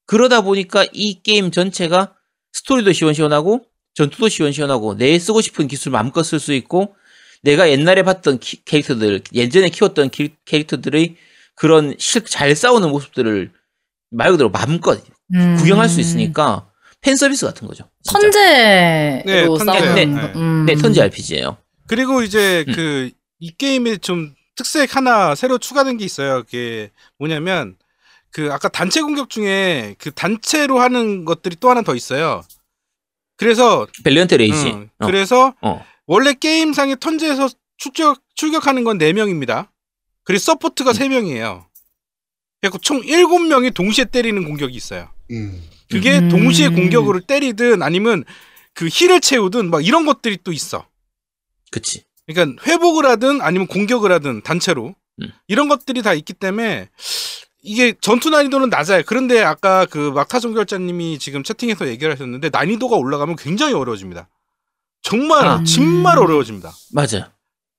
그러다 0.06 0.42
보니까 0.42 0.86
이 0.94 1.22
게임 1.24 1.50
전체가 1.52 2.14
스토리도 2.54 2.94
시원시원하고 2.94 3.66
전투도 3.96 4.30
시원시원하고 4.30 4.96
내 4.96 5.18
쓰고 5.18 5.42
싶은 5.42 5.68
기술 5.68 5.92
마음껏 5.92 6.22
쓸 6.24 6.40
수 6.40 6.54
있고 6.54 6.96
내가 7.42 7.70
옛날에 7.72 8.04
봤던 8.04 8.40
키- 8.40 8.64
캐릭터들 8.64 9.22
예전에 9.34 9.70
키웠던 9.70 10.10
키- 10.12 10.36
캐릭터들의 10.46 11.16
그런 11.56 11.96
실, 11.98 12.24
잘 12.26 12.56
싸우는 12.56 12.90
모습들을 12.90 13.52
말 14.12 14.32
그대로 14.32 14.50
마음껏 14.50 15.02
음. 15.34 15.56
구경할 15.58 15.90
수 15.90 16.00
있으니까 16.00 16.70
팬 17.02 17.16
서비스 17.16 17.46
같은 17.46 17.68
거죠. 17.68 17.90
진짜. 18.04 18.20
턴제로 18.20 19.24
네, 19.26 19.46
턴제. 19.46 19.66
싸우는 19.66 19.96
네, 19.96 20.06
거. 20.22 20.28
네. 20.28 20.34
음. 20.36 20.66
네, 20.66 20.76
턴제 20.76 21.02
RPG예요. 21.02 21.58
그리고 21.88 22.22
이제 22.22 22.64
음. 22.68 22.74
그이 22.74 23.52
게임에 23.58 23.98
좀 23.98 24.34
특색 24.56 24.96
하나 24.96 25.34
새로 25.36 25.58
추가된 25.58 25.98
게 25.98 26.06
있어요. 26.06 26.44
그게 26.44 26.92
뭐냐면 27.18 27.76
그 28.32 28.50
아까 28.54 28.70
단체 28.70 29.02
공격 29.02 29.30
중에 29.30 29.96
그 29.98 30.12
단체로 30.12 30.80
하는 30.80 31.26
것들이 31.26 31.56
또 31.60 31.70
하나 31.70 31.82
더 31.82 31.96
있어요. 31.96 32.44
그래서 33.36 33.88
valiant 34.04 34.36
rage. 34.36 34.68
음, 34.68 34.90
어, 35.00 35.08
그래서 35.08 35.54
어. 35.62 35.84
원래 36.06 36.34
게임상의 36.34 36.98
턴제에서 37.00 37.50
출격 37.78 38.22
출격하는 38.36 38.84
건 38.84 39.00
4명입니다. 39.00 39.70
그리고 40.24 40.40
서포트가 40.40 40.92
3명이에요. 40.92 41.66
그래서 42.62 42.78
총 42.78 43.02
7명이 43.02 43.74
동시에 43.74 44.06
때리는 44.06 44.44
공격이 44.46 44.76
있어요. 44.76 45.10
음. 45.32 45.64
그게 45.92 46.20
음. 46.20 46.30
동시에 46.30 46.70
공격으로 46.70 47.20
때리든 47.22 47.82
아니면 47.84 48.24
그 48.74 48.88
힐을 48.88 49.22
채우든 49.22 49.70
막 49.70 49.86
이런 49.86 50.06
것들이 50.06 50.38
또 50.44 50.52
있어. 50.52 50.86
그치. 51.72 52.04
그러니까 52.26 52.64
회복을 52.66 53.06
하든 53.06 53.42
아니면 53.42 53.68
공격을 53.68 54.12
하든 54.14 54.44
단체로 54.44 54.96
음. 55.22 55.32
이런 55.48 55.68
것들이 55.68 56.02
다 56.02 56.14
있기 56.14 56.34
때문에 56.34 56.90
이게 57.64 57.94
전투 58.02 58.30
난이도는 58.30 58.70
낮아요. 58.70 59.04
그런데 59.06 59.42
아까 59.42 59.86
그 59.86 60.12
막타종 60.12 60.54
결자님이 60.54 61.20
지금 61.20 61.44
채팅에서 61.44 61.88
얘기를 61.88 62.12
하셨는데 62.14 62.50
난이도가 62.50 62.96
올라가면 62.96 63.36
굉장히 63.36 63.74
어려워집니다. 63.74 64.30
정말 65.04 65.48
아. 65.48 65.64
정말 65.64 66.18
어려워집니다. 66.18 66.72
맞아요. 66.92 67.26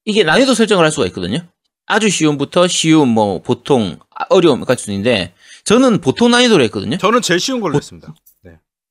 이게 0.04 0.24
난이도 0.24 0.54
설정을 0.54 0.84
할 0.84 0.92
수가 0.92 1.06
있거든요. 1.06 1.46
아주 1.86 2.08
쉬움부터 2.08 2.68
쉬움, 2.68 3.08
뭐, 3.08 3.42
보통, 3.42 3.98
아, 4.14 4.24
어려움까지 4.30 4.90
있는데, 4.92 5.34
저는 5.64 6.00
보통 6.00 6.30
난이도로 6.30 6.62
했거든요. 6.64 6.98
저는 6.98 7.22
제일 7.22 7.40
쉬운 7.40 7.60
걸로 7.60 7.72
보- 7.72 7.76
했습니다. 7.78 8.14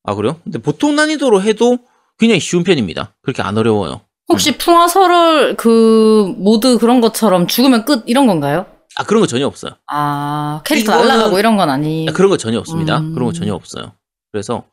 아, 0.04 0.16
그래요? 0.16 0.40
근데 0.44 0.58
보통 0.58 0.96
난이도로 0.96 1.44
해도 1.44 1.78
굉장히 2.18 2.40
쉬운 2.40 2.64
편입니다. 2.64 3.14
그렇게 3.22 3.44
안 3.44 3.56
어려워요. 3.58 4.02
혹시 4.30 4.58
풍화설을 4.58 5.56
그 5.58 6.34
모드 6.38 6.80
그런 6.80 7.02
것처럼 7.02 7.46
죽으면 7.46 7.86
끝 7.86 8.04
이런 8.08 8.26
건가요? 8.26 8.66
아, 8.96 9.04
그런 9.04 9.22
거 9.22 9.28
전혀 9.28 9.46
없어요. 9.46 9.74
아 9.88 10.62
캐릭터 10.66 10.94
이거는- 10.94 11.08
날라가고 11.08 11.38
이런 11.38 11.56
건 11.56 11.70
아니. 11.70 12.08
아, 12.10 12.14
그런 12.14 12.32
거 12.32 12.38
전혀 12.38 12.58
없습니다. 12.58 12.98
음. 13.00 13.14
그런 13.14 13.28
거 13.28 13.34
전혀 13.34 13.54
없어요. 13.54 13.94
그래서, 14.32 14.64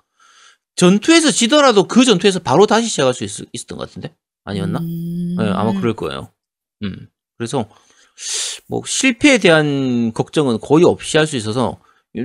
전투에서 0.77 1.31
지더라도 1.31 1.85
그 1.89 2.05
전투에서 2.07 2.39
바로 2.39 2.67
다시 2.67 2.89
시작할 2.89 3.13
수 3.13 3.25
있, 3.25 3.31
있었던 3.53 3.77
것 3.77 3.87
같은데? 3.89 4.15
아니었나? 4.45 4.79
음. 4.79 5.37
네, 5.39 5.51
아마 5.51 5.73
그럴 5.79 5.93
거예요. 5.95 6.31
음. 6.85 7.09
그래서 7.37 7.67
뭐 8.69 8.81
실패에 8.87 9.37
대한 9.39 10.13
걱정은 10.15 10.59
거의 10.61 10.85
없이 10.87 11.19
할 11.19 11.27
수 11.27 11.37
있어서 11.37 11.79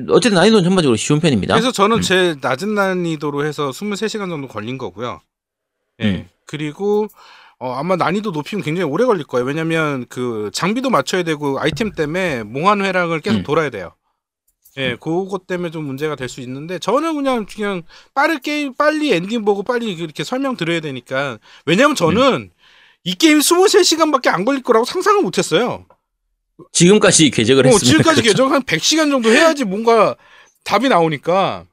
어쨌든 0.09 0.35
난이도는 0.35 0.63
전반적으로 0.63 0.95
쉬운 0.95 1.19
편입니다. 1.19 1.53
그래서 1.53 1.71
저는 1.71 1.97
음. 1.97 2.01
제일 2.01 2.37
낮은 2.41 2.73
난이도로 2.73 3.45
해서 3.45 3.69
23시간 3.69 4.29
정도 4.29 4.47
걸린 4.47 4.77
거고요. 4.77 5.21
예. 6.01 6.05
음. 6.05 6.29
그리고 6.45 7.07
어, 7.59 7.73
아마 7.73 7.95
난이도 7.95 8.31
높이면 8.31 8.63
굉장히 8.63 8.89
오래 8.89 9.05
걸릴 9.05 9.25
거예요. 9.25 9.45
왜냐면 9.45 10.05
그 10.09 10.49
장비도 10.53 10.89
맞춰야 10.89 11.23
되고 11.23 11.59
아이템 11.59 11.91
때문에 11.91 12.43
몽환 12.43 12.83
회랑을 12.83 13.21
계속 13.21 13.39
음. 13.39 13.43
돌아야 13.43 13.69
돼요. 13.69 13.93
예, 14.77 14.95
그것 14.99 15.45
때문에 15.45 15.69
좀 15.69 15.83
문제가 15.85 16.15
될 16.15 16.27
수 16.27 16.41
있는데 16.41 16.79
저는 16.79 17.13
그냥 17.13 17.45
그냥 17.45 17.83
빠르게 18.15 18.71
빨리 18.75 19.13
엔딩 19.13 19.45
보고 19.45 19.61
빨리 19.61 19.93
이렇게 19.93 20.23
설명 20.23 20.57
드려야 20.57 20.79
되니까 20.79 21.37
왜냐면 21.67 21.95
저는 21.95 22.49
이 23.03 23.13
게임 23.13 23.37
23시간밖에 23.37 24.29
안 24.29 24.45
걸릴 24.45 24.63
거라고 24.63 24.83
상상을 24.85 25.21
못 25.21 25.37
했어요. 25.37 25.85
지금까지 26.71 27.29
궤적을 27.31 27.65
어, 27.65 27.69
했으면 27.69 27.91
지금까지 27.91 28.21
그렇죠. 28.21 28.33
궤적 28.33 28.53
한 28.53 28.61
100시간 28.63 29.09
정도 29.09 29.31
해야지 29.31 29.63
뭔가 29.63 30.15
답이 30.63 30.89
나오니까 30.89 31.65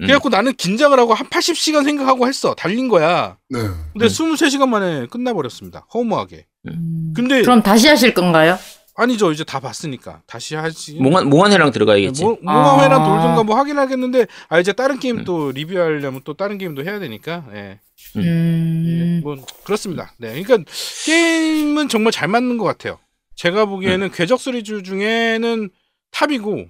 음. 0.00 0.06
그래갖고 0.06 0.28
나는 0.28 0.54
긴장을 0.54 0.98
하고 0.98 1.14
한 1.14 1.26
80시간 1.28 1.84
생각하고 1.84 2.26
했어. 2.26 2.54
달린 2.54 2.88
거야. 2.88 3.36
네. 3.50 3.60
근데 3.92 4.06
음. 4.06 4.08
23시간 4.08 4.68
만에 4.68 5.06
끝나버렸습니다. 5.06 5.86
허무하게. 5.92 6.46
음. 6.68 7.12
근데 7.14 7.42
그럼 7.42 7.62
다시 7.62 7.88
하실 7.88 8.14
건가요? 8.14 8.58
아니죠. 8.94 9.32
이제 9.32 9.42
다 9.42 9.58
봤으니까. 9.58 10.20
다시 10.26 10.54
하지. 10.54 10.94
몽환 10.94 11.28
몽환회랑 11.28 11.72
들어가야겠지. 11.72 12.22
뭐, 12.22 12.36
몽화회랑 12.42 13.02
아. 13.02 13.08
돌든가 13.08 13.42
뭐 13.42 13.56
확인하겠는데 13.56 14.26
아 14.48 14.60
이제 14.60 14.72
다른 14.72 14.98
게임 14.98 15.18
음. 15.18 15.24
또 15.24 15.50
리뷰하려면 15.52 16.20
또 16.24 16.34
다른 16.34 16.58
게임도 16.58 16.84
해야 16.84 16.98
되니까 16.98 17.44
예. 17.54 17.80
음. 18.16 18.20
음. 18.22 19.20
뭐 19.24 19.36
그렇습니다. 19.64 20.12
네, 20.18 20.42
그러니까 20.42 20.70
게임은 21.04 21.88
정말 21.88 22.12
잘 22.12 22.28
맞는 22.28 22.58
것 22.58 22.64
같아요. 22.64 22.98
제가 23.34 23.66
보기에는 23.66 24.06
음. 24.08 24.10
궤적 24.12 24.40
시리즈 24.40 24.82
중에는 24.82 25.70
탑이고 26.10 26.68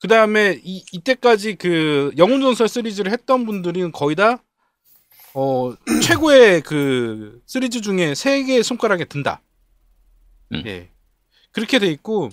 그 0.00 0.08
다음에 0.08 0.60
이 0.62 0.84
이때까지 0.92 1.54
그 1.56 2.12
영웅전설 2.18 2.68
시리즈를 2.68 3.10
했던 3.12 3.46
분들은 3.46 3.92
거의 3.92 4.16
다 4.16 4.42
어, 5.34 5.74
최고의 6.02 6.60
그 6.62 7.42
시리즈 7.46 7.80
중에 7.80 8.14
세 8.14 8.42
개의 8.44 8.62
손가락에 8.62 9.04
든다. 9.06 9.40
음. 10.52 10.62
예. 10.66 10.90
그렇게 11.50 11.78
돼 11.78 11.88
있고 11.88 12.30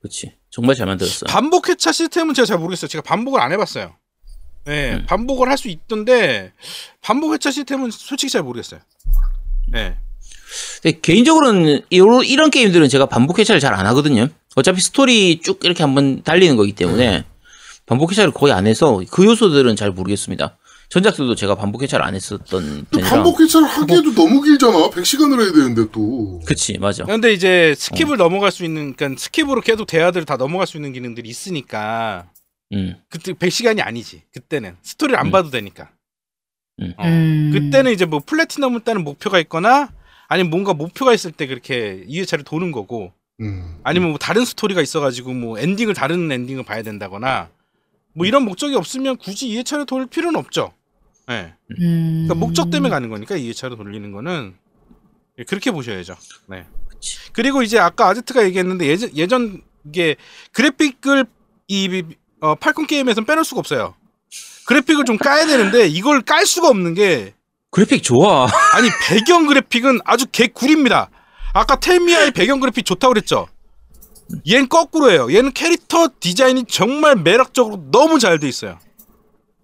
그렇지. 0.00 0.34
정말 0.50 0.74
잘 0.74 0.86
만들었어. 0.86 1.26
반복 1.26 1.68
회차 1.68 1.92
시스템은 1.92 2.34
제가 2.34 2.46
잘 2.46 2.58
모르겠어요. 2.58 2.88
제가 2.88 3.02
반복을 3.02 3.40
안 3.40 3.52
해봤어요. 3.52 3.96
네, 4.64 4.94
음. 4.94 5.06
반복을 5.06 5.48
할 5.48 5.58
수 5.58 5.68
있던데 5.68 6.52
반복 7.00 7.32
회차 7.34 7.50
시스템은 7.50 7.90
솔직히 7.90 8.30
잘 8.30 8.42
모르겠어요. 8.42 8.80
네, 9.68 9.96
근데 9.96 9.98
개인적으로는 11.02 11.80
이런, 11.90 12.24
이런 12.24 12.50
게임들은 12.50 12.88
제가 12.88 13.06
반복 13.06 13.38
회차를 13.38 13.60
잘 13.60 13.74
안 13.74 13.86
하거든요. 13.88 14.28
어차피 14.54 14.80
스토리 14.80 15.40
쭉 15.40 15.58
이렇게 15.64 15.82
한번 15.82 16.22
달리는 16.22 16.54
거기 16.56 16.72
때문에 16.72 17.24
반복 17.86 18.12
회차를 18.12 18.30
거의 18.32 18.52
안 18.52 18.66
해서 18.68 19.02
그 19.10 19.24
요소들은 19.24 19.74
잘 19.76 19.90
모르겠습니다. 19.90 20.56
전작들도 20.90 21.34
제가 21.34 21.56
반복 21.56 21.82
회차를 21.82 22.04
안 22.04 22.14
했었던 22.14 22.86
또 22.90 22.98
편이라. 22.98 23.10
반복 23.10 23.40
회차를 23.40 23.66
하기에도 23.66 24.14
너무 24.14 24.42
길잖아. 24.42 24.90
100시간을 24.90 25.42
해야 25.42 25.52
되는데 25.52 25.90
또. 25.90 26.40
그치, 26.46 26.78
맞아. 26.78 27.04
근데 27.04 27.32
이제 27.32 27.74
어. 27.76 27.78
skip을 27.80 28.16
넘어갈 28.16 28.52
수 28.52 28.64
있는, 28.64 28.94
그러니까 28.94 29.20
skip으로 29.20 29.64
계속 29.64 29.86
대화들을 29.86 30.24
다 30.24 30.36
넘어갈 30.36 30.68
수 30.68 30.76
있는 30.76 30.92
기능들이 30.92 31.28
있으니까 31.28 32.26
음, 32.72 32.94
그때 33.10 33.32
100시간이 33.32 33.80
아니지. 33.84 34.22
그때는 34.32 34.76
스토리를 34.82 35.18
안 35.18 35.26
음. 35.26 35.30
봐도 35.32 35.50
되니까. 35.50 35.90
음. 36.80 36.92
어. 36.96 37.04
음. 37.06 37.50
그때는 37.52 37.90
이제 37.92 38.04
뭐 38.04 38.20
플래티넘을 38.24 38.80
따는 38.80 39.02
목표가 39.02 39.40
있거나 39.40 39.88
아니면 40.34 40.50
뭔가 40.50 40.74
목표가 40.74 41.14
있을 41.14 41.30
때 41.30 41.46
그렇게 41.46 42.04
2회차를 42.08 42.44
도는 42.44 42.72
거고 42.72 43.12
음. 43.40 43.78
아니면 43.84 44.08
뭐 44.08 44.18
다른 44.18 44.44
스토리가 44.44 44.82
있어가지고 44.82 45.32
뭐 45.32 45.60
엔딩을 45.60 45.94
다른 45.94 46.30
엔딩을 46.30 46.64
봐야 46.64 46.82
된다거나 46.82 47.50
뭐 48.14 48.26
이런 48.26 48.44
목적이 48.44 48.74
없으면 48.74 49.16
굳이 49.16 49.46
2회차를 49.50 49.86
돌 49.86 50.06
필요는 50.06 50.36
없죠. 50.36 50.72
예. 51.30 51.54
음. 51.78 52.26
그러니까 52.26 52.34
목적 52.34 52.70
때문에 52.70 52.90
가는 52.90 53.08
거니까 53.10 53.36
2회차로 53.36 53.76
돌리는 53.76 54.10
거는 54.10 54.56
예, 55.38 55.44
그렇게 55.44 55.70
보셔야죠. 55.70 56.16
네. 56.48 56.66
그치. 56.88 57.16
그리고 57.32 57.62
이제 57.62 57.78
아까 57.78 58.08
아제트가 58.08 58.44
얘기했는데 58.44 58.86
예전 58.88 59.16
예전 59.16 59.62
이게 59.86 60.16
그래픽을 60.50 61.26
이 61.68 62.02
어, 62.40 62.56
팔콘 62.56 62.88
게임에서는 62.88 63.24
빼놓을 63.24 63.44
수가 63.44 63.60
없어요. 63.60 63.94
그래픽을 64.66 65.04
좀 65.04 65.16
까야 65.16 65.46
되는데 65.46 65.86
이걸 65.86 66.22
깔 66.22 66.44
수가 66.44 66.70
없는 66.70 66.94
게 66.94 67.34
그래픽 67.74 68.02
좋아. 68.02 68.46
아니 68.74 68.88
배경 69.08 69.46
그래픽은 69.46 69.98
아주 70.04 70.26
개구리입니다. 70.30 71.10
아까 71.52 71.78
텔미아의 71.78 72.30
배경 72.30 72.60
그래픽 72.60 72.84
좋다고 72.84 73.14
그랬죠. 73.14 73.48
얘는 74.48 74.68
거꾸로예요. 74.68 75.32
얘는 75.32 75.52
캐릭터 75.52 76.08
디자인이 76.18 76.64
정말 76.68 77.16
매력적으로 77.16 77.90
너무 77.90 78.18
잘 78.18 78.38
돼 78.38 78.48
있어요. 78.48 78.78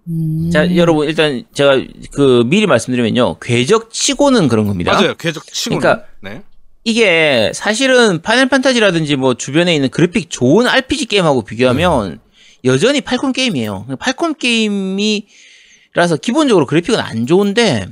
음. 0.08 0.50
자, 0.52 0.74
여러분 0.76 1.06
일단 1.08 1.44
제가 1.54 1.80
그 2.12 2.42
미리 2.46 2.66
말씀드리면요. 2.66 3.38
궤적 3.38 3.92
치고는 3.92 4.48
그런 4.48 4.66
겁니다. 4.66 4.92
맞아요. 4.92 5.14
궤적 5.14 5.46
치고. 5.46 5.78
그러니까 5.78 6.04
네. 6.20 6.42
이게 6.84 7.52
사실은 7.54 8.22
파이널 8.22 8.48
판타지라든지 8.48 9.16
뭐 9.16 9.34
주변에 9.34 9.74
있는 9.74 9.88
그래픽 9.88 10.30
좋은 10.30 10.66
RPG 10.66 11.06
게임하고 11.06 11.42
비교하면 11.42 12.20
여전히 12.64 13.00
팔콤 13.00 13.32
게임이에요. 13.32 13.86
팔콤 14.00 14.34
게임이라서 14.34 16.16
기본적으로 16.20 16.66
그래픽은 16.66 16.98
안 16.98 17.26
좋은데 17.26 17.88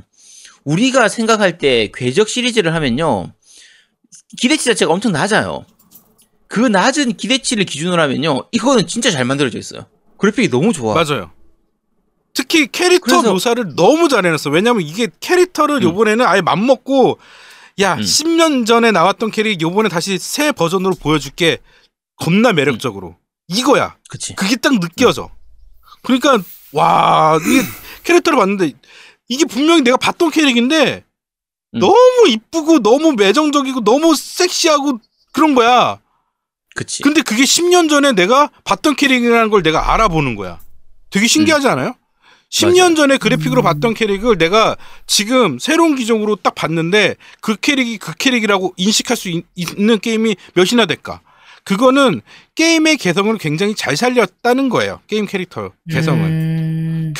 우리가 0.63 1.07
생각할 1.07 1.57
때 1.57 1.89
궤적 1.93 2.29
시리즈를 2.29 2.73
하면요. 2.73 3.33
기대치 4.37 4.65
자체가 4.65 4.91
엄청 4.93 5.11
낮아요. 5.11 5.65
그 6.47 6.59
낮은 6.59 7.17
기대치를 7.17 7.65
기준으로 7.65 8.01
하면요. 8.01 8.47
이거는 8.51 8.87
진짜 8.87 9.11
잘 9.11 9.25
만들어져 9.25 9.57
있어요. 9.59 9.85
그래픽이 10.17 10.49
너무 10.49 10.73
좋아. 10.73 10.93
맞아요. 10.93 11.31
특히 12.33 12.67
캐릭터 12.67 13.17
그래서- 13.21 13.31
묘사를 13.33 13.75
너무 13.75 14.07
잘 14.09 14.25
해놨어. 14.25 14.49
왜냐면 14.49 14.81
이게 14.81 15.07
캐릭터를 15.19 15.77
음. 15.77 15.83
요번에는 15.83 16.25
아예 16.25 16.41
맘먹고 16.41 17.19
야 17.81 17.95
음. 17.95 18.01
10년 18.01 18.65
전에 18.65 18.91
나왔던 18.91 19.31
캐릭 19.31 19.61
요번에 19.61 19.89
다시 19.89 20.17
새 20.17 20.51
버전으로 20.51 20.95
보여줄게. 20.95 21.57
겁나 22.17 22.51
매력적으로. 22.51 23.15
이거야. 23.47 23.95
그치. 24.09 24.35
그게 24.35 24.55
딱 24.57 24.79
느껴져. 24.79 25.29
그러니까 26.03 26.39
와 26.73 27.39
이게 27.41 27.61
캐릭터를 28.03 28.37
봤는데 28.37 28.73
이게 29.29 29.45
분명히 29.45 29.81
내가 29.81 29.95
봤던 29.95 30.31
캐릭인데 30.31 31.03
음. 31.75 31.79
너무 31.79 32.27
이쁘고 32.27 32.79
너무 32.79 33.13
매정적이고 33.13 33.83
너무 33.83 34.15
섹시하고 34.15 34.99
그런 35.31 35.55
거야. 35.55 35.99
그치. 36.75 37.01
근데 37.03 37.21
그게 37.21 37.43
10년 37.43 37.89
전에 37.89 38.11
내가 38.11 38.49
봤던 38.63 38.95
캐릭이라는 38.95 39.49
걸 39.49 39.63
내가 39.63 39.93
알아보는 39.93 40.35
거야. 40.35 40.59
되게 41.09 41.27
신기하지 41.27 41.67
않아요? 41.67 41.95
10년 42.51 42.73
음. 42.73 42.77
맞아요. 42.77 42.95
전에 42.95 43.17
그래픽으로 43.17 43.61
봤던 43.61 43.93
캐릭을 43.93 44.37
내가 44.37 44.75
지금 45.05 45.59
새로운 45.59 45.95
기종으로 45.95 46.35
딱 46.37 46.55
봤는데 46.55 47.15
그 47.41 47.55
캐릭이 47.55 47.99
그 47.99 48.15
캐릭이라고 48.15 48.73
인식할 48.77 49.15
수 49.15 49.29
있, 49.29 49.45
는 49.77 49.99
게임이 49.99 50.35
몇이나 50.55 50.87
될까? 50.87 51.21
그거는 51.63 52.21
게임의 52.55 52.97
개성을 52.97 53.37
굉장히 53.37 53.75
잘 53.75 53.95
살렸다는 53.95 54.69
거예요. 54.69 55.01
게임 55.05 55.27
캐릭터 55.27 55.71
개성을. 55.91 56.25
음. 56.25 56.58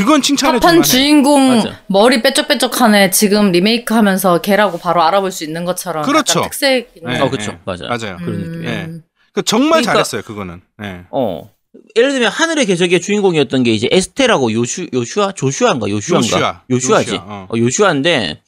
그건 0.03 0.21
칭찬해 0.21 0.59
줄만해. 0.59 0.81
주인공 0.83 1.47
맞아. 1.57 1.79
머리 1.87 2.21
빼쩍빼쩍하네 2.21 3.11
지금 3.11 3.51
리메이크 3.51 3.93
하면서 3.93 4.39
걔라고 4.41 4.77
바로 4.77 5.03
알아볼 5.03 5.31
수 5.31 5.43
있는 5.43 5.65
것처럼 5.65 6.03
그렇죠. 6.03 6.39
약간 6.39 6.49
특색 6.49 6.91
있는 6.95 7.13
네, 7.13 7.19
어, 7.19 7.29
그쵸. 7.29 7.51
네. 7.51 7.59
맞아요. 7.65 7.87
맞아요. 7.89 8.17
그런 8.17 8.37
느낌. 8.39 8.61
네. 8.63 8.85
음. 8.85 9.03
그 9.33 9.43
정말 9.43 9.81
그러니까- 9.81 9.91
잘했어요. 9.93 10.21
그거는. 10.23 10.61
네. 10.79 11.01
어. 11.11 11.49
예를 11.95 12.11
들면 12.13 12.31
하늘의 12.31 12.65
궤적의 12.65 12.99
주인공이었던 13.01 13.61
게 13.63 13.71
이제 13.71 13.87
에스테라고 13.91 14.51
요슈 14.53 14.87
요슈아 14.91 15.33
조슈아인가 15.33 15.87
요슈아인가 15.89 16.63
요슈아. 16.69 17.03
지 17.03 17.11
요슈아, 17.11 17.23
어. 17.27 17.47
어, 17.49 17.57
요슈아인데 17.57 18.41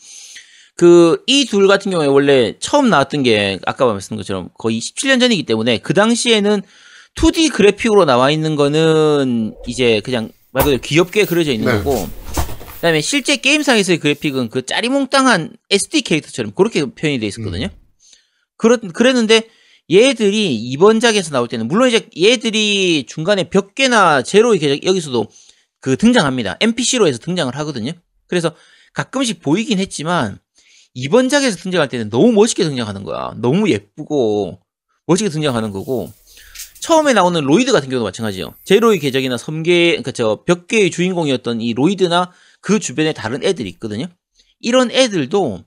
그 0.78 1.18
이 1.28 1.46
둘 1.46 1.68
같은 1.68 1.92
경우에 1.92 2.08
원래 2.08 2.56
처음 2.60 2.90
나왔던 2.90 3.22
게 3.24 3.60
아까 3.68 3.86
말씀드린 3.86 4.18
것처럼 4.18 4.50
거의 4.58 4.80
17년 4.80 5.20
전이기 5.20 5.44
때문에 5.44 5.78
그 5.80 5.94
당시에는 5.94 6.64
2D 7.16 7.52
그래픽으로 7.54 8.06
나와 8.06 8.32
있는 8.32 8.56
거는 8.56 9.54
이제 9.68 10.02
그냥 10.04 10.30
말 10.52 10.64
그대로 10.64 10.82
귀엽게 10.82 11.26
그려져 11.26 11.52
있는 11.52 11.72
네. 11.72 11.84
거고 11.84 12.08
그다음에 12.76 13.02
실제 13.02 13.38
게임상에서의 13.38 14.00
그래픽은 14.00 14.50
그 14.50 14.66
짜리몽땅한 14.66 15.56
SD 15.70 16.02
캐릭터처럼 16.02 16.54
그렇게 16.54 16.86
표현이 16.86 17.20
돼 17.20 17.28
있었거든요. 17.28 17.70
그렇 18.58 18.78
그랬는데 18.78 19.44
얘들이 19.92 20.56
이번 20.56 21.00
작에서 21.00 21.32
나올 21.32 21.48
때는 21.48 21.68
물론 21.68 21.90
이제 21.90 22.08
얘들이 22.20 23.06
중간에 23.08 23.50
몇 23.50 23.76
개나 23.76 24.24
제로의 24.24 24.60
계적 24.60 24.84
여기서도 24.86 25.28
그 25.80 25.98
등장합니다. 25.98 26.58
NPC로 26.60 27.08
해서 27.08 27.20
등장을 27.20 27.56
하거든요. 27.58 27.92
그래서 28.28 28.54
가끔씩 28.94 29.42
보이긴 29.42 29.80
했지만 29.80 30.40
이번 30.94 31.30
작에서 31.30 31.58
등장할 31.58 31.88
때는 31.90 32.10
너무 32.10 32.32
멋있게 32.32 32.64
등장하는 32.64 33.04
거야. 33.04 33.34
너무 33.38 33.70
예쁘고 33.70 34.60
멋있게 35.08 35.30
등장하는 35.30 35.72
거고 35.72 36.12
처음에 36.82 37.14
나오는 37.14 37.40
로이드 37.42 37.72
같은 37.72 37.90
경우도 37.90 38.04
마찬가지예요. 38.04 38.56
제로의 38.66 39.00
계적이나 39.00 39.38
섬계 39.38 39.92
그러니까 39.92 40.12
저 40.12 40.44
벽계의 40.46 40.92
주인공이었던 40.92 41.62
이 41.62 41.74
로이드나 41.74 42.32
그 42.60 42.80
주변에 42.80 43.14
다른 43.14 43.44
애들이 43.44 43.70
있거든요. 43.70 44.08
이런 44.60 44.92
애들도 44.92 45.64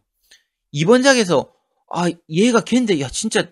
이번 0.72 1.02
작에서 1.02 1.52
아 1.90 2.10
얘가 2.28 2.60
걔인데 2.60 3.00
야 3.00 3.08
진짜 3.08 3.46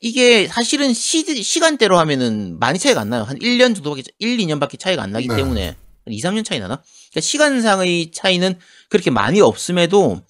이게 0.00 0.46
사실은 0.46 0.92
시, 0.92 1.22
시간대로 1.42 1.98
하면은 1.98 2.58
많이 2.58 2.78
차이가 2.78 3.00
안 3.00 3.08
나요. 3.08 3.22
한 3.22 3.38
1년 3.38 3.74
정도밖에 3.74 4.02
1, 4.18 4.36
2년밖에 4.36 4.78
차이가 4.78 5.02
안 5.02 5.10
나기 5.10 5.26
네. 5.26 5.36
때문에 5.36 5.66
한 5.68 5.76
2, 6.06 6.20
3년 6.20 6.44
차이 6.44 6.58
나나? 6.58 6.82
그러니까 7.10 7.20
시간상의 7.20 8.10
차이는 8.12 8.58
그렇게 8.90 9.10
많이 9.10 9.40
없음에도 9.40 10.20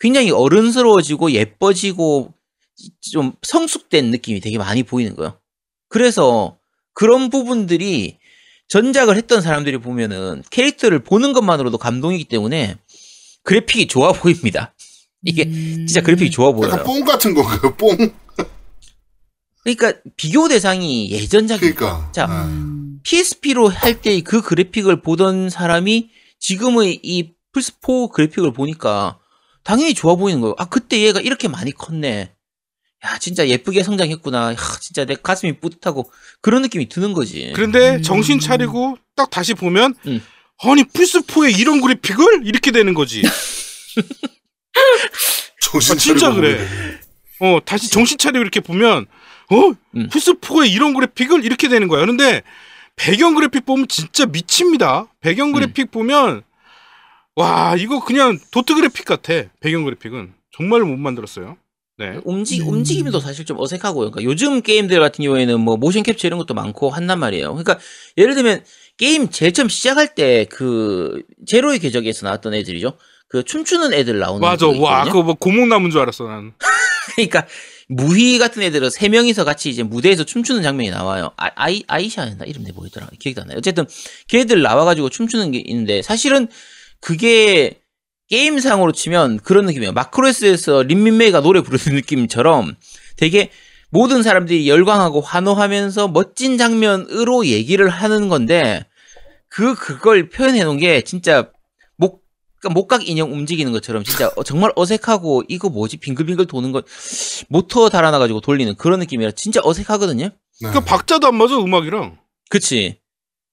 굉장히 0.00 0.32
어른스러워지고 0.32 1.30
예뻐지고 1.32 2.34
좀 3.12 3.32
성숙된 3.42 4.10
느낌이 4.10 4.40
되게 4.40 4.58
많이 4.58 4.82
보이는 4.82 5.14
거예요. 5.14 5.38
그래서 5.88 6.58
그런 6.94 7.30
부분들이 7.30 8.18
전작을 8.68 9.16
했던 9.16 9.40
사람들이 9.40 9.78
보면은 9.78 10.42
캐릭터를 10.50 10.98
보는 11.02 11.32
것만으로도 11.32 11.78
감동이기 11.78 12.24
때문에 12.24 12.76
그래픽이 13.44 13.86
좋아 13.86 14.12
보입니다. 14.12 14.74
이게 15.24 15.44
음. 15.44 15.86
진짜 15.86 16.00
그래픽이 16.02 16.30
좋아 16.30 16.52
보여요. 16.52 16.72
약간 16.72 16.84
뽕 16.84 17.04
같은 17.04 17.34
건가요? 17.34 17.74
뽕. 17.76 17.96
그러니까 19.64 19.92
비교 20.16 20.48
대상이 20.48 21.10
예전작이 21.10 21.72
그러니까. 21.72 22.10
자, 22.12 22.26
네. 22.26 22.32
음. 22.34 23.00
PSP로 23.02 23.68
할 23.68 24.00
때 24.00 24.20
그 24.22 24.40
그래픽을 24.42 25.02
보던 25.02 25.50
사람이 25.50 26.10
지금의 26.38 27.00
이 27.02 27.32
플스4 27.54 28.12
그래픽을 28.12 28.52
보니까 28.52 29.18
당연히 29.64 29.94
좋아 29.94 30.14
보이는 30.14 30.40
거예요. 30.40 30.54
아, 30.58 30.66
그때 30.68 31.00
얘가 31.00 31.20
이렇게 31.20 31.48
많이 31.48 31.72
컸네. 31.72 32.32
야, 33.04 33.18
진짜 33.18 33.46
예쁘게 33.46 33.82
성장했구나. 33.84 34.52
야, 34.52 34.56
진짜 34.80 35.04
내 35.04 35.14
가슴이 35.14 35.60
뿌듯하고 35.60 36.10
그런 36.40 36.62
느낌이 36.62 36.88
드는 36.88 37.12
거지. 37.12 37.52
그런데 37.54 37.96
음. 37.96 38.02
정신 38.02 38.40
차리고 38.40 38.96
딱 39.14 39.30
다시 39.30 39.54
보면 39.54 39.94
음. 40.06 40.20
아니 40.62 40.82
플스4에 40.82 41.56
이런 41.58 41.80
그래픽을 41.80 42.42
이렇게 42.44 42.72
되는 42.72 42.94
거지. 42.94 43.22
정신 45.60 45.94
아, 45.94 45.98
진짜 45.98 46.32
그래. 46.32 46.58
어 47.40 47.58
다시 47.64 47.88
정신 47.90 48.18
차리고 48.18 48.40
이렇게 48.42 48.58
보면 48.60 49.06
어 49.50 49.72
음. 49.96 50.08
플스4에 50.08 50.68
이런 50.70 50.94
그래픽을 50.94 51.44
이렇게 51.44 51.68
되는 51.68 51.86
거야. 51.86 52.00
그런데 52.00 52.42
배경 52.96 53.36
그래픽 53.36 53.64
보면 53.64 53.86
진짜 53.86 54.26
미칩니다. 54.26 55.02
음. 55.02 55.06
배경 55.20 55.52
그래픽 55.52 55.92
보면 55.92 56.42
와 57.36 57.76
이거 57.78 58.04
그냥 58.04 58.36
도트 58.50 58.74
그래픽 58.74 59.04
같아. 59.04 59.44
배경 59.60 59.84
그래픽은 59.84 60.34
정말 60.50 60.80
못 60.80 60.96
만들었어요. 60.96 61.56
네. 61.98 62.20
움직, 62.24 62.62
음. 62.62 62.68
움직임도 62.68 63.18
사실 63.20 63.44
좀 63.44 63.58
어색하고요. 63.58 64.10
그러니까 64.10 64.22
요즘 64.30 64.62
게임들 64.62 65.00
같은 65.00 65.24
경우에는 65.24 65.60
뭐 65.60 65.76
모션 65.76 66.04
캡처 66.04 66.28
이런 66.28 66.38
것도 66.38 66.54
많고 66.54 66.90
한단 66.90 67.18
말이에요. 67.18 67.48
그러니까 67.54 67.78
예를 68.16 68.34
들면 68.34 68.62
게임 68.96 69.30
제일 69.30 69.52
처음 69.52 69.68
시작할 69.68 70.14
때 70.14 70.46
그 70.50 71.22
제로의 71.46 71.78
궤적에서 71.80 72.26
나왔던 72.26 72.54
애들이죠. 72.54 72.96
그 73.28 73.42
춤추는 73.44 73.92
애들 73.92 74.18
나오는 74.18 74.40
맞아. 74.40 74.66
거와 74.66 74.74
있거든요. 75.00 75.12
그거 75.12 75.22
뭐 75.22 75.34
고목나무인 75.34 75.90
줄 75.90 76.00
알았어 76.00 76.24
난. 76.24 76.52
그러니까 77.16 77.46
무희 77.88 78.38
같은 78.38 78.62
애들은 78.62 78.90
세 78.90 79.08
명이서 79.08 79.44
같이 79.44 79.70
이제 79.70 79.82
무대에서 79.82 80.24
춤추는 80.24 80.62
장면이 80.62 80.90
나와요. 80.90 81.32
아, 81.36 81.50
아이 81.56 81.82
아이샤였나 81.86 82.44
이름 82.44 82.62
내 82.64 82.72
뭐였더라 82.72 83.08
기억이 83.18 83.40
안 83.40 83.48
나요. 83.48 83.58
어쨌든 83.58 83.86
걔들 84.28 84.62
나와 84.62 84.84
가지고 84.84 85.08
춤추는 85.08 85.50
게 85.52 85.62
있는데 85.66 86.02
사실은 86.02 86.48
그게 87.00 87.80
게임상으로 88.28 88.92
치면 88.92 89.38
그런 89.40 89.66
느낌이에요. 89.66 89.92
마크로스에서 89.92 90.82
린민메이가 90.82 91.40
노래 91.40 91.60
부르는 91.60 91.96
느낌처럼 91.96 92.76
되게 93.16 93.50
모든 93.90 94.22
사람들이 94.22 94.68
열광하고 94.68 95.20
환호하면서 95.20 96.08
멋진 96.08 96.58
장면으로 96.58 97.46
얘기를 97.46 97.88
하는 97.88 98.28
건데 98.28 98.84
그 99.48 99.74
그걸 99.74 100.28
표현해 100.28 100.62
놓은 100.64 100.78
게 100.78 101.00
진짜 101.02 101.50
목 101.96 102.22
그러니까 102.60 102.74
목각 102.74 103.08
인형 103.08 103.32
움직이는 103.32 103.72
것처럼 103.72 104.04
진짜 104.04 104.30
어, 104.36 104.42
정말 104.42 104.72
어색하고 104.76 105.44
이거 105.48 105.70
뭐지 105.70 105.96
빙글빙글 105.98 106.46
도는 106.46 106.72
거 106.72 106.82
모터 107.48 107.88
달아놔 107.88 108.18
가지고 108.18 108.40
돌리는 108.40 108.74
그런 108.76 109.00
느낌이라 109.00 109.30
진짜 109.32 109.60
어색하거든요. 109.64 110.30
네. 110.60 110.70
그 110.72 110.80
박자도 110.80 111.28
안 111.28 111.36
맞아 111.36 111.56
음악이랑. 111.56 112.18
그치? 112.50 112.98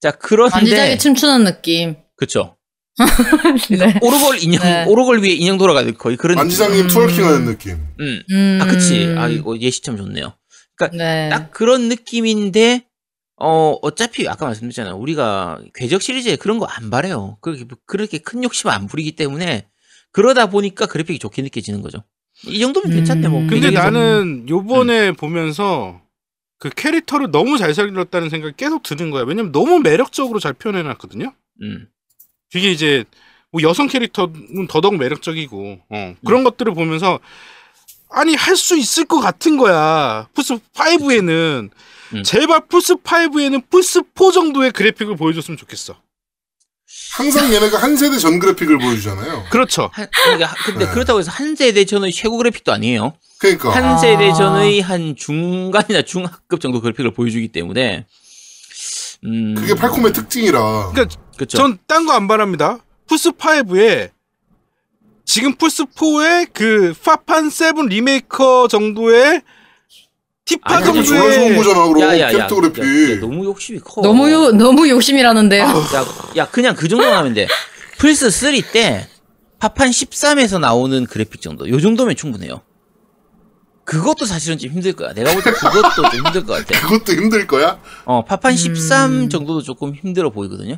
자 0.00 0.10
그런데 0.10 0.54
만지작이 0.54 0.98
춤추는 0.98 1.44
느낌. 1.44 1.96
그쵸? 2.16 2.55
네. 3.70 3.98
오르골 4.00 4.38
인형 4.42 4.62
네. 4.62 4.84
오르골 4.86 5.22
위에 5.22 5.30
인형 5.32 5.58
돌아가는 5.58 5.92
거의 5.96 6.16
그런 6.16 6.36
만지장님 6.36 6.84
음. 6.84 6.88
트월킹하는 6.88 7.44
느낌. 7.44 7.72
느낌. 7.72 7.86
음. 8.00 8.22
음. 8.30 8.58
아 8.62 8.66
그치? 8.66 9.14
아 9.16 9.28
이거 9.28 9.56
예시 9.58 9.82
참 9.82 9.96
좋네요. 9.96 10.34
네. 10.92 11.28
딱 11.30 11.50
그런 11.50 11.88
느낌인데 11.88 12.86
어 13.38 13.76
어차피 13.82 14.26
아까 14.28 14.46
말씀드렸잖아요. 14.46 14.96
우리가 14.96 15.60
궤적 15.74 16.00
시리즈에 16.00 16.36
그런 16.36 16.58
거 16.58 16.66
안 16.70 16.88
바래요. 16.90 17.36
그렇게 17.42 17.64
그렇게 17.86 18.18
큰 18.18 18.42
욕심 18.44 18.70
안 18.70 18.86
부리기 18.86 19.12
때문에 19.12 19.66
그러다 20.12 20.46
보니까 20.46 20.86
그래픽이 20.86 21.18
좋게 21.18 21.42
느껴지는 21.42 21.82
거죠. 21.82 22.02
이 22.46 22.58
정도면 22.60 22.90
괜찮네 22.90 23.28
뭐. 23.28 23.40
음. 23.40 23.46
근데. 23.46 23.70
나는 23.70 24.46
요번에 24.48 25.12
보면서 25.12 26.00
그 26.58 26.70
캐릭터를 26.70 27.30
너무 27.30 27.58
잘 27.58 27.74
살렸다는 27.74 28.30
생각이 28.30 28.54
계속 28.56 28.82
드는 28.82 29.10
거야. 29.10 29.24
왜냐면 29.24 29.52
너무 29.52 29.80
매력적으로 29.80 30.38
잘 30.40 30.54
표현해 30.54 30.82
놨거든요. 30.82 31.34
음. 31.62 31.88
되게 32.52 32.70
이제 32.70 33.04
뭐 33.52 33.62
여성 33.62 33.86
캐릭터는 33.88 34.66
더더욱 34.68 34.96
매력적이고 34.96 35.78
어, 35.90 36.14
그런 36.24 36.44
것들을 36.44 36.74
보면서 36.74 37.18
아니 38.10 38.34
할 38.34 38.56
수 38.56 38.76
있을 38.78 39.04
것 39.04 39.20
같은 39.20 39.56
거야. 39.56 40.28
플스 40.34 40.54
5에는 40.74 41.70
음. 42.14 42.22
제발 42.22 42.66
플스 42.68 42.94
5에는 42.96 43.68
플스 43.70 44.00
4 44.14 44.30
정도의 44.32 44.70
그래픽을 44.72 45.16
보여줬으면 45.16 45.58
좋겠어. 45.58 45.96
항상 47.14 47.52
얘네가 47.52 47.78
한 47.78 47.96
세대 47.96 48.18
전 48.18 48.38
그래픽을 48.38 48.78
보여주잖아요. 48.78 49.46
그렇죠. 49.50 49.90
한, 49.92 50.06
그러니까 50.24 50.54
근데 50.64 50.86
네. 50.86 50.90
그렇다고 50.92 51.18
해서 51.18 51.30
한 51.30 51.56
세대 51.56 51.84
전의 51.84 52.12
최고 52.12 52.36
그래픽도 52.36 52.72
아니에요. 52.72 53.14
그러니까 53.38 53.74
한 53.74 53.84
아. 53.84 53.98
세대 53.98 54.32
전의 54.32 54.80
한 54.80 55.16
중간이나 55.16 56.02
중하급 56.02 56.60
정도 56.60 56.80
그래픽을 56.80 57.12
보여주기 57.12 57.48
때문에 57.48 58.06
음. 59.24 59.54
그게 59.56 59.74
팔콤의 59.74 60.12
특징이라. 60.12 60.90
그러니까 60.92 61.16
그렇죠. 61.36 61.56
전 61.58 61.78
딴 61.86 62.06
거 62.06 62.12
안 62.12 62.28
바랍니다. 62.28 62.78
플스 63.08 63.30
5에 63.32 64.10
지금 65.24 65.54
플스 65.54 65.84
4에 65.84 66.48
그 66.52 66.94
파판 67.02 67.50
7 67.50 67.72
리메이크 67.88 68.68
정도의 68.68 69.42
티파 70.44 70.80
좋은 70.82 71.02
정도의 71.04 71.56
거잖아, 71.56 71.86
그럼 71.88 72.00
야, 72.02 72.06
야, 72.18 72.20
야, 72.20 72.28
캐릭터 72.28 72.56
야, 72.56 72.60
그래픽. 72.60 73.16
야, 73.16 73.20
너무 73.20 73.44
욕심이 73.44 73.80
커. 73.80 74.00
너무 74.02 74.30
요, 74.30 74.52
너무 74.52 74.88
욕심이라는데요. 74.88 75.64
야, 75.64 76.06
야, 76.36 76.48
그냥 76.50 76.76
그 76.76 76.86
정도만 76.88 77.16
하면 77.18 77.34
돼. 77.34 77.48
플스 77.98 78.30
3 78.30 78.52
때 78.72 79.08
파판 79.58 79.90
13에서 79.90 80.60
나오는 80.60 81.04
그래픽 81.06 81.40
정도. 81.40 81.68
요 81.68 81.80
정도면 81.80 82.14
충분해요. 82.14 82.60
그것도 83.86 84.26
사실은 84.26 84.58
좀 84.58 84.70
힘들 84.70 84.92
거야. 84.92 85.12
내가 85.14 85.32
볼 85.32 85.42
때 85.42 85.52
그것도 85.52 86.10
좀 86.10 86.26
힘들 86.26 86.44
것 86.44 86.66
같아. 86.66 86.80
그것도 86.86 87.12
힘들 87.12 87.46
거야? 87.46 87.80
어, 88.04 88.24
파판 88.24 88.52
음. 88.52 88.56
13 88.56 89.28
정도도 89.30 89.62
조금 89.62 89.94
힘들어 89.94 90.28
보이거든요. 90.30 90.76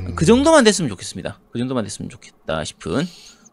음. 0.00 0.14
그 0.16 0.26
정도만 0.26 0.64
됐으면 0.64 0.88
좋겠습니다. 0.90 1.40
그 1.52 1.58
정도만 1.58 1.84
됐으면 1.84 2.10
좋겠다 2.10 2.64
싶은 2.64 3.06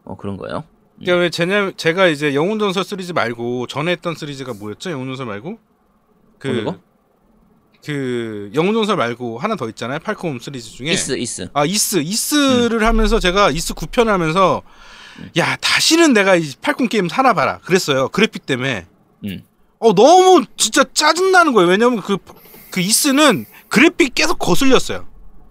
어, 0.04 0.16
그런 0.16 0.36
거예요. 0.36 0.64
그러니까 0.98 1.20
왜 1.22 1.30
제냐, 1.30 1.70
제가 1.76 2.08
이제 2.08 2.34
영웅전설 2.34 2.82
시리즈 2.84 3.12
말고 3.12 3.66
전에 3.68 3.92
했던 3.92 4.14
시리즈가 4.16 4.54
뭐였죠? 4.54 4.90
영웅전설 4.90 5.24
말고 5.26 5.58
그 6.38 6.64
거? 6.64 6.78
그 7.84 8.50
영웅전설 8.54 8.96
말고 8.96 9.38
하나 9.38 9.54
더 9.54 9.68
있잖아요. 9.68 10.00
팔콤 10.00 10.40
시리즈 10.40 10.70
중에 10.70 10.90
이스 10.90 11.16
이스. 11.16 11.48
아 11.52 11.64
이스 11.64 11.98
이스를 11.98 12.82
하면서 12.84 13.20
제가 13.20 13.50
이스 13.50 13.72
9편 13.74 14.06
하면서 14.06 14.62
야 15.38 15.56
다시는 15.56 16.12
내가 16.12 16.34
이 16.34 16.50
팔콤 16.60 16.88
게임 16.88 17.08
사나 17.08 17.32
봐라 17.34 17.58
그랬어요. 17.64 18.08
그래픽 18.08 18.44
때문에 18.46 18.86
음. 19.24 19.42
어 19.78 19.94
너무 19.94 20.44
진짜 20.56 20.84
짜증 20.94 21.32
나는 21.32 21.52
거예요. 21.52 21.68
왜냐면 21.68 22.00
그그 22.00 22.80
이스는 22.80 23.44
그래픽 23.68 24.14
계속 24.14 24.38
거슬렸어요. 24.38 25.06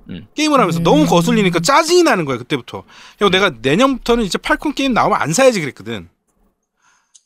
음. 0.10 0.28
게임을 0.36 0.60
하면서 0.60 0.80
음. 0.80 0.84
너무 0.84 1.06
거슬리니까 1.06 1.60
짜증이 1.60 2.04
나는 2.04 2.26
거야 2.26 2.38
그때부터. 2.38 2.84
그리고 3.18 3.30
내가 3.32 3.52
내년부터는 3.62 4.24
이제 4.24 4.38
팔콘 4.38 4.74
게임 4.74 4.94
나오면 4.94 5.20
안 5.20 5.34
사야지 5.34 5.60
그랬거든. 5.62 6.10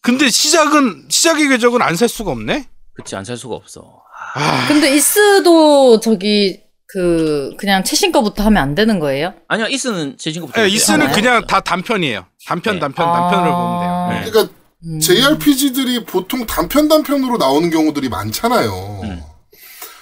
근데 0.02 0.30
시작은 0.30 1.08
시작의 1.10 1.50
궤적은 1.50 1.82
안 1.82 1.96
살 1.96 2.08
수가 2.08 2.32
없네. 2.32 2.68
그치 2.94 3.16
안살 3.16 3.38
수가 3.38 3.56
없어. 3.56 4.02
아, 4.36 4.68
근데 4.68 4.96
이스도 4.96 6.00
저기 6.00 6.62
그 6.88 7.54
그냥 7.58 7.84
최신 7.84 8.12
거부터 8.12 8.44
하면 8.44 8.62
안 8.64 8.76
되는 8.76 9.00
거예요? 9.00 9.34
아니야 9.48 9.68
이스는 9.68 10.18
제 10.18 10.32
친구부터. 10.32 10.62
예, 10.62 10.68
있어요. 10.68 10.76
이스는 10.76 11.08
아, 11.08 11.12
그냥 11.12 11.48
다 11.48 11.60
단편이에요. 11.60 12.26
단편 12.46 12.76
네. 12.76 12.80
단편 12.80 13.08
아. 13.08 13.14
단편을 13.14 13.52
보면 13.52 13.80
돼요. 13.82 14.08
네. 14.24 14.30
그러니까 14.32 14.54
음. 14.86 15.00
JRPG들이 15.00 16.06
보통 16.06 16.46
단편 16.46 16.88
단편으로 16.88 17.38
나오는 17.38 17.70
경우들이 17.70 18.10
많잖아요. 18.10 19.02
음. 19.04 19.22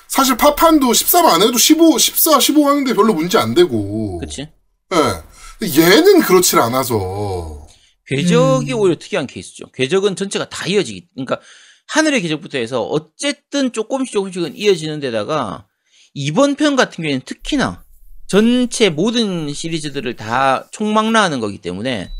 사실 0.08 0.38
파판도 0.38 0.94
13 0.94 1.26
안 1.26 1.42
해도 1.42 1.58
15, 1.58 1.98
14, 1.98 2.40
15 2.40 2.68
하는데 2.68 2.94
별로 2.94 3.14
문제 3.14 3.38
안 3.38 3.54
되고. 3.54 4.20
그치. 4.20 4.48
예. 4.94 5.82
얘는 5.82 6.22
그렇질 6.22 6.60
않아서. 6.60 7.68
궤적이 8.08 8.74
음. 8.74 8.80
오히려 8.80 8.98
특이한 8.98 9.28
케이스죠. 9.28 9.70
궤적은 9.72 10.16
전체가 10.16 10.50
다 10.50 10.66
이어지기. 10.68 11.08
그러니까 11.14 11.40
하늘의 11.88 12.22
궤적부터 12.22 12.58
해서 12.58 12.84
어쨌든 12.84 13.72
조금씩 13.72 14.14
조금씩은 14.14 14.56
이어지는 14.56 15.00
데다가 15.00 15.68
이번 16.14 16.56
편 16.56 16.76
같은 16.76 17.04
경우에는 17.04 17.22
특히나 17.26 17.84
전체 18.28 18.90
모든 18.90 19.54
시리즈들을 19.54 20.16
다 20.16 20.68
총망라하는 20.72 21.40
거기 21.40 21.58
때문에 21.58 22.12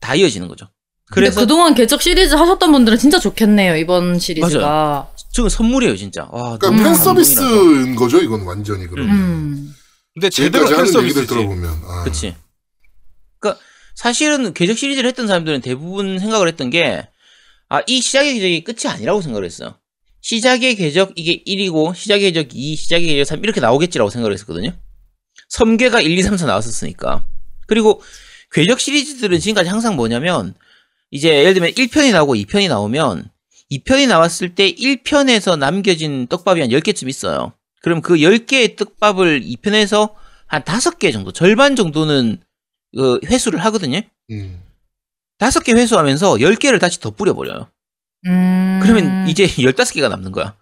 다 0.00 0.14
이어지는 0.14 0.48
거죠. 0.48 0.68
근데 1.10 1.26
그래서 1.26 1.40
그동안 1.40 1.74
개척 1.74 2.02
시리즈 2.02 2.34
하셨던 2.34 2.70
분들은 2.70 2.98
진짜 2.98 3.18
좋겠네요, 3.18 3.76
이번 3.76 4.18
시리즈가. 4.18 5.10
저건 5.32 5.48
선물이에요, 5.48 5.96
진짜. 5.96 6.28
와, 6.30 6.58
그러니까 6.58 6.66
너무 6.66 6.76
팬 6.76 6.92
감동이라서. 6.92 7.04
서비스인 7.04 7.94
거죠, 7.96 8.18
이건 8.20 8.42
완전히 8.42 8.86
그러면. 8.86 9.14
음. 9.14 9.74
근데 10.14 10.30
제대로 10.30 10.66
팬 10.66 10.84
서비스지. 10.86 11.26
들어보면. 11.26 11.80
아. 11.84 12.04
그치. 12.04 12.34
그러니까 13.38 13.62
사실은 13.94 14.52
궤적 14.52 14.76
시리즈를 14.76 15.08
했던 15.08 15.26
사람들은 15.26 15.60
대부분 15.60 16.18
생각을 16.18 16.48
했던 16.48 16.70
게, 16.70 17.06
아, 17.68 17.80
이 17.86 18.00
시작의 18.00 18.34
궤적이 18.34 18.64
끝이 18.64 18.92
아니라고 18.92 19.22
생각을 19.22 19.44
했어요. 19.44 19.76
시작의 20.20 20.76
궤적 20.76 21.12
이게 21.16 21.42
1이고, 21.46 21.94
시작의 21.94 22.32
궤적 22.32 22.48
2, 22.52 22.76
시작의 22.76 23.06
궤적 23.06 23.26
3 23.26 23.44
이렇게 23.44 23.60
나오겠지라고 23.60 24.10
생각을 24.10 24.34
했었거든요. 24.34 24.72
섬계가 25.48 26.00
1, 26.00 26.18
2, 26.18 26.22
3, 26.22 26.36
4 26.36 26.46
나왔었으니까. 26.46 27.24
그리고 27.66 28.02
궤적 28.52 28.80
시리즈들은 28.80 29.38
지금까지 29.40 29.68
항상 29.70 29.96
뭐냐면, 29.96 30.54
이제 31.10 31.28
예를 31.28 31.54
들면 31.54 31.70
1편이 31.72 32.12
나오고 32.12 32.34
2편이 32.34 32.68
나오면, 32.68 33.30
2편이 33.70 34.08
나왔을 34.08 34.54
때 34.54 34.72
1편에서 34.74 35.58
남겨진 35.58 36.26
떡밥이 36.26 36.60
한 36.60 36.70
10개쯤 36.70 37.08
있어요. 37.08 37.52
그럼 37.82 38.00
그 38.02 38.16
10개의 38.16 38.76
떡밥을 38.76 39.42
2편에서 39.42 40.14
한 40.46 40.62
5개 40.62 41.12
정도, 41.12 41.32
절반 41.32 41.76
정도는 41.76 42.40
그 42.94 43.20
회수를 43.26 43.58
하거든요. 43.66 44.00
음. 44.30 44.62
다섯 45.38 45.60
개 45.60 45.72
회수하면서 45.72 46.34
10개를 46.34 46.80
다시 46.80 47.00
더 47.00 47.10
뿌려버려요. 47.10 47.68
음. 48.26 48.80
그러면 48.82 49.28
이제 49.28 49.46
15개가 49.46 50.08
남는 50.08 50.32
거야. 50.32 50.56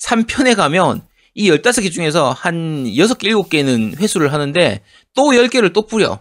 3편에 0.00 0.54
가면 0.54 1.02
이 1.34 1.50
15개 1.50 1.90
중에서 1.90 2.32
한 2.32 2.84
6개, 2.84 3.30
7개는 3.30 3.96
회수를 3.98 4.32
하는데 4.32 4.82
또 5.14 5.30
10개를 5.30 5.72
또 5.72 5.86
뿌려. 5.86 6.20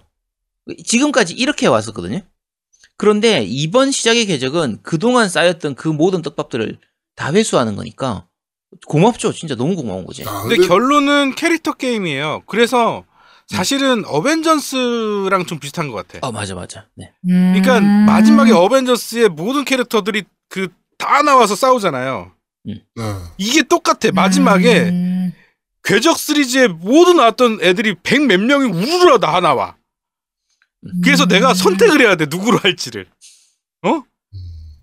지금까지 0.85 1.33
이렇게 1.33 1.67
왔었거든요. 1.67 2.21
그런데 2.97 3.43
이번 3.43 3.91
시작의 3.91 4.25
궤적은 4.25 4.79
그동안 4.83 5.29
쌓였던 5.29 5.75
그 5.75 5.87
모든 5.87 6.21
떡밥들을 6.21 6.77
다 7.15 7.31
회수하는 7.33 7.75
거니까 7.75 8.25
고맙죠. 8.87 9.31
진짜 9.33 9.55
너무 9.55 9.75
고마운 9.75 10.05
거지. 10.05 10.23
아, 10.27 10.41
근데 10.43 10.57
결론은 10.67 11.35
캐릭터 11.35 11.73
게임이에요. 11.73 12.43
그래서 12.47 13.05
사실은 13.47 14.03
어벤져스랑 14.05 15.45
좀 15.45 15.59
비슷한 15.59 15.89
것 15.89 16.05
같아. 16.07 16.25
어, 16.27 16.31
맞아, 16.31 16.53
맞아. 16.55 16.85
네. 16.95 17.11
음. 17.29 17.53
그러니까 17.55 17.79
마지막에 17.79 18.51
어벤져스의 18.51 19.29
모든 19.29 19.63
캐릭터들이 19.63 20.23
그 20.49 20.67
다 20.97 21.21
나와서 21.21 21.55
싸우잖아요. 21.55 22.31
네. 22.63 22.81
이게 23.37 23.61
똑같아. 23.61 24.09
마지막에 24.13 24.89
음. 24.89 25.31
궤적 25.83 26.17
시리즈에 26.17 26.67
모두 26.67 27.13
나왔던 27.13 27.59
애들이 27.61 27.95
백 28.01 28.19
몇 28.25 28.39
명이 28.39 28.71
우르르 28.71 29.19
다 29.19 29.39
나와. 29.39 29.75
그래서 31.03 31.23
음. 31.23 31.27
내가 31.29 31.53
선택을 31.53 32.01
해야 32.01 32.15
돼. 32.15 32.25
누구로 32.29 32.57
할지를. 32.59 33.07
어? 33.83 34.03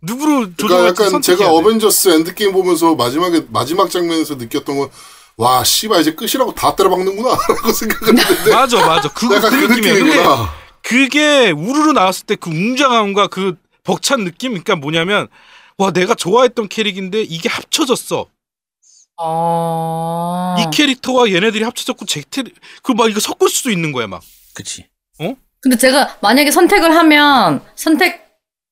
누구로 0.03 0.51
그러니까 0.57 0.87
약간 1.05 1.23
제가 1.23 1.39
돼. 1.39 1.45
어벤져스 1.47 2.09
엔드게임 2.11 2.53
보면서 2.53 2.95
마지막에 2.95 3.47
마지막 3.49 3.91
장면에서 3.91 4.35
느꼈던 4.35 4.79
건 4.79 4.91
와, 5.37 5.65
씨발 5.65 6.01
이제 6.03 6.15
끝이라고 6.15 6.55
다 6.55 6.77
때려박는구나 6.77 7.31
라고 7.31 7.73
생각을 7.73 8.17
했는데 8.19 8.51
맞아, 8.55 8.87
맞아. 8.87 9.09
그거 9.13 9.37
약간 9.37 9.51
그그 9.51 9.73
느낌이야. 9.75 10.55
그게 10.83 11.51
우르르 11.51 11.93
나왔을 11.93 12.27
때 12.27 12.37
그 12.37 12.51
웅장함과 12.51 13.29
그 13.29 13.57
벅찬 13.83 14.25
느낌? 14.25 14.51
그러니까 14.53 14.77
뭐냐면 14.77 15.29
와 15.79 15.91
내가 15.91 16.15
좋아했던 16.15 16.69
캐릭인데 16.69 17.23
이게 17.23 17.49
합쳐졌어. 17.49 18.27
아. 19.17 20.57
이 20.59 20.77
캐릭터와 20.77 21.31
얘네들이 21.31 21.65
합쳐졌고 21.65 22.05
제 22.07 22.23
캐릭 22.31 22.55
그막 22.83 23.11
이거 23.11 23.21
섞을 23.21 23.49
수도 23.49 23.71
있는 23.71 23.93
거야 23.93 24.07
막. 24.07 24.23
그치. 24.55 24.87
근데 25.65 25.79
제가 25.79 26.19
만약에 26.21 26.51
선택을 26.51 26.95
하면 26.95 27.63
선택 27.75 28.23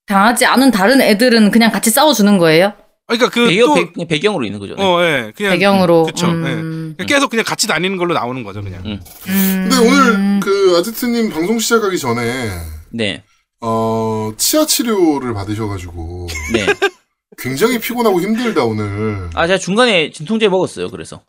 당하지 0.06 0.44
않은 0.44 0.70
다른 0.70 1.00
애들은 1.00 1.50
그냥 1.50 1.72
같이 1.72 1.88
싸워주는 1.88 2.36
거예요? 2.36 2.74
그러니까 3.06 3.30
배경, 3.30 3.74
그또 3.74 3.92
배, 3.96 4.06
배경으로 4.06 4.44
있는 4.44 4.60
거죠. 4.60 4.74
네. 4.74 4.82
어, 4.84 5.02
예. 5.02 5.32
그냥 5.34 5.52
배경으로. 5.52 6.04
그쵸. 6.04 6.26
음. 6.26 6.44
예. 6.44 6.50
그러니까 6.94 7.04
계속 7.06 7.30
그냥 7.30 7.46
같이 7.46 7.66
다니는 7.66 7.96
걸로 7.96 8.12
나오는 8.12 8.44
거죠, 8.44 8.62
그냥. 8.62 8.82
음. 8.84 9.00
음. 9.28 9.68
근데 9.70 9.76
오늘 9.88 10.40
그 10.40 10.76
아지트님 10.78 11.30
방송 11.30 11.58
시작하기 11.58 11.98
전에 11.98 12.50
네. 12.90 13.24
어 13.62 14.32
치아 14.36 14.66
치료를 14.66 15.32
받으셔가지고 15.32 16.28
네. 16.52 16.66
굉장히 17.38 17.78
피곤하고 17.78 18.20
힘들다 18.20 18.64
오늘. 18.64 19.28
아, 19.34 19.46
제가 19.46 19.58
중간에 19.58 20.10
진통제 20.10 20.48
먹었어요. 20.48 20.90
그래서. 20.90 21.22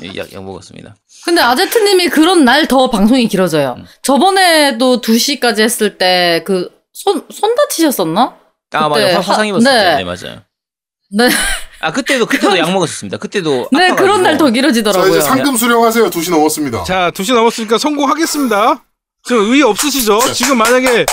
네, 0.00 0.12
약, 0.16 0.32
약 0.32 0.44
먹었습니다. 0.44 0.94
근데 1.24 1.40
아제트님이 1.42 2.08
그런 2.08 2.44
날 2.44 2.66
더 2.66 2.88
방송이 2.88 3.26
길어져요. 3.28 3.74
음. 3.78 3.84
저번에도 4.02 5.00
2시까지 5.00 5.60
했을 5.60 5.98
때 5.98 6.42
그 6.46 6.70
손, 6.92 7.24
손 7.30 7.54
다치셨었나? 7.54 8.36
아, 8.72 8.88
맞아. 8.88 9.14
화, 9.16 9.20
화상 9.20 9.46
입었을 9.46 9.64
때. 9.64 9.70
네. 9.70 9.96
네, 9.96 10.04
맞아요. 10.04 10.42
네. 11.12 11.28
아 11.80 11.90
그때도 11.92 12.26
그때도 12.26 12.58
약 12.58 12.70
먹었습니다. 12.72 13.16
그때도 13.16 13.68
네. 13.72 13.94
그런 13.94 14.22
날더 14.22 14.46
자, 14.46 14.50
길어지더라고요. 14.52 15.10
이제 15.10 15.20
상금 15.20 15.56
수령하세요. 15.56 16.10
2시 16.10 16.30
넘었습니다. 16.30 16.84
자, 16.84 17.10
2시 17.14 17.34
넘었으니까 17.34 17.78
성공하겠습니다. 17.78 18.84
지금 19.24 19.50
의의 19.50 19.62
없으시죠? 19.62 20.18
지금 20.34 20.58
만약에 20.58 21.06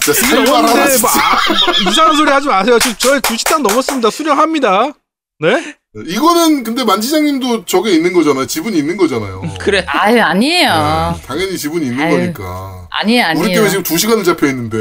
진짜 0.00 0.12
2시 0.12 0.26
살발하다, 0.28 0.52
넘었는데 0.60 0.80
뭐, 1.00 1.10
진짜. 1.10 1.20
아, 1.20 1.38
뭐 1.82 1.90
이상한 1.90 2.16
소리 2.16 2.30
하지 2.30 2.48
마세요. 2.48 2.78
지금 2.78 2.96
저희 2.98 3.20
2시 3.20 3.48
딱 3.48 3.62
넘었습니다. 3.62 4.10
수령합니다. 4.10 4.92
네? 5.40 5.74
이거는 6.06 6.62
근데 6.64 6.84
만지장님도 6.84 7.64
저게 7.64 7.92
있는 7.92 8.12
거잖아요. 8.12 8.46
지분이 8.46 8.76
있는 8.78 8.96
거잖아요. 8.96 9.42
그래. 9.58 9.84
아유, 9.88 10.20
아니에요. 10.22 11.14
네, 11.16 11.22
당연히 11.26 11.56
지분이 11.58 11.86
있는 11.86 12.04
아유, 12.04 12.16
거니까. 12.16 12.86
아니에요, 12.90 13.24
우리 13.24 13.30
아니에요. 13.30 13.48
때문에 13.54 13.70
지금 13.70 13.84
2 13.94 13.98
시간을 13.98 14.24
잡혀 14.24 14.46
있는데. 14.48 14.76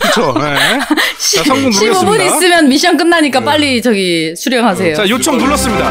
그쵸. 0.00 0.34
네. 0.38 0.78
자, 1.36 1.44
성공 1.44 1.70
15분 1.70 2.04
누르겠습니다. 2.04 2.24
있으면 2.24 2.68
미션 2.68 2.96
끝나니까 2.96 3.40
네. 3.40 3.44
빨리 3.44 3.82
저기 3.82 4.34
수령하세요. 4.36 4.94
자, 4.94 5.08
요청 5.08 5.38
눌렀습니다. 5.38 5.90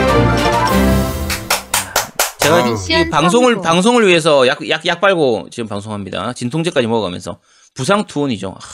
제가 2.39 2.55
아. 2.55 2.75
이 2.89 3.09
방송을 3.09 3.61
방송을 3.61 4.07
위해서 4.07 4.47
약 4.47 4.59
약 4.67 4.85
약 4.85 4.99
빨고 5.01 5.47
지금 5.51 5.67
방송합니다. 5.69 6.33
진통제까지 6.33 6.87
먹어가면서 6.87 7.37
부상 7.73 8.05
투혼이죠. 8.05 8.55
아, 8.57 8.65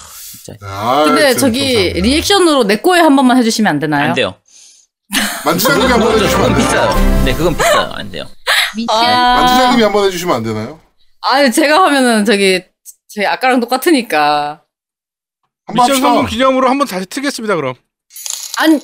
진짜 0.45 0.57
아, 0.65 1.03
근데 1.05 1.35
저기 1.35 1.59
감사합니다. 1.73 1.99
리액션으로 2.01 2.63
내 2.65 2.77
거에 2.77 2.99
한 2.99 3.15
번만 3.15 3.37
해주시면 3.37 3.69
안 3.69 3.79
되나요? 3.79 4.09
안 4.09 4.13
돼요. 4.15 4.35
만지장님이 5.45 5.91
한번 5.91 6.13
해주시면 6.15 6.45
안 6.45 6.53
그건 6.53 6.57
돼요? 6.57 6.67
비싸요. 6.89 7.23
네, 7.25 7.33
그건 7.33 7.57
비싸요. 7.57 7.91
안 7.93 8.11
돼요. 8.11 8.23
아, 8.89 9.35
만지장님이 9.41 9.83
한번 9.83 10.05
해주시면 10.05 10.35
안 10.35 10.43
되나요? 10.43 10.79
아유, 11.21 11.51
제가 11.51 11.83
하면은 11.85 12.25
저기, 12.25 12.63
제 13.07 13.25
아까랑 13.25 13.59
똑같으니까. 13.59 14.63
미션. 15.73 15.99
성공 15.99 16.25
기념으로 16.25 16.69
한번 16.69 16.87
다시 16.87 17.05
트겠습니다, 17.05 17.55
그럼. 17.55 17.75
아니, 18.59 18.79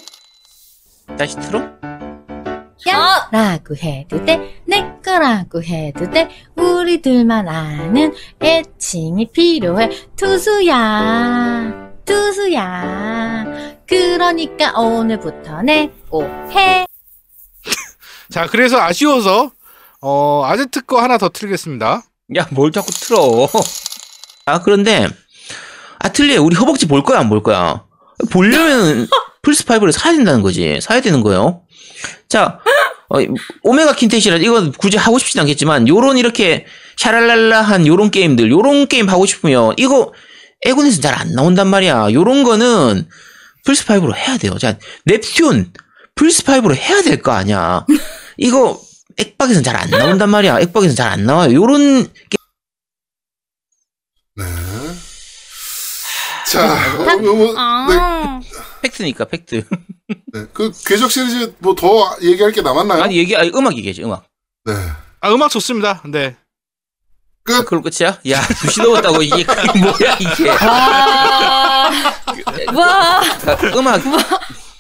다시 1.18 1.36
틀어? 1.38 1.62
아, 2.92 3.30
라고 3.32 3.76
해도 3.76 4.24
돼, 4.26 4.62
내 4.68 4.84
거라고 5.04 5.64
해도 5.64 6.10
돼, 6.10 6.30
우리들만 6.56 7.48
아는 7.48 8.14
애칭이 8.42 9.32
필요해. 9.32 9.90
투수야, 10.18 11.92
투수야. 12.06 13.46
그러니까 13.88 14.80
오늘부터 14.80 15.62
내고 15.64 16.24
해. 16.52 16.86
자, 18.30 18.48
그래서 18.48 18.80
아쉬워서, 18.82 19.52
어, 20.02 20.44
아제트 20.46 20.82
거 20.86 21.02
하나 21.02 21.18
더 21.18 21.30
틀겠습니다. 21.30 22.02
야, 22.38 22.48
뭘 22.52 22.72
자꾸 22.72 22.92
틀어. 22.92 23.48
아, 24.46 24.60
그런데, 24.62 25.08
아틀리에 26.00 26.38
우리 26.38 26.56
허벅지 26.56 26.88
볼 26.88 27.04
거야, 27.04 27.20
안 27.20 27.30
볼 27.30 27.42
거야? 27.44 27.86
보려면 28.32 29.08
플스5를 29.44 29.92
사야 29.92 30.14
된다는 30.16 30.42
거지. 30.42 30.80
사야 30.82 31.02
되는 31.02 31.22
거예요. 31.22 31.62
자, 32.30 32.60
어, 33.10 33.18
오메가 33.64 33.94
퀸텟이라, 33.96 34.38
이건 34.38 34.72
굳이 34.72 34.98
하고 34.98 35.20
싶진 35.20 35.42
않겠지만, 35.42 35.88
요런 35.88 36.18
이렇게 36.18 36.66
샤랄랄라한 36.98 37.86
요런 37.86 38.10
게임들, 38.12 38.50
요런 38.50 38.88
게임 38.88 39.10
하고 39.10 39.26
싶으면, 39.26 39.74
이거 39.78 40.14
엑박에서 40.66 41.02
잘 41.02 41.14
안 41.14 41.34
나온단 41.34 41.68
말이야. 41.68 42.14
요런 42.14 42.44
거는 42.44 43.08
플스5로 43.66 44.16
해야 44.16 44.38
돼요. 44.38 44.58
자, 44.58 44.78
넵튠, 45.10 45.72
플스5로 46.16 46.74
해야 46.76 47.02
될 47.02 47.22
거 47.22 47.32
아니야. 47.34 47.86
이거, 48.38 48.80
액박에서는 49.18 49.64
잘 49.64 49.76
안 49.76 49.90
나온단 49.90 50.30
말이야. 50.30 50.60
액박에서는 50.62 50.96
잘 50.96 51.08
안 51.12 51.26
나와요. 51.26 51.54
요런 51.54 52.08
네. 54.36 54.44
자, 56.52 56.96
어, 56.98 57.18
뭐, 57.18 57.54
네, 57.90 58.33
팩트니까 58.94 59.26
팩트. 59.26 59.66
네. 60.34 60.46
그 60.54 60.72
궤적 60.86 61.12
시리즈 61.12 61.54
뭐 61.60 61.76
더 61.76 62.16
얘기할 62.22 62.52
게 62.52 62.62
남았나요? 62.62 63.02
아니 63.04 63.18
얘기 63.18 63.36
아니 63.36 63.50
음악 63.54 63.76
얘기하지 63.78 64.04
음악. 64.04 64.26
네. 64.66 64.74
아, 65.22 65.32
음악 65.34 65.50
좋습니다. 65.52 66.02
네. 66.06 66.36
끝. 67.44 67.66
그걸 67.66 67.82
끝이야? 67.82 68.20
야 68.30 68.42
두시 68.62 68.82
넘었다고 68.82 69.22
이게 69.22 69.44
뭐야 69.82 70.18
이게? 70.20 70.50
와, 70.50 71.92
와, 72.74 73.22
그러니까 73.42 73.78
음악 73.78 74.02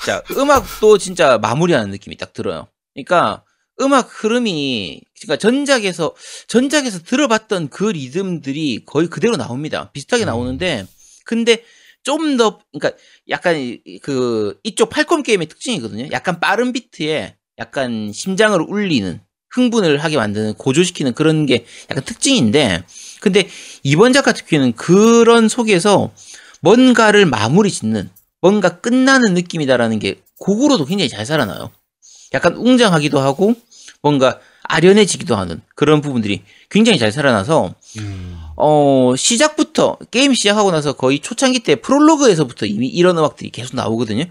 자 0.06 0.22
음악도 0.32 0.98
진짜 0.98 1.38
마무리하는 1.38 1.90
느낌이 1.92 2.16
딱 2.18 2.32
들어요. 2.34 2.68
그러니까 2.94 3.44
음악 3.82 4.10
흐름이 4.24 5.02
그러니까 5.22 5.38
전작에서 5.38 6.16
전작에서 6.48 7.00
들어봤던 7.04 7.70
그 7.70 7.86
리듬들이 7.86 8.84
거의 8.86 9.08
그대로 9.08 9.36
나옵니다. 9.36 9.90
비슷하게 9.92 10.24
음. 10.26 10.28
나오는데 10.28 10.86
근데 11.26 11.64
좀 12.04 12.38
더 12.38 12.60
그러니까 12.74 12.98
약간 13.30 13.58
이- 13.58 13.82
그 14.02 14.60
이쪽 14.64 14.90
팔콤 14.90 15.24
게임의 15.24 15.48
특징이거든요. 15.48 16.10
약간 16.12 16.40
빠른 16.40 16.74
비트에 16.74 17.36
약간 17.60 18.12
심장을 18.14 18.60
울리는 18.60 19.22
흥분을 19.52 20.00
하게 20.04 20.18
만드는 20.18 20.56
고조시키는 20.56 21.14
그런 21.14 21.46
게 21.46 21.66
약간 21.90 22.04
특징인데 22.04 22.84
근데 23.22 23.48
이번 23.84 24.12
작 24.14 24.24
같은 24.24 24.46
경우에는 24.48 24.74
그런 24.74 25.48
속에서 25.48 26.12
뭔가를 26.62 27.26
마무리 27.26 27.70
짓는 27.72 28.10
뭔가 28.42 28.80
끝나는 28.80 29.34
느낌이다라는 29.36 30.00
게 30.00 30.16
곡으로도 30.40 30.86
굉장히 30.86 31.08
잘 31.10 31.26
살아나요. 31.26 31.72
약간 32.34 32.56
웅장하기도 32.56 33.20
하고 33.20 33.54
뭔가 34.02 34.40
아련해지기도 34.64 35.36
하는 35.36 35.62
그런 35.76 36.02
부분들이 36.02 36.42
굉장히 36.70 36.98
잘 36.98 37.12
살아나서 37.12 37.76
음. 38.00 38.38
어 38.66 39.14
시작부터 39.18 39.98
게임 40.10 40.34
시작하고 40.34 40.72
나서 40.72 40.94
거의 40.94 41.20
초창기 41.20 41.60
때 41.60 41.76
프롤로그에서부터 41.76 42.66
이미 42.66 42.88
이런 42.88 43.18
음악들이 43.18 43.50
계속 43.50 43.76
나오거든요. 43.76 44.24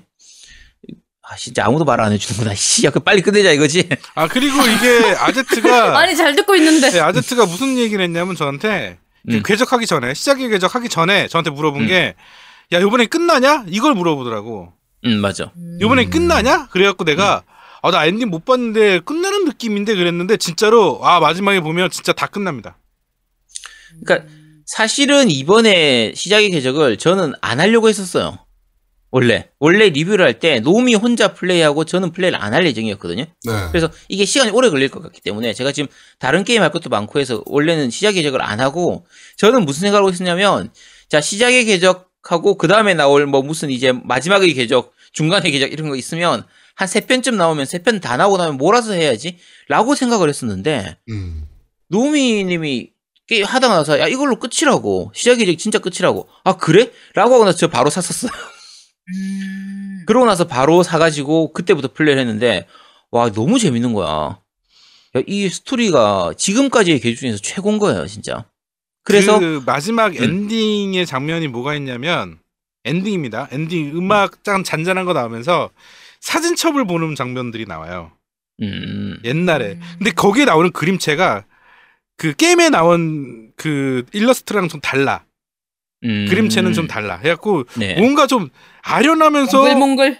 아 1.22 1.36
진짜 1.36 1.66
아무도 1.66 1.84
말 1.84 2.00
안 2.00 2.12
해주는구나. 2.12 2.54
씨, 2.56 2.86
야, 2.86 2.90
그 2.90 3.00
빨리 3.00 3.20
끝내자 3.20 3.52
이거지. 3.52 3.86
아, 4.14 4.28
그리고 4.28 4.56
이게 4.62 5.14
아제트가, 5.18 5.98
아니, 6.00 6.16
잘 6.16 6.34
듣고 6.34 6.56
있는데. 6.56 6.90
네, 6.90 7.00
아제트가 7.00 7.44
무슨 7.44 7.76
얘기를 7.76 8.02
했냐면 8.02 8.34
저한테 8.34 8.98
그 9.28 9.36
음. 9.36 9.42
궤적하기 9.44 9.86
전에 9.86 10.14
시작의 10.14 10.48
궤적하기 10.48 10.88
전에 10.88 11.28
저한테 11.28 11.50
물어본 11.50 11.82
음. 11.82 11.86
게 11.88 12.14
야, 12.72 12.80
요번에 12.80 13.04
끝나냐? 13.06 13.66
이걸 13.68 13.92
물어보더라고. 13.94 14.72
음 15.04 15.20
맞아. 15.20 15.52
요번에 15.80 16.06
음. 16.06 16.10
끝나냐? 16.10 16.68
그래갖고 16.68 17.04
내가 17.04 17.42
아, 17.82 17.90
나 17.90 18.06
엔딩 18.06 18.30
못 18.30 18.46
봤는데 18.46 19.00
끝나는 19.00 19.44
느낌인데 19.44 19.94
그랬는데 19.94 20.38
진짜로 20.38 21.00
아, 21.02 21.20
마지막에 21.20 21.60
보면 21.60 21.90
진짜 21.90 22.12
다 22.14 22.26
끝납니다. 22.26 22.78
그러니까 24.04 24.28
사실은 24.66 25.30
이번에 25.30 26.12
시작의 26.14 26.50
궤적을 26.50 26.96
저는 26.96 27.32
안 27.40 27.60
하려고 27.60 27.88
했었어요. 27.88 28.38
원래 29.10 29.50
원래 29.58 29.90
리뷰를 29.90 30.24
할 30.24 30.38
때 30.38 30.60
노미 30.60 30.94
혼자 30.94 31.34
플레이하고 31.34 31.84
저는 31.84 32.12
플레이를 32.12 32.40
안 32.40 32.54
할 32.54 32.64
예정이었거든요. 32.66 33.24
네. 33.24 33.52
그래서 33.70 33.90
이게 34.08 34.24
시간이 34.24 34.50
오래 34.52 34.70
걸릴 34.70 34.88
것 34.88 35.02
같기 35.02 35.20
때문에 35.20 35.52
제가 35.52 35.72
지금 35.72 35.88
다른 36.18 36.44
게임 36.44 36.62
할 36.62 36.70
것도 36.70 36.88
많고 36.88 37.20
해서 37.20 37.42
원래는 37.46 37.90
시작의 37.90 38.22
궤적을 38.22 38.40
안 38.40 38.60
하고 38.60 39.04
저는 39.36 39.66
무슨 39.66 39.82
생각을 39.82 40.02
하고 40.04 40.10
있었냐면 40.10 40.72
자 41.10 41.20
시작의 41.20 41.66
궤적하고 41.66 42.56
그 42.56 42.68
다음에 42.68 42.94
나올 42.94 43.26
뭐 43.26 43.42
무슨 43.42 43.68
이제 43.70 43.92
마지막의 43.92 44.54
궤적 44.54 44.92
중간의 45.12 45.52
궤적 45.52 45.70
이런 45.72 45.90
거 45.90 45.96
있으면 45.96 46.44
한 46.74 46.88
세 46.88 47.00
편쯤 47.00 47.36
나오면 47.36 47.66
세 47.66 47.80
편 47.80 48.00
다 48.00 48.16
나오고 48.16 48.38
나면 48.38 48.56
몰아서 48.56 48.94
해야지 48.94 49.36
라고 49.68 49.94
생각을 49.94 50.30
했었는데 50.30 50.96
음. 51.10 51.46
노미님이 51.88 52.91
게임 53.32 53.46
하다가 53.46 53.76
나서 53.76 53.98
야 53.98 54.06
이걸로 54.08 54.36
끝이라고 54.36 55.12
궤적 55.14 55.38
진짜 55.56 55.78
끝이라고 55.78 56.28
아 56.44 56.58
그래? 56.58 56.90
라고 57.14 57.34
하고 57.34 57.46
나서 57.46 57.56
저 57.56 57.68
바로 57.68 57.88
샀었어요 57.88 58.30
그러고 60.06 60.26
나서 60.26 60.46
바로 60.46 60.82
사가지고 60.82 61.54
그때부터 61.54 61.94
플레이를 61.94 62.20
했는데 62.20 62.66
와 63.10 63.30
너무 63.30 63.58
재밌는 63.58 63.94
거야. 63.94 64.38
야, 65.16 65.22
이 65.26 65.48
스토리가 65.48 66.34
지금까지의 66.36 67.00
궤적 67.00 67.20
중에서 67.20 67.38
최고인 67.38 67.78
거예요, 67.78 68.06
진짜. 68.06 68.44
그래서 69.02 69.38
그 69.38 69.62
마지막 69.64 70.14
음. 70.16 70.22
엔딩의 70.22 71.06
장면이 71.06 71.48
뭐가 71.48 71.74
있냐면 71.74 72.38
엔딩입니다. 72.84 73.48
엔딩 73.50 73.96
음악 73.96 74.44
짠 74.44 74.62
잔잔한 74.62 75.06
거 75.06 75.12
나오면서 75.14 75.70
사진첩을 76.20 76.86
보는 76.86 77.14
장면들이 77.14 77.64
나와요. 77.66 78.12
음, 78.62 79.18
옛날에. 79.24 79.78
근데 79.98 80.10
거기에 80.10 80.44
나오는 80.44 80.70
그림체가 80.70 81.44
그 82.22 82.34
게임에 82.36 82.68
나온 82.70 83.50
그 83.56 84.04
일러스트랑 84.12 84.68
좀 84.68 84.80
달라. 84.80 85.24
음, 86.04 86.26
그림체는 86.30 86.72
좀 86.72 86.86
달라. 86.86 87.16
해갖고 87.16 87.64
네. 87.76 87.96
뭔가 87.98 88.28
좀 88.28 88.48
아련하면서 88.82 89.58
몽글몽글. 89.60 90.18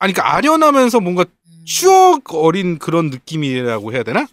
아니 0.00 0.12
그러니까 0.12 0.34
아련하면서 0.34 0.98
뭔가 0.98 1.24
추억 1.64 2.34
어린 2.34 2.78
그런 2.80 3.10
느낌이라고 3.10 3.92
해야 3.92 4.02
되나? 4.02 4.26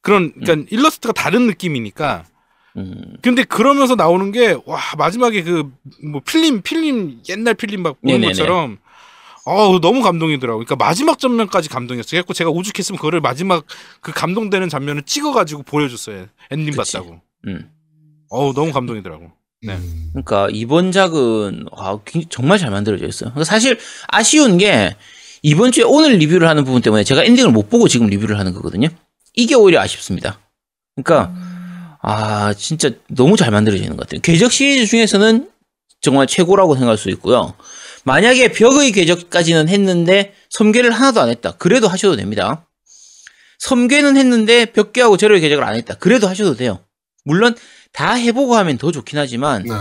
그런 0.00 0.32
그러니까 0.32 0.66
일러스트가 0.70 1.12
다른 1.12 1.46
느낌이니까. 1.46 2.24
음, 2.76 3.16
근데 3.22 3.44
그러면서 3.44 3.94
나오는 3.94 4.32
게 4.32 4.56
와 4.66 4.80
마지막에 4.98 5.44
그 5.44 5.70
뭐 6.02 6.20
필름 6.26 6.62
필름 6.62 7.20
옛날 7.28 7.54
필름 7.54 7.82
막 7.84 8.00
보는 8.00 8.14
네네네. 8.22 8.26
것처럼 8.32 8.78
어우 9.44 9.80
너무 9.80 10.02
감동이더라고. 10.02 10.58
그러니까 10.58 10.76
마지막 10.76 11.18
장면까지 11.18 11.68
감동이었어. 11.68 12.10
그래갖고 12.10 12.34
제가 12.34 12.50
오죽했으면 12.50 12.96
그거를 12.98 13.20
마지막 13.20 13.64
그 14.00 14.12
감동되는 14.12 14.68
장면을 14.68 15.02
찍어가지고 15.02 15.62
보여줬어요. 15.62 16.26
엔딩 16.50 16.74
그치. 16.74 16.92
봤다고. 16.96 17.20
음. 17.46 17.70
어우 18.28 18.52
너무 18.54 18.72
감동이더라고. 18.72 19.30
네. 19.62 19.74
음. 19.74 20.10
그러니까 20.12 20.48
이번 20.52 20.92
작은 20.92 21.66
와, 21.72 21.98
굉장히 22.04 22.26
정말 22.30 22.58
잘 22.58 22.70
만들어져 22.70 23.06
있어요. 23.06 23.30
그러니까 23.30 23.44
사실 23.44 23.78
아쉬운 24.08 24.58
게 24.58 24.96
이번 25.42 25.72
주에 25.72 25.84
오늘 25.84 26.16
리뷰를 26.16 26.48
하는 26.48 26.64
부분 26.64 26.82
때문에 26.82 27.04
제가 27.04 27.24
엔딩을 27.24 27.50
못 27.50 27.70
보고 27.70 27.88
지금 27.88 28.06
리뷰를 28.06 28.38
하는 28.38 28.52
거거든요. 28.52 28.88
이게 29.34 29.54
오히려 29.54 29.80
아쉽습니다. 29.80 30.38
그러니까 30.96 31.34
아 32.02 32.52
진짜 32.54 32.90
너무 33.08 33.36
잘 33.36 33.50
만들어지는 33.50 33.96
것 33.96 34.06
같아요. 34.06 34.20
궤적 34.20 34.52
시리즈 34.52 34.86
중에서는 34.86 35.48
정말 36.00 36.26
최고라고 36.26 36.74
생각할 36.74 36.98
수 36.98 37.10
있고요. 37.10 37.54
만약에 38.04 38.52
벽의 38.52 38.92
궤적까지는 38.92 39.68
했는데 39.68 40.34
섬계를 40.48 40.90
하나도 40.90 41.20
안 41.20 41.28
했다. 41.28 41.52
그래도 41.52 41.88
하셔도 41.88 42.16
됩니다. 42.16 42.66
섬계는 43.58 44.16
했는데 44.16 44.64
벽계하고 44.66 45.16
제로의 45.16 45.40
궤적을 45.42 45.62
안 45.64 45.74
했다. 45.74 45.94
그래도 45.94 46.28
하셔도 46.28 46.56
돼요. 46.56 46.80
물론 47.24 47.54
다 47.92 48.14
해보고 48.14 48.56
하면 48.56 48.78
더 48.78 48.90
좋긴 48.90 49.18
하지만 49.18 49.64
네. 49.64 49.74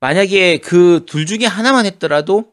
만약에 0.00 0.58
그 0.58 1.04
둘 1.06 1.26
중에 1.26 1.46
하나만 1.46 1.86
했더라도 1.86 2.46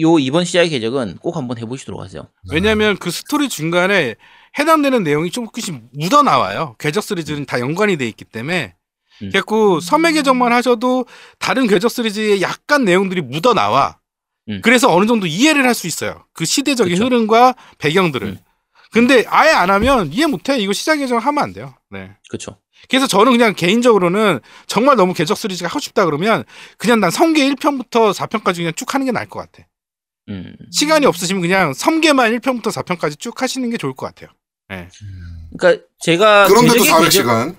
요 0.00 0.18
이번 0.18 0.44
시작의 0.44 0.70
궤적은 0.70 1.18
꼭 1.20 1.36
한번 1.36 1.58
해보시도록 1.58 2.00
하세요. 2.00 2.28
왜냐하면 2.50 2.96
그 2.96 3.10
스토리 3.10 3.48
중간에 3.48 4.16
해당되는 4.58 5.02
내용이 5.02 5.30
조금씩 5.30 5.80
묻어 5.92 6.22
나와요. 6.22 6.74
궤적 6.78 7.02
시리즈는 7.04 7.44
다 7.46 7.60
연관이 7.60 7.96
돼 7.96 8.06
있기 8.08 8.24
때문에. 8.24 8.74
음. 9.22 9.28
그래갖고 9.30 9.80
섬의 9.80 10.14
궤적만 10.14 10.52
하셔도 10.52 11.06
다른 11.38 11.66
궤적 11.66 11.90
시리즈에 11.90 12.40
약간 12.40 12.84
내용들이 12.84 13.20
묻어 13.22 13.52
나와. 13.54 13.97
음. 14.48 14.60
그래서 14.62 14.92
어느 14.94 15.06
정도 15.06 15.26
이해를 15.26 15.66
할 15.66 15.74
수 15.74 15.86
있어요. 15.86 16.24
그 16.32 16.44
시대적인 16.44 16.94
그쵸. 16.94 17.04
흐름과 17.04 17.54
배경들을. 17.78 18.26
음. 18.28 18.38
근데 18.92 19.24
아예 19.28 19.50
안 19.50 19.70
하면 19.70 20.12
이해 20.12 20.26
못해. 20.26 20.58
이거 20.58 20.72
시작 20.72 20.96
궤적 20.96 21.18
하면 21.24 21.44
안 21.44 21.52
돼요. 21.52 21.74
네. 21.90 22.10
그렇죠. 22.30 22.58
그래서 22.88 23.06
저는 23.06 23.32
그냥 23.32 23.54
개인적으로는 23.54 24.40
정말 24.66 24.96
너무 24.96 25.12
궤적 25.12 25.36
시리즈가 25.36 25.68
하고 25.68 25.80
싶다 25.80 26.04
그러면 26.06 26.44
그냥 26.78 27.00
난 27.00 27.10
성계 27.10 27.46
1편부터 27.50 28.14
4편까지 28.14 28.56
그냥 28.56 28.72
쭉 28.76 28.94
하는 28.94 29.04
게 29.04 29.12
나을 29.12 29.28
것 29.28 29.40
같아. 29.40 29.66
음. 30.30 30.54
시간이 30.72 31.04
없으시면 31.06 31.42
그냥 31.42 31.74
섬계만 31.74 32.32
1편부터 32.38 32.72
4편까지 32.72 33.18
쭉 33.18 33.42
하시는 33.42 33.68
게 33.68 33.76
좋을 33.76 33.94
것 33.94 34.06
같아요. 34.06 34.30
네. 34.70 34.88
그러니까 35.58 35.84
제가 36.00 36.46
그런데도 36.46 36.84
궤적의 36.84 37.08
궤적- 37.10 37.24
400시간. 37.26 37.56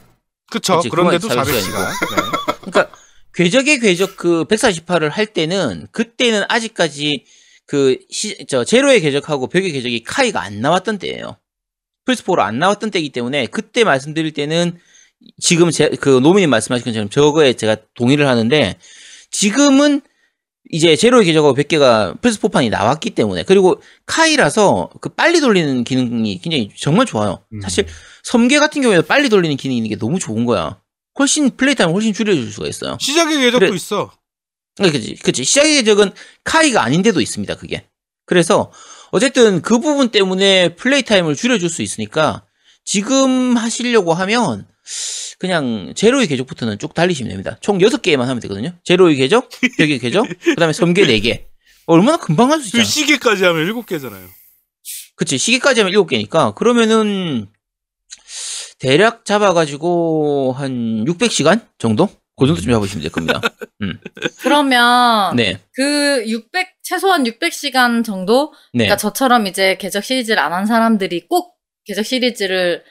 그쵸. 0.51 0.77
그치, 0.77 0.89
그런데도 0.89 1.27
그건 1.27 1.43
400시간. 1.43 1.51
400시간. 1.51 2.15
네. 2.15 2.57
그러니까 2.71 2.97
궤적의 3.39 3.79
궤적 3.79 4.17
그 4.17 4.43
148을 4.43 5.09
할 5.09 5.25
때는 5.25 5.87
그때는 5.93 6.43
아직까지 6.49 7.23
그 7.65 7.97
시, 8.09 8.45
저 8.49 8.65
제로의 8.65 8.99
궤적하고 8.99 9.47
벽의 9.47 9.71
궤적이 9.71 10.03
카이가 10.03 10.41
안 10.41 10.59
나왔던 10.59 10.97
때예요. 10.97 11.37
플스4로 12.05 12.39
안 12.39 12.59
나왔던 12.59 12.91
때이기 12.91 13.11
때문에 13.11 13.45
그때 13.45 13.85
말씀드릴 13.85 14.33
때는 14.33 14.77
지금 15.39 15.71
제, 15.71 15.87
그 15.87 16.19
노미님 16.19 16.49
말씀하신 16.49 16.83
것처럼 16.83 17.09
저거에 17.09 17.53
제가 17.53 17.77
동의를 17.93 18.27
하는데 18.27 18.75
지금은 19.31 20.01
이제 20.69 20.97
제로의 20.97 21.23
궤적하고 21.23 21.55
100개가 21.55 22.19
플스4판이 22.19 22.69
나왔기 22.69 23.11
때문에 23.11 23.43
그리고 23.43 23.81
카이라서 24.05 24.89
그 24.99 25.07
빨리 25.07 25.39
돌리는 25.39 25.85
기능이 25.85 26.41
굉장히 26.41 26.71
정말 26.75 27.05
좋아요. 27.05 27.45
음. 27.53 27.61
사실 27.61 27.85
섬궤 28.23 28.59
같은 28.59 28.81
경우에도 28.81 29.03
빨리 29.03 29.29
돌리는 29.29 29.55
기능이 29.55 29.77
있는 29.77 29.89
게 29.89 29.95
너무 29.97 30.19
좋은 30.19 30.43
거야. 30.43 30.81
훨씬 31.19 31.55
플레이 31.55 31.75
타임을 31.75 31.93
훨씬 31.93 32.13
줄여줄 32.13 32.51
수가 32.51 32.67
있어요. 32.67 32.97
시작의 32.99 33.37
궤적도 33.37 33.59
그래. 33.59 33.75
있어. 33.75 34.11
아, 34.79 34.89
그치, 34.91 35.15
그치. 35.15 35.43
시작의 35.43 35.75
궤적은 35.75 36.11
카이가 36.45 36.81
아닌데도 36.81 37.19
있습니다, 37.21 37.55
그게. 37.55 37.85
그래서, 38.25 38.71
어쨌든 39.11 39.61
그 39.61 39.79
부분 39.79 40.09
때문에 40.09 40.75
플레이 40.75 41.03
타임을 41.03 41.35
줄여줄 41.35 41.69
수 41.69 41.81
있으니까, 41.81 42.45
지금 42.85 43.57
하시려고 43.57 44.13
하면, 44.13 44.65
그냥 45.37 45.93
제로의 45.95 46.27
궤적부터는 46.27 46.79
쭉 46.79 46.93
달리시면 46.93 47.29
됩니다. 47.29 47.57
총 47.61 47.77
6개만 47.79 48.19
하면 48.19 48.39
되거든요. 48.39 48.73
제로의 48.83 49.15
궤적, 49.17 49.49
벽의 49.77 49.99
궤적, 49.99 50.25
그 50.43 50.55
다음에 50.55 50.73
섬계 50.73 51.05
4개. 51.05 51.45
얼마나 51.85 52.17
금방 52.17 52.51
할수그 52.51 52.77
있잖아. 52.77 52.83
시계까지 52.83 53.43
하면 53.45 53.65
7개잖아요. 53.73 54.27
그치, 55.15 55.37
시계까지 55.37 55.81
하면 55.81 55.93
7개니까, 55.93 56.55
그러면은, 56.55 57.47
대략 58.79 59.25
잡아가지고, 59.25 60.53
한 60.57 61.05
600시간 61.05 61.61
정도? 61.77 62.07
그 62.37 62.47
정도쯤 62.47 62.71
잡으시면 62.71 63.01
될 63.01 63.11
겁니다. 63.11 63.41
그러면 64.41 65.35
네. 65.35 65.59
그 65.73 66.23
600, 66.25 66.69
최소한 66.83 67.25
600시간 67.25 68.03
정도? 68.05 68.53
네. 68.73 68.85
그러니까 68.85 68.95
저처럼 68.97 69.47
이제 69.47 69.75
궤적 69.77 70.03
시리즈를 70.03 70.39
안 70.41 70.53
한 70.53 70.65
사람들이 70.65 71.27
꼭 71.27 71.55
궤적 71.85 72.05
시리즈를, 72.05 72.83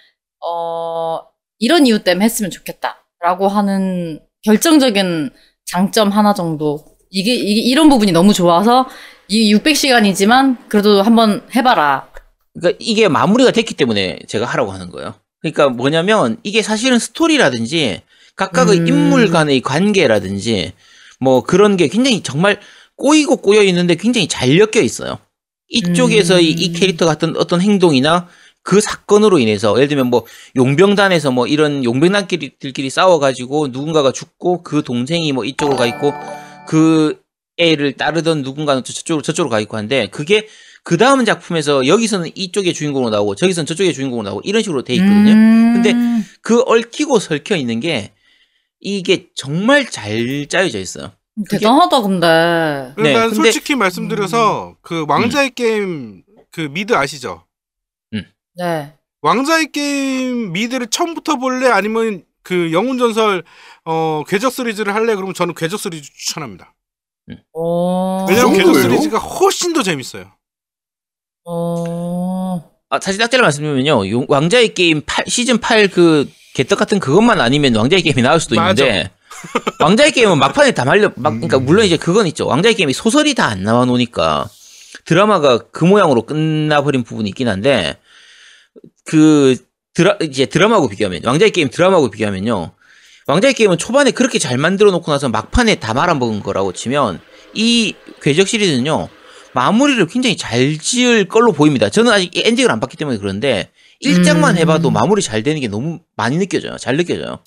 어, 0.46 1.20
이런 1.58 1.86
이유 1.86 2.04
때문에 2.04 2.24
했으면 2.26 2.50
좋겠다라고 2.50 3.48
하는 3.48 4.20
결정적인 4.44 5.30
장점 5.64 6.10
하나 6.10 6.34
정도. 6.34 6.84
이게, 7.10 7.34
이게 7.34 7.60
이런 7.62 7.88
부분이 7.88 8.12
너무 8.12 8.34
좋아서 8.34 8.86
이 9.28 9.54
600시간이지만 9.54 10.68
그래도 10.68 11.00
한번 11.02 11.46
해봐라. 11.56 12.08
그러니까 12.52 12.76
이게 12.80 13.08
마무리가 13.08 13.50
됐기 13.50 13.74
때문에 13.74 14.18
제가 14.28 14.44
하라고 14.46 14.72
하는 14.72 14.90
거예요. 14.90 15.14
그러니까 15.40 15.68
뭐냐면 15.68 16.38
이게 16.42 16.62
사실은 16.62 16.98
스토리라든지 16.98 18.02
각각의 18.36 18.80
음. 18.80 18.86
인물 18.86 19.30
간의 19.30 19.60
관계라든지 19.60 20.72
뭐 21.20 21.42
그런 21.42 21.76
게 21.76 21.88
굉장히 21.88 22.22
정말 22.22 22.60
꼬이고 22.96 23.36
꼬여 23.38 23.62
있는데 23.62 23.94
굉장히 23.94 24.28
잘 24.28 24.58
엮여 24.58 24.82
있어요. 24.82 25.18
이쪽에서 25.68 26.40
이, 26.40 26.50
이 26.50 26.68
음. 26.68 26.72
캐릭터가 26.72 27.12
어떤 27.12 27.36
어떤 27.36 27.60
행동이나 27.60 28.28
그 28.62 28.80
사건으로 28.80 29.38
인해서 29.38 29.74
예를 29.76 29.88
들면 29.88 30.08
뭐 30.08 30.24
용병단에서 30.56 31.30
뭐 31.30 31.46
이런 31.46 31.84
용병단끼리들끼리 31.84 32.90
싸워가지고 32.90 33.68
누군가가 33.68 34.12
죽고 34.12 34.62
그 34.62 34.82
동생이 34.82 35.32
뭐 35.32 35.44
이쪽으로 35.44 35.76
가 35.76 35.86
있고 35.86 36.12
그 36.66 37.20
애를 37.56 37.92
따르던 37.94 38.42
누군가는 38.42 38.84
저- 38.84 38.92
저쪽으로 38.92 39.22
저쪽으로 39.22 39.50
가 39.50 39.60
있고 39.60 39.76
한데 39.76 40.08
그게 40.08 40.48
그 40.88 40.96
다음 40.96 41.22
작품에서 41.26 41.86
여기서는 41.86 42.30
이쪽의 42.34 42.72
주인공으로 42.72 43.10
나오고 43.10 43.34
저기서는 43.34 43.66
저쪽의 43.66 43.92
주인공으로 43.92 44.26
나오고 44.26 44.40
이런 44.44 44.62
식으로 44.62 44.84
돼 44.84 44.94
있거든요. 44.94 45.32
음. 45.32 45.72
근데 45.74 45.92
그 46.40 46.62
얽히고 46.64 47.18
설켜 47.18 47.56
있는 47.56 47.78
게 47.78 48.14
이게 48.80 49.26
정말 49.34 49.84
잘 49.84 50.46
짜여져 50.48 50.78
있어요. 50.78 51.12
대단하다, 51.50 52.00
근데. 52.00 52.92
근데 52.96 53.12
네, 53.12 53.18
난 53.18 53.28
근데- 53.28 53.34
솔직히 53.34 53.74
말씀드려서 53.74 54.76
그 54.80 55.04
왕좌의 55.06 55.50
게임 55.50 56.22
그 56.50 56.62
미드 56.62 56.94
아시죠? 56.94 57.44
네. 58.56 58.94
왕좌의 59.20 59.70
게임 59.70 60.52
미드를 60.52 60.86
처음부터 60.86 61.36
볼래 61.36 61.68
아니면 61.68 62.24
그 62.42 62.72
영웅 62.72 62.96
전설 62.96 63.44
어 63.84 64.22
궤적 64.26 64.54
시리즈를 64.54 64.94
할래 64.94 65.14
그러면 65.16 65.34
저는 65.34 65.52
궤적 65.52 65.78
시리즈 65.78 66.08
추천합니다. 66.14 66.74
어. 67.52 68.24
왜냐면 68.26 68.52
그 68.52 68.58
궤적? 68.58 68.74
시리즈가 68.80 69.18
훨씬 69.18 69.74
더 69.74 69.82
재밌어요. 69.82 70.32
어. 71.50 72.62
아, 72.90 73.00
사실 73.00 73.18
딱 73.18 73.30
잘라 73.30 73.42
말씀드리면요. 73.44 74.10
용- 74.10 74.26
왕좌의 74.28 74.74
게임 74.74 75.00
8, 75.04 75.24
시즌 75.28 75.58
8 75.58 75.88
그 75.88 76.28
개떡 76.54 76.78
같은 76.78 76.98
그것만 77.00 77.40
아니면 77.40 77.74
왕자의 77.74 78.02
게임이 78.02 78.22
나올 78.22 78.38
수도 78.40 78.54
맞아. 78.56 78.84
있는데 78.84 79.10
왕자의 79.80 80.12
게임은 80.12 80.38
막판에 80.38 80.72
다 80.72 80.84
말려 80.84 81.10
막 81.16 81.30
그러니까 81.30 81.56
음. 81.58 81.64
물론 81.64 81.84
이제 81.86 81.96
그건 81.96 82.26
있죠. 82.26 82.46
왕자의 82.46 82.74
게임이 82.74 82.92
소설이 82.92 83.34
다 83.34 83.46
안 83.48 83.62
나와 83.62 83.84
놓으니까 83.86 84.48
드라마가 85.04 85.58
그 85.70 85.84
모양으로 85.84 86.22
끝나버린 86.22 87.02
부분이 87.04 87.28
있긴 87.30 87.48
한데 87.48 87.96
그 89.04 89.56
드라 89.94 90.16
이제 90.22 90.46
드라마하고 90.46 90.88
비교하면 90.88 91.22
왕자의 91.24 91.50
게임 91.50 91.70
드라마하고 91.70 92.10
비교하면요. 92.10 92.72
왕자의 93.26 93.54
게임은 93.54 93.78
초반에 93.78 94.10
그렇게 94.10 94.38
잘 94.38 94.56
만들어 94.58 94.90
놓고 94.90 95.10
나서 95.12 95.28
막판에 95.28 95.76
다 95.76 95.92
말아먹은 95.94 96.42
거라고 96.42 96.72
치면 96.72 97.20
이 97.54 97.94
궤적 98.22 98.48
시리즈는요. 98.48 99.08
마무리를 99.54 100.06
굉장히 100.06 100.36
잘 100.36 100.78
지을 100.78 101.26
걸로 101.26 101.52
보입니다. 101.52 101.88
저는 101.88 102.12
아직 102.12 102.30
엔딩을 102.36 102.70
안 102.70 102.80
봤기 102.80 102.96
때문에 102.96 103.18
그런데 103.18 103.70
일장만 104.00 104.56
음. 104.56 104.58
해봐도 104.58 104.90
마무리 104.90 105.22
잘 105.22 105.42
되는 105.42 105.60
게 105.60 105.68
너무 105.68 106.00
많이 106.16 106.38
느껴져요. 106.38 106.76
잘 106.76 106.96
느껴져요. 106.96 107.38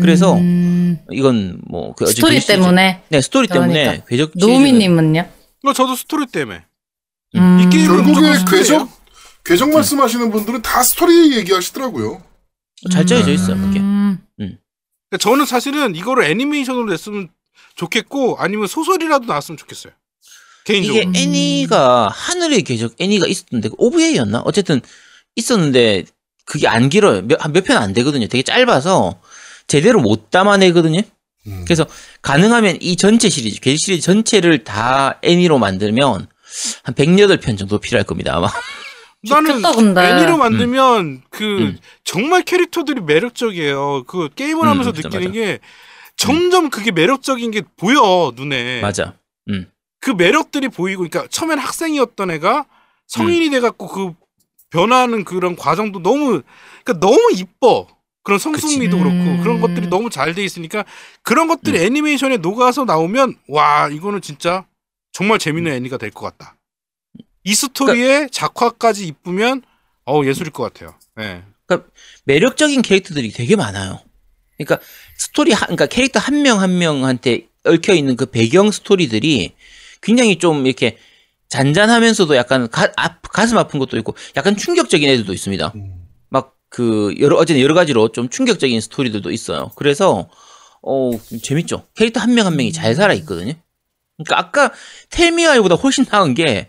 그래서 0.00 0.34
음. 0.34 0.98
이건 1.10 1.60
뭐그 1.68 2.06
스토리 2.06 2.40
때문에. 2.40 3.02
네 3.08 3.20
스토리 3.20 3.48
때문에 3.48 3.72
그러니까. 3.72 4.06
궤적 4.06 4.32
시리즈는 4.34 4.52
노우미님은요? 4.52 5.28
어, 5.64 5.72
저도 5.72 5.96
스토리 5.96 6.26
때문에 6.26 6.64
음. 7.34 7.60
이 7.60 7.70
게임은 7.70 8.04
결국에. 8.04 8.44
궤적 8.48 8.88
궤적 9.44 9.70
말씀하시는 9.70 10.30
분들은 10.30 10.62
다 10.62 10.82
스토리 10.82 11.36
얘기하시더라고요. 11.36 12.22
잘 12.92 13.04
짜여져 13.06 13.32
있어요. 13.32 13.56
그게. 13.56 13.80
음. 13.80 14.18
그러니까 14.36 15.18
저는 15.18 15.46
사실은 15.46 15.96
이거를 15.96 16.24
애니메이션으로 16.24 16.86
냈으면 16.90 17.28
좋겠고 17.74 18.36
아니면 18.38 18.66
소설이라도 18.66 19.26
나왔으면 19.26 19.56
좋겠어요. 19.56 19.92
개인적으로. 20.72 21.02
이게 21.10 21.18
애니가 21.20 22.08
하늘의 22.08 22.62
궤적 22.62 22.94
애니가 22.98 23.26
있었는데 23.26 23.70
OVA였나? 23.78 24.40
어쨌든 24.44 24.80
있었는데 25.36 26.04
그게 26.44 26.68
안 26.68 26.88
길어요. 26.88 27.22
몇 27.22 27.62
편 27.62 27.76
안 27.78 27.92
되거든요. 27.94 28.26
되게 28.28 28.42
짧아서 28.42 29.20
제대로 29.66 30.00
못 30.00 30.30
담아내거든요. 30.30 31.00
음. 31.46 31.64
그래서 31.64 31.86
가능하면 32.22 32.78
이 32.80 32.96
전체 32.96 33.28
시리즈, 33.28 33.60
궤적 33.60 33.78
시리즈 33.78 34.04
전체를 34.04 34.64
다 34.64 35.18
애니로 35.22 35.58
만들면 35.58 36.26
한 36.82 36.94
108편 36.94 37.58
정도 37.58 37.78
필요할 37.78 38.04
겁니다. 38.04 38.36
아마. 38.36 38.48
나는 39.28 39.60
좋겠다. 39.62 40.18
애니로 40.20 40.36
만들면 40.38 41.22
그 41.30 41.44
음. 41.44 41.78
정말 42.04 42.42
캐릭터들이 42.42 43.00
매력적이에요. 43.00 44.04
그 44.06 44.28
게임을 44.34 44.64
음, 44.64 44.68
하면서 44.68 44.90
맞아, 44.90 45.02
느끼는 45.08 45.24
맞아. 45.28 45.32
게 45.32 45.58
점점 46.16 46.70
그게 46.70 46.90
매력적인 46.92 47.50
게 47.50 47.62
보여 47.76 48.32
눈에. 48.36 48.80
맞아. 48.80 49.14
그 50.00 50.10
매력들이 50.10 50.68
보이고, 50.68 51.02
그러니까 51.08 51.26
처음엔 51.30 51.58
학생이었던 51.58 52.30
애가 52.32 52.66
성인이 53.06 53.50
돼 53.50 53.60
갖고 53.60 53.88
그 53.88 54.12
변하는 54.70 55.24
그런 55.24 55.56
과정도 55.56 56.00
너무 56.00 56.42
그러니까 56.84 57.06
너무 57.06 57.30
이뻐. 57.34 57.86
그런 58.22 58.38
성숙미도. 58.38 58.98
그렇고 58.98 59.16
음. 59.16 59.40
그런 59.42 59.60
것들이 59.60 59.86
너무 59.86 60.10
잘 60.10 60.34
돼 60.34 60.44
있으니까 60.44 60.84
그런 61.22 61.48
것들이 61.48 61.78
애니메이션에 61.82 62.36
녹아서 62.36 62.84
나오면 62.84 63.36
와 63.48 63.88
이거는 63.88 64.20
진짜 64.20 64.66
정말 65.12 65.38
재밌는 65.38 65.72
애니가 65.72 65.96
될 65.96 66.10
것 66.10 66.26
같다. 66.26 66.56
이 67.44 67.54
스토리에 67.54 68.28
작화까지 68.30 69.06
이쁘면 69.06 69.62
어 70.04 70.22
예술일 70.24 70.52
것 70.52 70.62
같아요. 70.64 70.94
네. 71.16 71.42
매력적인 72.24 72.82
캐릭터들이 72.82 73.32
되게 73.32 73.56
많아요. 73.56 74.00
그러니까 74.58 74.78
스토리 75.16 75.52
한, 75.52 75.60
그러니까 75.68 75.86
캐릭터 75.86 76.20
한 76.20 76.42
명 76.42 76.60
한 76.60 76.76
명한테 76.78 77.48
얽혀 77.64 77.94
있는 77.94 78.16
그 78.16 78.26
배경 78.26 78.70
스토리들이 78.70 79.54
굉장히 80.02 80.38
좀 80.38 80.66
이렇게 80.66 80.98
잔잔하면서도 81.48 82.36
약간 82.36 82.68
가, 82.68 82.92
아, 82.96 83.18
가슴 83.20 83.58
아픈 83.58 83.78
것도 83.78 83.96
있고 83.98 84.14
약간 84.36 84.56
충격적인 84.56 85.08
애들도 85.08 85.32
있습니다. 85.32 85.72
음. 85.74 85.94
막그 86.28 87.14
여러 87.20 87.36
어제는 87.36 87.60
여러 87.62 87.74
가지로 87.74 88.12
좀 88.12 88.28
충격적인 88.28 88.80
스토리들도 88.80 89.30
있어요. 89.30 89.70
그래서 89.76 90.28
어 90.82 91.10
재밌죠. 91.42 91.84
캐릭터 91.94 92.20
한명한 92.20 92.56
명이 92.56 92.72
잘 92.72 92.94
살아 92.94 93.14
있거든요. 93.14 93.54
그러니까 94.16 94.38
아까 94.38 94.72
텔미아이보다 95.10 95.76
훨씬 95.76 96.04
나은 96.10 96.34
게 96.34 96.68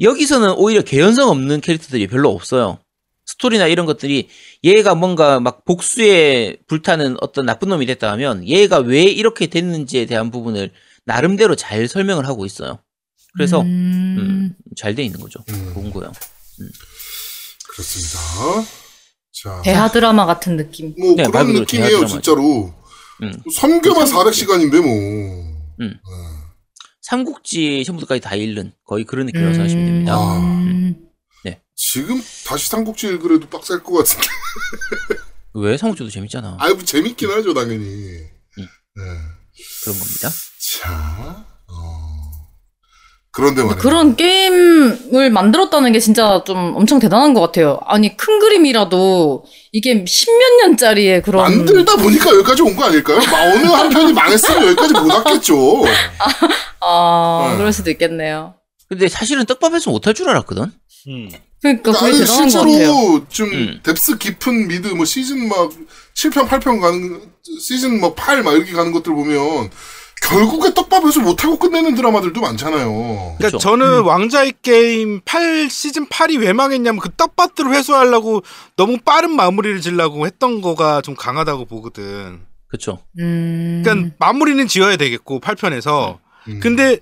여기서는 0.00 0.52
오히려 0.52 0.82
개연성 0.82 1.28
없는 1.28 1.60
캐릭터들이 1.60 2.06
별로 2.06 2.30
없어요. 2.30 2.78
스토리나 3.26 3.66
이런 3.68 3.86
것들이 3.86 4.28
얘가 4.64 4.94
뭔가 4.94 5.40
막 5.40 5.64
복수에 5.64 6.56
불타는 6.66 7.16
어떤 7.20 7.46
나쁜 7.46 7.68
놈이 7.68 7.86
됐다 7.86 8.10
하면 8.12 8.46
얘가 8.46 8.78
왜 8.78 9.02
이렇게 9.02 9.46
됐는지에 9.46 10.06
대한 10.06 10.30
부분을 10.30 10.72
나름대로 11.04 11.56
잘 11.56 11.88
설명을 11.88 12.26
하고 12.26 12.46
있어요. 12.46 12.78
그래서 13.34 13.60
음. 13.60 14.16
음, 14.18 14.54
잘돼 14.76 15.02
있는 15.02 15.20
거죠. 15.20 15.44
음. 15.48 15.70
좋은 15.74 15.90
거예요. 15.92 16.12
그렇습니다. 17.68 18.18
자, 19.32 19.62
대하 19.62 19.90
드라마 19.90 20.26
같은 20.26 20.56
느낌. 20.56 20.94
뭐 20.98 21.14
네, 21.16 21.22
말 21.28 21.44
그런 21.44 21.60
느낌이에요, 21.60 22.06
진짜로. 22.06 22.74
음. 23.22 23.42
3교만 23.56 24.06
400시간인데 24.06 24.80
뭐. 24.80 25.50
삼국지 27.02 27.84
전부까지 27.84 28.20
다 28.20 28.34
읽는 28.36 28.72
거의 28.84 29.04
그런 29.04 29.26
느낌으로 29.26 29.52
생각하시면 29.52 29.86
됩니다. 29.86 30.14
아. 30.14 30.38
음. 30.38 31.10
지금 31.82 32.22
다시 32.46 32.68
삼국지 32.68 33.06
읽으래도 33.06 33.48
빡셀 33.48 33.82
것 33.82 33.94
같은데. 33.94 34.26
왜 35.54 35.78
삼국지도 35.78 36.10
재밌잖아. 36.10 36.58
아이, 36.60 36.74
뭐 36.74 36.84
재밌긴 36.84 37.30
하죠, 37.30 37.54
당연히. 37.54 37.84
음. 37.84 38.66
네. 38.96 39.02
그런 39.84 39.98
겁니다. 39.98 40.30
자, 40.82 41.44
어. 41.68 42.10
그런데 43.32 43.62
말이에요. 43.62 43.78
그런 43.80 44.16
게임을 44.16 45.30
만들었다는 45.30 45.92
게 45.92 46.00
진짜 46.00 46.42
좀 46.44 46.74
엄청 46.76 46.98
대단한 46.98 47.32
것 47.32 47.40
같아요. 47.40 47.78
아니 47.86 48.16
큰 48.16 48.40
그림이라도 48.40 49.44
이게 49.72 50.04
십몇 50.04 50.52
년짜리의 50.62 51.22
그런 51.22 51.42
만들다 51.42 51.96
보니까 51.96 52.30
여기까지 52.34 52.62
온 52.62 52.74
거 52.76 52.84
아닐까요? 52.86 53.18
막 53.18 53.34
어느 53.54 53.66
한 53.66 53.88
편이 53.88 54.12
망했으면 54.12 54.66
여기까지 54.68 54.94
못 54.94 55.06
왔겠죠. 55.12 55.84
아 56.80 57.48
네. 57.52 57.56
그럴 57.58 57.72
수도 57.72 57.90
있겠네요. 57.90 58.54
근데 58.88 59.08
사실은 59.08 59.46
떡밥에서 59.46 59.90
못할 59.92 60.12
줄 60.14 60.28
알았거든. 60.28 60.72
음. 61.08 61.30
그러니까 61.62 61.92
그게 61.92 62.06
아니, 62.06 62.18
대단한 62.18 62.48
것 62.48 62.58
같아요. 62.58 62.70
실제로 62.70 63.26
좀 63.28 63.50
음. 63.50 63.80
depth 63.82 64.18
깊은 64.18 64.68
미드 64.68 64.88
뭐 64.88 65.04
시즌 65.04 65.48
막 65.48 65.70
7편 66.14 66.48
8편 66.48 66.80
가는 66.80 67.20
시즌 67.60 68.00
뭐 68.00 68.14
8 68.14 68.42
막 68.42 68.54
이렇게 68.54 68.72
가는 68.72 68.92
것들 68.92 69.12
보면 69.14 69.70
결국에 70.22 70.74
떡밥 70.74 71.02
회수 71.02 71.20
못하고 71.20 71.58
끝내는 71.58 71.94
드라마들도 71.94 72.40
많잖아요. 72.40 73.36
그러니까. 73.38 73.58
저는 73.58 74.02
왕좌의 74.02 74.54
게임 74.62 75.20
8 75.24 75.70
시즌 75.70 76.06
8이 76.06 76.40
왜 76.40 76.52
망했냐면 76.52 77.00
그 77.00 77.10
떡밥들을 77.16 77.72
회수하려고 77.72 78.42
너무 78.76 78.98
빠른 78.98 79.34
마무리를 79.34 79.80
지려고 79.80 80.26
했던 80.26 80.60
거가 80.60 81.00
좀 81.00 81.14
강하다고 81.14 81.64
보거든. 81.64 82.40
그쵸. 82.68 82.98
음. 83.18 83.82
그러니까 83.84 84.14
마무리는 84.18 84.66
지어야 84.68 84.96
되겠고 84.96 85.40
8편에서. 85.40 86.18
음. 86.48 86.60
근데 86.60 87.00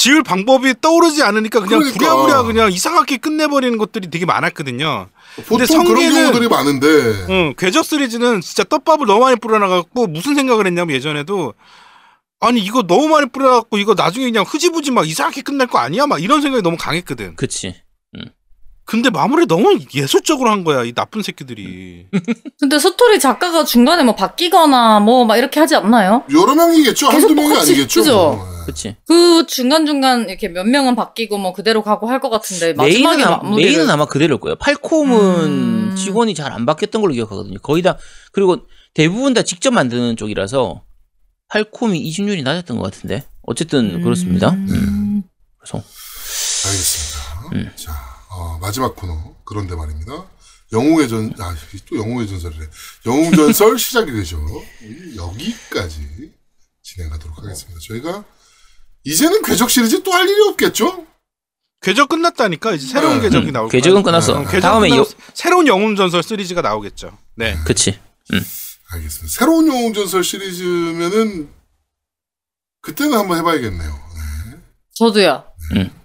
지을 0.00 0.22
방법이 0.22 0.74
떠오르지 0.80 1.22
않으니까 1.22 1.60
그냥 1.60 1.80
그러니까. 1.80 1.98
부랴부랴 1.98 2.42
그냥 2.44 2.72
이상하게 2.72 3.18
끝내버리는 3.18 3.76
것들이 3.76 4.08
되게 4.10 4.24
많았거든요. 4.24 5.08
보통 5.46 5.58
근데 5.58 5.66
그런 5.66 5.84
성계는- 5.84 6.14
경우들이 6.14 6.48
많은데 6.48 6.86
응, 7.28 7.54
궤적 7.58 7.84
시리즈는 7.84 8.40
진짜 8.40 8.64
떡밥을 8.64 9.06
너무 9.06 9.20
많이 9.24 9.36
뿌려놔갖고 9.36 10.06
무슨 10.06 10.34
생각을 10.34 10.66
했냐면 10.66 10.96
예전에도 10.96 11.52
아니 12.40 12.60
이거 12.60 12.82
너무 12.82 13.08
많이 13.08 13.26
뿌려갖고 13.28 13.76
이거 13.76 13.92
나중에 13.94 14.24
그냥 14.24 14.44
흐지부지 14.48 14.90
막 14.90 15.06
이상하게 15.06 15.42
끝날 15.42 15.66
거 15.66 15.78
아니야? 15.78 16.06
막 16.06 16.22
이런 16.22 16.40
생각이 16.40 16.62
너무 16.62 16.78
강했거든. 16.78 17.36
그치. 17.36 17.74
근데 18.90 19.08
마무리 19.08 19.46
너무 19.46 19.78
예술적으로 19.94 20.50
한 20.50 20.64
거야 20.64 20.82
이 20.82 20.92
나쁜 20.92 21.22
새끼들이. 21.22 22.06
근데 22.58 22.76
스토리 22.78 23.20
작가가 23.20 23.64
중간에 23.64 24.02
뭐 24.02 24.16
바뀌거나 24.16 24.98
뭐 24.98 25.24
막 25.24 25.36
이렇게 25.36 25.60
하지 25.60 25.76
않나요? 25.76 26.24
여러 26.32 26.56
명이겠죠. 26.56 27.08
계속 27.10 27.22
한두 27.28 27.34
명이 27.36 27.48
똑같이, 27.50 27.70
아니겠죠. 27.72 28.00
그죠? 28.00 28.14
뭐. 28.16 28.46
예. 28.62 28.66
그치. 28.66 28.96
그 29.06 29.46
중간 29.46 29.86
중간 29.86 30.28
이렇게 30.28 30.48
몇 30.48 30.64
명은 30.66 30.96
바뀌고 30.96 31.38
뭐 31.38 31.52
그대로 31.52 31.82
가고 31.82 32.08
할 32.08 32.20
것 32.20 32.30
같은데 32.30 32.72
마지막에 32.74 33.16
메인은, 33.18 33.32
아, 33.32 33.36
마무리를 33.38 33.70
메인은 33.70 33.90
아마 33.90 34.04
그대로일 34.06 34.40
거예요. 34.40 34.56
팔콤은 34.56 35.44
음. 35.44 35.94
직원이 35.96 36.34
잘 36.34 36.50
안 36.52 36.66
바뀌었던 36.66 37.00
걸로 37.00 37.14
기억하거든요. 37.14 37.58
거의 37.62 37.82
다, 37.82 37.96
그리고 38.32 38.58
대부분 38.94 39.34
다 39.34 39.42
직접 39.42 39.70
만드는 39.70 40.16
쪽이라서 40.16 40.82
팔콤이 41.48 41.96
이중률이 42.00 42.42
낮았던 42.42 42.76
것 42.76 42.82
같은데. 42.92 43.24
어쨌든 43.42 44.02
그렇습니다. 44.02 44.50
음. 44.50 45.22
그래서 45.58 45.78
알겠습니다. 46.66 47.50
음. 47.54 47.70
자, 47.76 47.92
어, 48.30 48.58
마지막 48.60 48.94
코너. 48.96 49.34
그런데 49.44 49.74
말입니다. 49.74 50.26
영웅의 50.72 51.08
전, 51.08 51.34
아, 51.40 51.54
또 51.88 51.96
영웅의 51.96 52.28
전설이래. 52.28 52.66
영웅 53.06 53.32
전설 53.32 53.76
시작이 53.78 54.12
되죠. 54.12 54.40
여기까지 55.16 56.32
진행하도록 56.82 57.38
하겠습니다. 57.38 57.80
저희가 57.88 58.24
이제는 59.04 59.42
궤적 59.42 59.68
시리즈 59.70 60.02
또 60.02 60.12
할 60.12 60.28
일이 60.28 60.40
없겠죠? 60.48 61.06
궤적 61.82 62.08
끝났다니까 62.10 62.74
이제 62.74 62.86
새로운 62.86 63.16
네. 63.16 63.22
궤적이 63.22 63.46
음, 63.48 63.52
나올 63.52 63.68
궤적은 63.70 64.02
거야. 64.02 64.12
끝났어. 64.12 64.34
어, 64.38 64.44
궤적 64.44 64.60
다음에 64.60 64.90
여, 64.90 65.04
새로운 65.34 65.66
영웅 65.66 65.96
전설 65.96 66.22
시리즈가 66.22 66.60
나오겠죠. 66.60 67.16
네. 67.36 67.56
그치. 67.64 67.98
알겠습니다. 68.92 69.38
새로운 69.38 69.66
영웅 69.66 69.92
전설 69.94 70.22
시리즈면은 70.22 71.48
그때는 72.82 73.16
한번 73.18 73.38
해봐야겠네요. 73.38 73.90
네. 73.90 74.58
저도요. 74.94 75.44
음. 75.76 75.99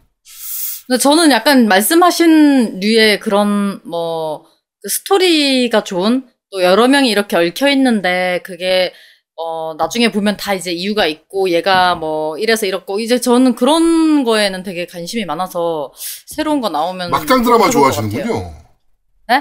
근데 0.87 0.99
저는 0.99 1.31
약간 1.31 1.67
말씀하신 1.67 2.79
류의 2.79 3.19
그런 3.19 3.81
뭐 3.83 4.55
그 4.85 4.89
스토리가 4.89 5.83
좋은 5.83 6.27
또 6.51 6.61
여러 6.61 6.87
명이 6.87 7.09
이렇게 7.09 7.35
얽혀 7.35 7.69
있는데 7.69 8.39
그게 8.43 8.93
어 9.35 9.73
나중에 9.79 10.11
보면 10.11 10.37
다 10.37 10.53
이제 10.53 10.71
이유가 10.71 11.07
있고 11.07 11.49
얘가 11.49 11.95
뭐 11.95 12.37
이래서 12.37 12.67
이렇고 12.67 12.99
이제 12.99 13.19
저는 13.19 13.55
그런 13.55 14.23
거에는 14.23 14.61
되게 14.61 14.85
관심이 14.85 15.25
많아서 15.25 15.91
새로운 16.27 16.61
거 16.61 16.69
나오면 16.69 17.09
막장 17.09 17.41
드라마. 17.41 17.67
좋아하시는군요. 17.71 18.53
네? 19.27 19.35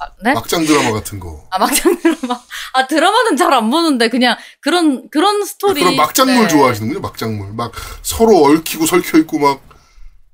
아, 0.00 0.06
네? 0.24 0.32
막장 0.32 0.64
드라마 0.64 0.90
같은 0.92 1.20
거. 1.20 1.44
아 1.50 1.58
막장 1.58 1.98
드라마. 2.00 2.40
아 2.72 2.86
드라마는 2.86 3.36
잘 3.36 3.52
안 3.52 3.70
보는데 3.70 4.08
그냥 4.08 4.38
그런 4.62 5.10
그런 5.10 5.44
스토리. 5.44 5.82
그런 5.82 5.96
막장물 5.96 6.44
네. 6.44 6.48
좋아하시는군요. 6.48 7.00
막장물. 7.02 7.52
막 7.52 7.72
서로 8.00 8.42
얽히고 8.44 8.86
설켜 8.86 9.18
있고 9.18 9.38
막 9.38 9.67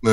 네. 0.04 0.10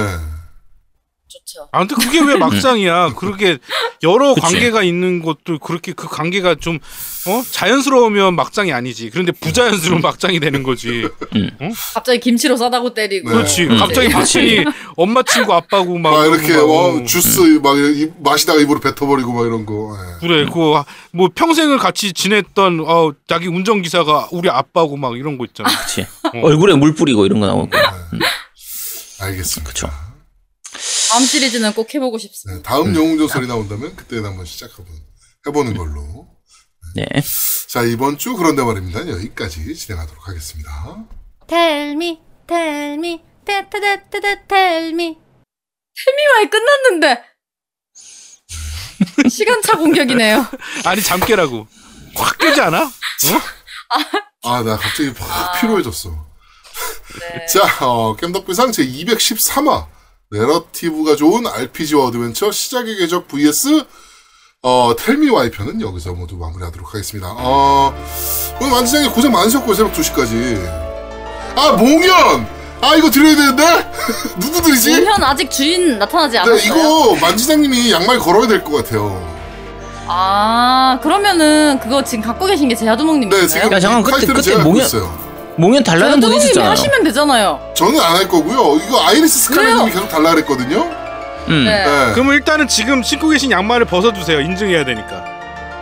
좋죠. 1.27 1.69
아무튼 1.72 1.95
그게 1.97 2.19
왜 2.19 2.35
막장이야? 2.35 3.13
그렇게 3.15 3.57
여러 4.03 4.34
그치. 4.34 4.41
관계가 4.41 4.84
있는 4.84 5.22
것도 5.22 5.59
그렇게 5.59 5.93
그 5.93 6.09
관계가 6.09 6.55
좀 6.55 6.77
어? 7.26 7.41
자연스러우면 7.51 8.35
막장이 8.35 8.73
아니지. 8.73 9.09
그런데 9.11 9.31
부자연스러운 9.31 10.01
막장이 10.01 10.41
되는 10.41 10.61
거지. 10.61 11.07
갑자기 11.93 12.19
김치로 12.19 12.57
싸다고 12.57 12.93
때리고. 12.93 13.30
네. 13.30 13.35
그렇지. 13.35 13.63
음, 13.63 13.77
갑자기 13.77 14.07
그치. 14.09 14.18
막장이 14.18 14.65
엄마 14.97 15.23
친구 15.23 15.53
아빠고 15.53 15.97
막, 15.99 16.09
막 16.11 16.26
이렇게 16.26 16.53
어, 16.55 16.91
막, 16.97 17.05
주스 17.07 17.39
막 17.63 17.77
입- 17.77 18.11
마시다가 18.22 18.59
입으로 18.59 18.81
뱉어버리고 18.81 19.31
막 19.31 19.45
이런 19.45 19.65
거. 19.65 19.95
예. 19.97 20.19
그래, 20.27 20.45
그뭐 20.51 20.84
평생을 21.34 21.77
같이 21.77 22.11
지냈던 22.11 22.84
어 22.85 23.13
자기 23.30 23.47
운전기사가 23.47 24.27
우리 24.34 24.49
아빠고 24.49 24.97
막 24.97 25.15
이런 25.15 25.38
거 25.38 25.45
있잖아. 25.45 25.69
그치. 25.69 26.05
얼굴에 26.43 26.76
물 26.76 26.93
뿌리고 26.93 27.26
이런 27.26 27.39
거 27.39 27.45
나오고. 27.47 27.69
알겠습니다. 29.26 29.69
그쵸. 29.72 29.89
다음 31.11 31.26
시리즈는 31.26 31.73
꼭 31.73 31.93
해보고 31.93 32.18
싶습니다. 32.18 32.57
네, 32.57 32.64
다음 32.64 32.95
영웅 32.95 33.18
전설이 33.18 33.48
나온다면 33.48 33.95
그때는 33.95 34.26
한번 34.26 34.45
시작해보는 34.45 34.91
해보는 35.48 35.76
걸로. 35.77 36.27
네. 36.95 37.06
자 37.68 37.84
이번 37.84 38.18
주 38.18 38.35
그런데 38.35 38.64
말입니다. 38.64 39.07
여기까지 39.07 39.76
진행하도록 39.76 40.27
하겠습니다. 40.27 41.06
Tell 41.48 41.91
me, 41.91 42.19
tell 42.48 42.93
me, 42.93 43.22
테테테테 43.45 44.48
tell 44.48 44.88
me. 44.93 45.18
태미와이 46.06 46.49
끝났는데. 46.49 47.23
시간차 49.30 49.77
공격이네요. 49.77 50.45
아니 50.85 51.02
잠깨라고. 51.02 51.68
확 52.15 52.38
깨지 52.38 52.61
않아? 52.61 52.84
어? 52.84 52.91
아 54.43 54.64
나 54.64 54.77
갑자기 54.77 55.10
확 55.18 55.56
아. 55.56 55.60
피로해졌어. 55.60 56.30
네. 57.19 57.45
자 57.51 57.85
어, 57.85 58.15
겜덕비상 58.15 58.71
제 58.71 58.85
213화 58.85 59.85
내러티브가 60.31 61.15
좋은 61.15 61.45
RPG와 61.47 62.05
어드벤처 62.05 62.51
시작의 62.51 62.97
궤적 62.97 63.27
vs 63.27 63.83
어, 64.63 64.93
Tell 64.97 65.19
Me 65.19 65.30
Why 65.31 65.49
편은 65.51 65.81
여기서 65.81 66.13
모두 66.13 66.35
마무리하도록 66.37 66.87
하겠습니다. 66.93 67.33
어, 67.35 67.93
오늘 68.61 68.71
만지장님 68.72 69.09
고생 69.09 69.31
많으셨고 69.31 69.73
새벽 69.73 69.91
2시까지. 69.93 70.63
아, 71.55 71.71
몽현! 71.73 72.47
아, 72.81 72.95
이거 72.95 73.09
드려야 73.09 73.35
되는데? 73.35 73.63
누구들이지? 74.39 74.91
몽현 74.91 75.23
아직 75.23 75.49
주인 75.49 75.97
나타나지 75.97 76.33
네, 76.33 76.39
않았어요. 76.39 76.57
이거 76.63 77.15
만지장님이 77.19 77.91
양말 77.91 78.19
걸어야 78.19 78.47
될 78.47 78.63
것 78.63 78.71
같아요. 78.83 79.27
아 80.07 80.99
그러면은 81.01 81.79
그거 81.81 82.03
지금 82.03 82.23
갖고 82.23 82.45
계신 82.45 82.67
게 82.67 82.75
제아두목님인가요? 82.75 83.41
네, 83.41 83.47
지금 83.47 83.71
야, 83.71 83.79
그때- 84.01 84.11
카이트를 84.11 84.33
그때 84.35 84.41
제가 84.41 84.57
갖고 84.57 84.73
몽현- 84.73 84.85
있어요. 84.85 85.30
몽현 85.57 85.84
달라는 85.84 86.19
분 86.19 86.34
있었잖아요. 86.34 86.72
하시면 86.72 87.03
되잖아요. 87.03 87.60
저는 87.76 87.99
안 87.99 88.15
할 88.15 88.28
거고요. 88.28 88.78
이거 88.86 89.02
아이리스 89.06 89.52
왜요? 89.60 89.86
계속 89.86 90.07
달라 90.10 90.32
그랬거든요. 90.32 90.84
음. 91.49 91.65
네. 91.65 91.84
네. 91.86 92.11
그러면 92.14 92.36
일단은 92.36 92.68
지금 92.68 93.02
신고 93.03 93.30
계신 93.30 93.52
양말을 93.52 93.86
벗어주세요. 93.86 94.40
인증해야 94.41 94.86
되니까. 94.86 95.23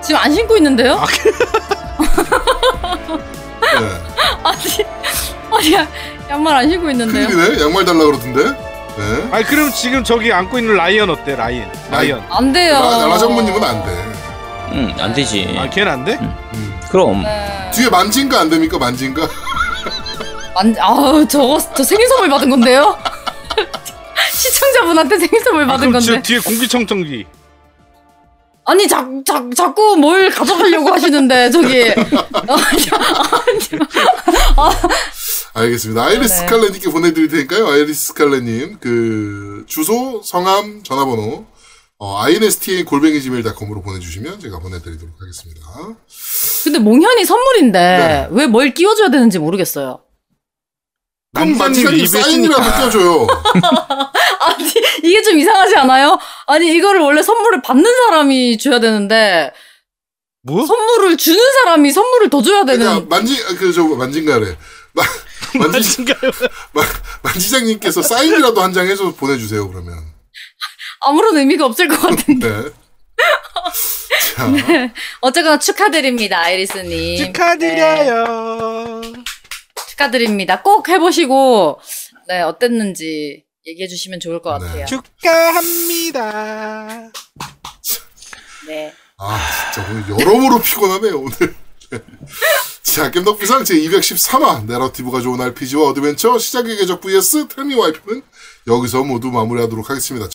지금 0.02 0.20
안 0.22 0.34
신고 0.34 0.56
있는데요? 0.58 0.94
아, 0.96 1.06
네. 3.62 3.88
아니 4.44 4.86
아니 5.52 5.74
야, 5.74 5.88
양말 6.30 6.56
안 6.56 6.70
신고 6.70 6.90
있는데요? 6.90 7.28
큰일이네. 7.28 7.62
양말 7.64 7.86
달라 7.86 8.06
그러던데. 8.06 8.44
네. 8.98 9.30
아니 9.32 9.44
그럼 9.46 9.72
지금 9.72 10.04
저기 10.04 10.32
안고 10.34 10.60
있는 10.60 10.76
라이언 10.76 11.10
어때? 11.10 11.36
라이언. 11.36 11.70
라이언. 11.91 12.24
안 12.30 12.52
돼요. 12.54 12.74
라, 12.74 13.06
라전무님은 13.08 13.64
안 13.64 13.84
돼. 13.86 13.90
음, 14.72 14.94
안 15.00 15.14
되지. 15.14 15.56
아 15.60 15.70
걔는 15.70 15.91
안 15.91 16.06
돼? 16.06 16.18
음. 16.22 16.80
그럼. 16.90 17.24
네. 17.24 17.70
뒤에 17.74 17.90
만진가 17.90 18.40
안 18.41 18.50
됩니까? 18.50 18.78
만진가? 18.78 19.28
안, 20.60 20.76
아우 20.80 21.27
저거 21.27 21.57
저 21.76 21.84
생일 21.84 22.07
선물 22.07 22.30
받은 22.30 22.49
건데요? 22.49 22.98
시청자분한테 24.34 25.18
생일 25.19 25.44
선물 25.44 25.64
아, 25.64 25.68
받은 25.68 25.88
그럼 25.90 26.02
저 26.02 26.14
건데. 26.14 26.27
뒤에 26.27 26.40
공기청정기. 26.40 27.26
아니 28.65 28.88
자, 28.88 29.07
자, 29.26 29.44
자꾸 29.56 29.98
뭘 29.98 30.30
가져가려고 30.30 30.90
하시는데 30.91 31.49
저기 31.49 31.86
알겠습니다. 35.53 36.03
아이리스 36.03 36.34
네. 36.34 36.40
스칼렛님께 36.41 36.90
보내드릴 36.91 37.27
테니까요. 37.30 37.68
아이리스 37.68 38.07
스칼렛님 38.07 38.77
그 38.80 39.64
주소, 39.68 40.22
성함, 40.23 40.84
전화번호 40.84 41.45
어, 41.98 42.22
insta 42.23 42.84
골뱅이 42.86 43.19
gmail.com으로 43.22 43.81
보내주시면 43.81 44.40
제가 44.40 44.60
보내드리도록 44.60 45.15
하겠습니다. 45.19 45.61
근데 46.64 46.80
몽현이 46.80 47.26
선물인데 47.26 47.80
네. 47.80 48.27
왜 48.31 48.48
뭘 48.48 48.73
끼워줘야 48.73 49.10
되는지 49.10 49.40
모르겠어요. 49.40 49.99
그럼 51.34 51.57
만지장님 51.57 52.06
사인이라도. 52.07 52.64
껴줘요. 52.84 53.27
아니 54.39 54.73
이게 55.03 55.22
좀 55.22 55.38
이상하지 55.38 55.76
않아요? 55.77 56.18
아니 56.47 56.73
이거를 56.76 57.01
원래 57.01 57.22
선물을 57.22 57.61
받는 57.61 57.85
사람이 57.85 58.57
줘야 58.57 58.80
되는데 58.80 59.51
뭐? 60.41 60.65
선물을 60.65 61.18
주는 61.18 61.39
사람이 61.64 61.91
선물을 61.91 62.30
더 62.30 62.41
줘야 62.41 62.65
되는 62.65 62.80
그러니까 62.85 63.15
만지 63.15 63.38
그저 63.57 63.84
만진가래. 63.84 64.57
마- 64.93 65.03
만지 65.60 65.72
만진가요? 65.77 66.31
마- 66.73 66.84
만지장님께서 67.22 68.01
사인이라도 68.01 68.61
한 68.61 68.73
장 68.73 68.88
해서 68.88 69.14
보내주세요. 69.14 69.69
그러면. 69.69 69.93
아무런 71.01 71.38
의미가 71.38 71.65
없을 71.65 71.88
것 71.88 71.99
같은데. 72.01 72.49
네. 72.49 72.69
자, 74.35 74.47
어쨌거나 75.22 75.60
축하드립니다, 75.60 76.39
아이리스님. 76.39 76.89
네, 76.89 77.26
축하드려요. 77.26 79.01
축하드립니다. 79.99 80.61
꼭 80.61 80.88
해보시고, 80.88 81.80
네, 82.27 82.41
어땠는지 82.41 83.43
얘기해 83.67 83.88
주시면 83.88 84.19
좋을 84.21 84.41
것 84.41 84.57
네. 84.57 84.65
같아요. 84.65 84.85
축하합니다. 85.21 86.31
네. 88.67 88.93
아 89.17 89.39
진짜 89.73 89.89
오늘 89.89 90.07
여러모로 90.09 90.61
피곤하네요 90.61 91.19
오늘. 91.19 91.55
자, 92.84 93.11
겜덕비상 93.11 93.63
제213화 93.63 94.65
내러티브가 94.65 95.21
좋은 95.21 95.41
RPG와 95.41 95.89
어드벤처 95.89 96.38
시작의 96.39 96.77
궤적 96.77 97.01
vs 97.01 97.47
Tell 97.49 97.67
Me 97.67 97.76
Why 97.76 97.88
편은 97.88 98.22
여기서 98.67 99.03
모두 99.03 99.30
마무리하도록 99.31 99.89
하겠습니다. 99.89 100.27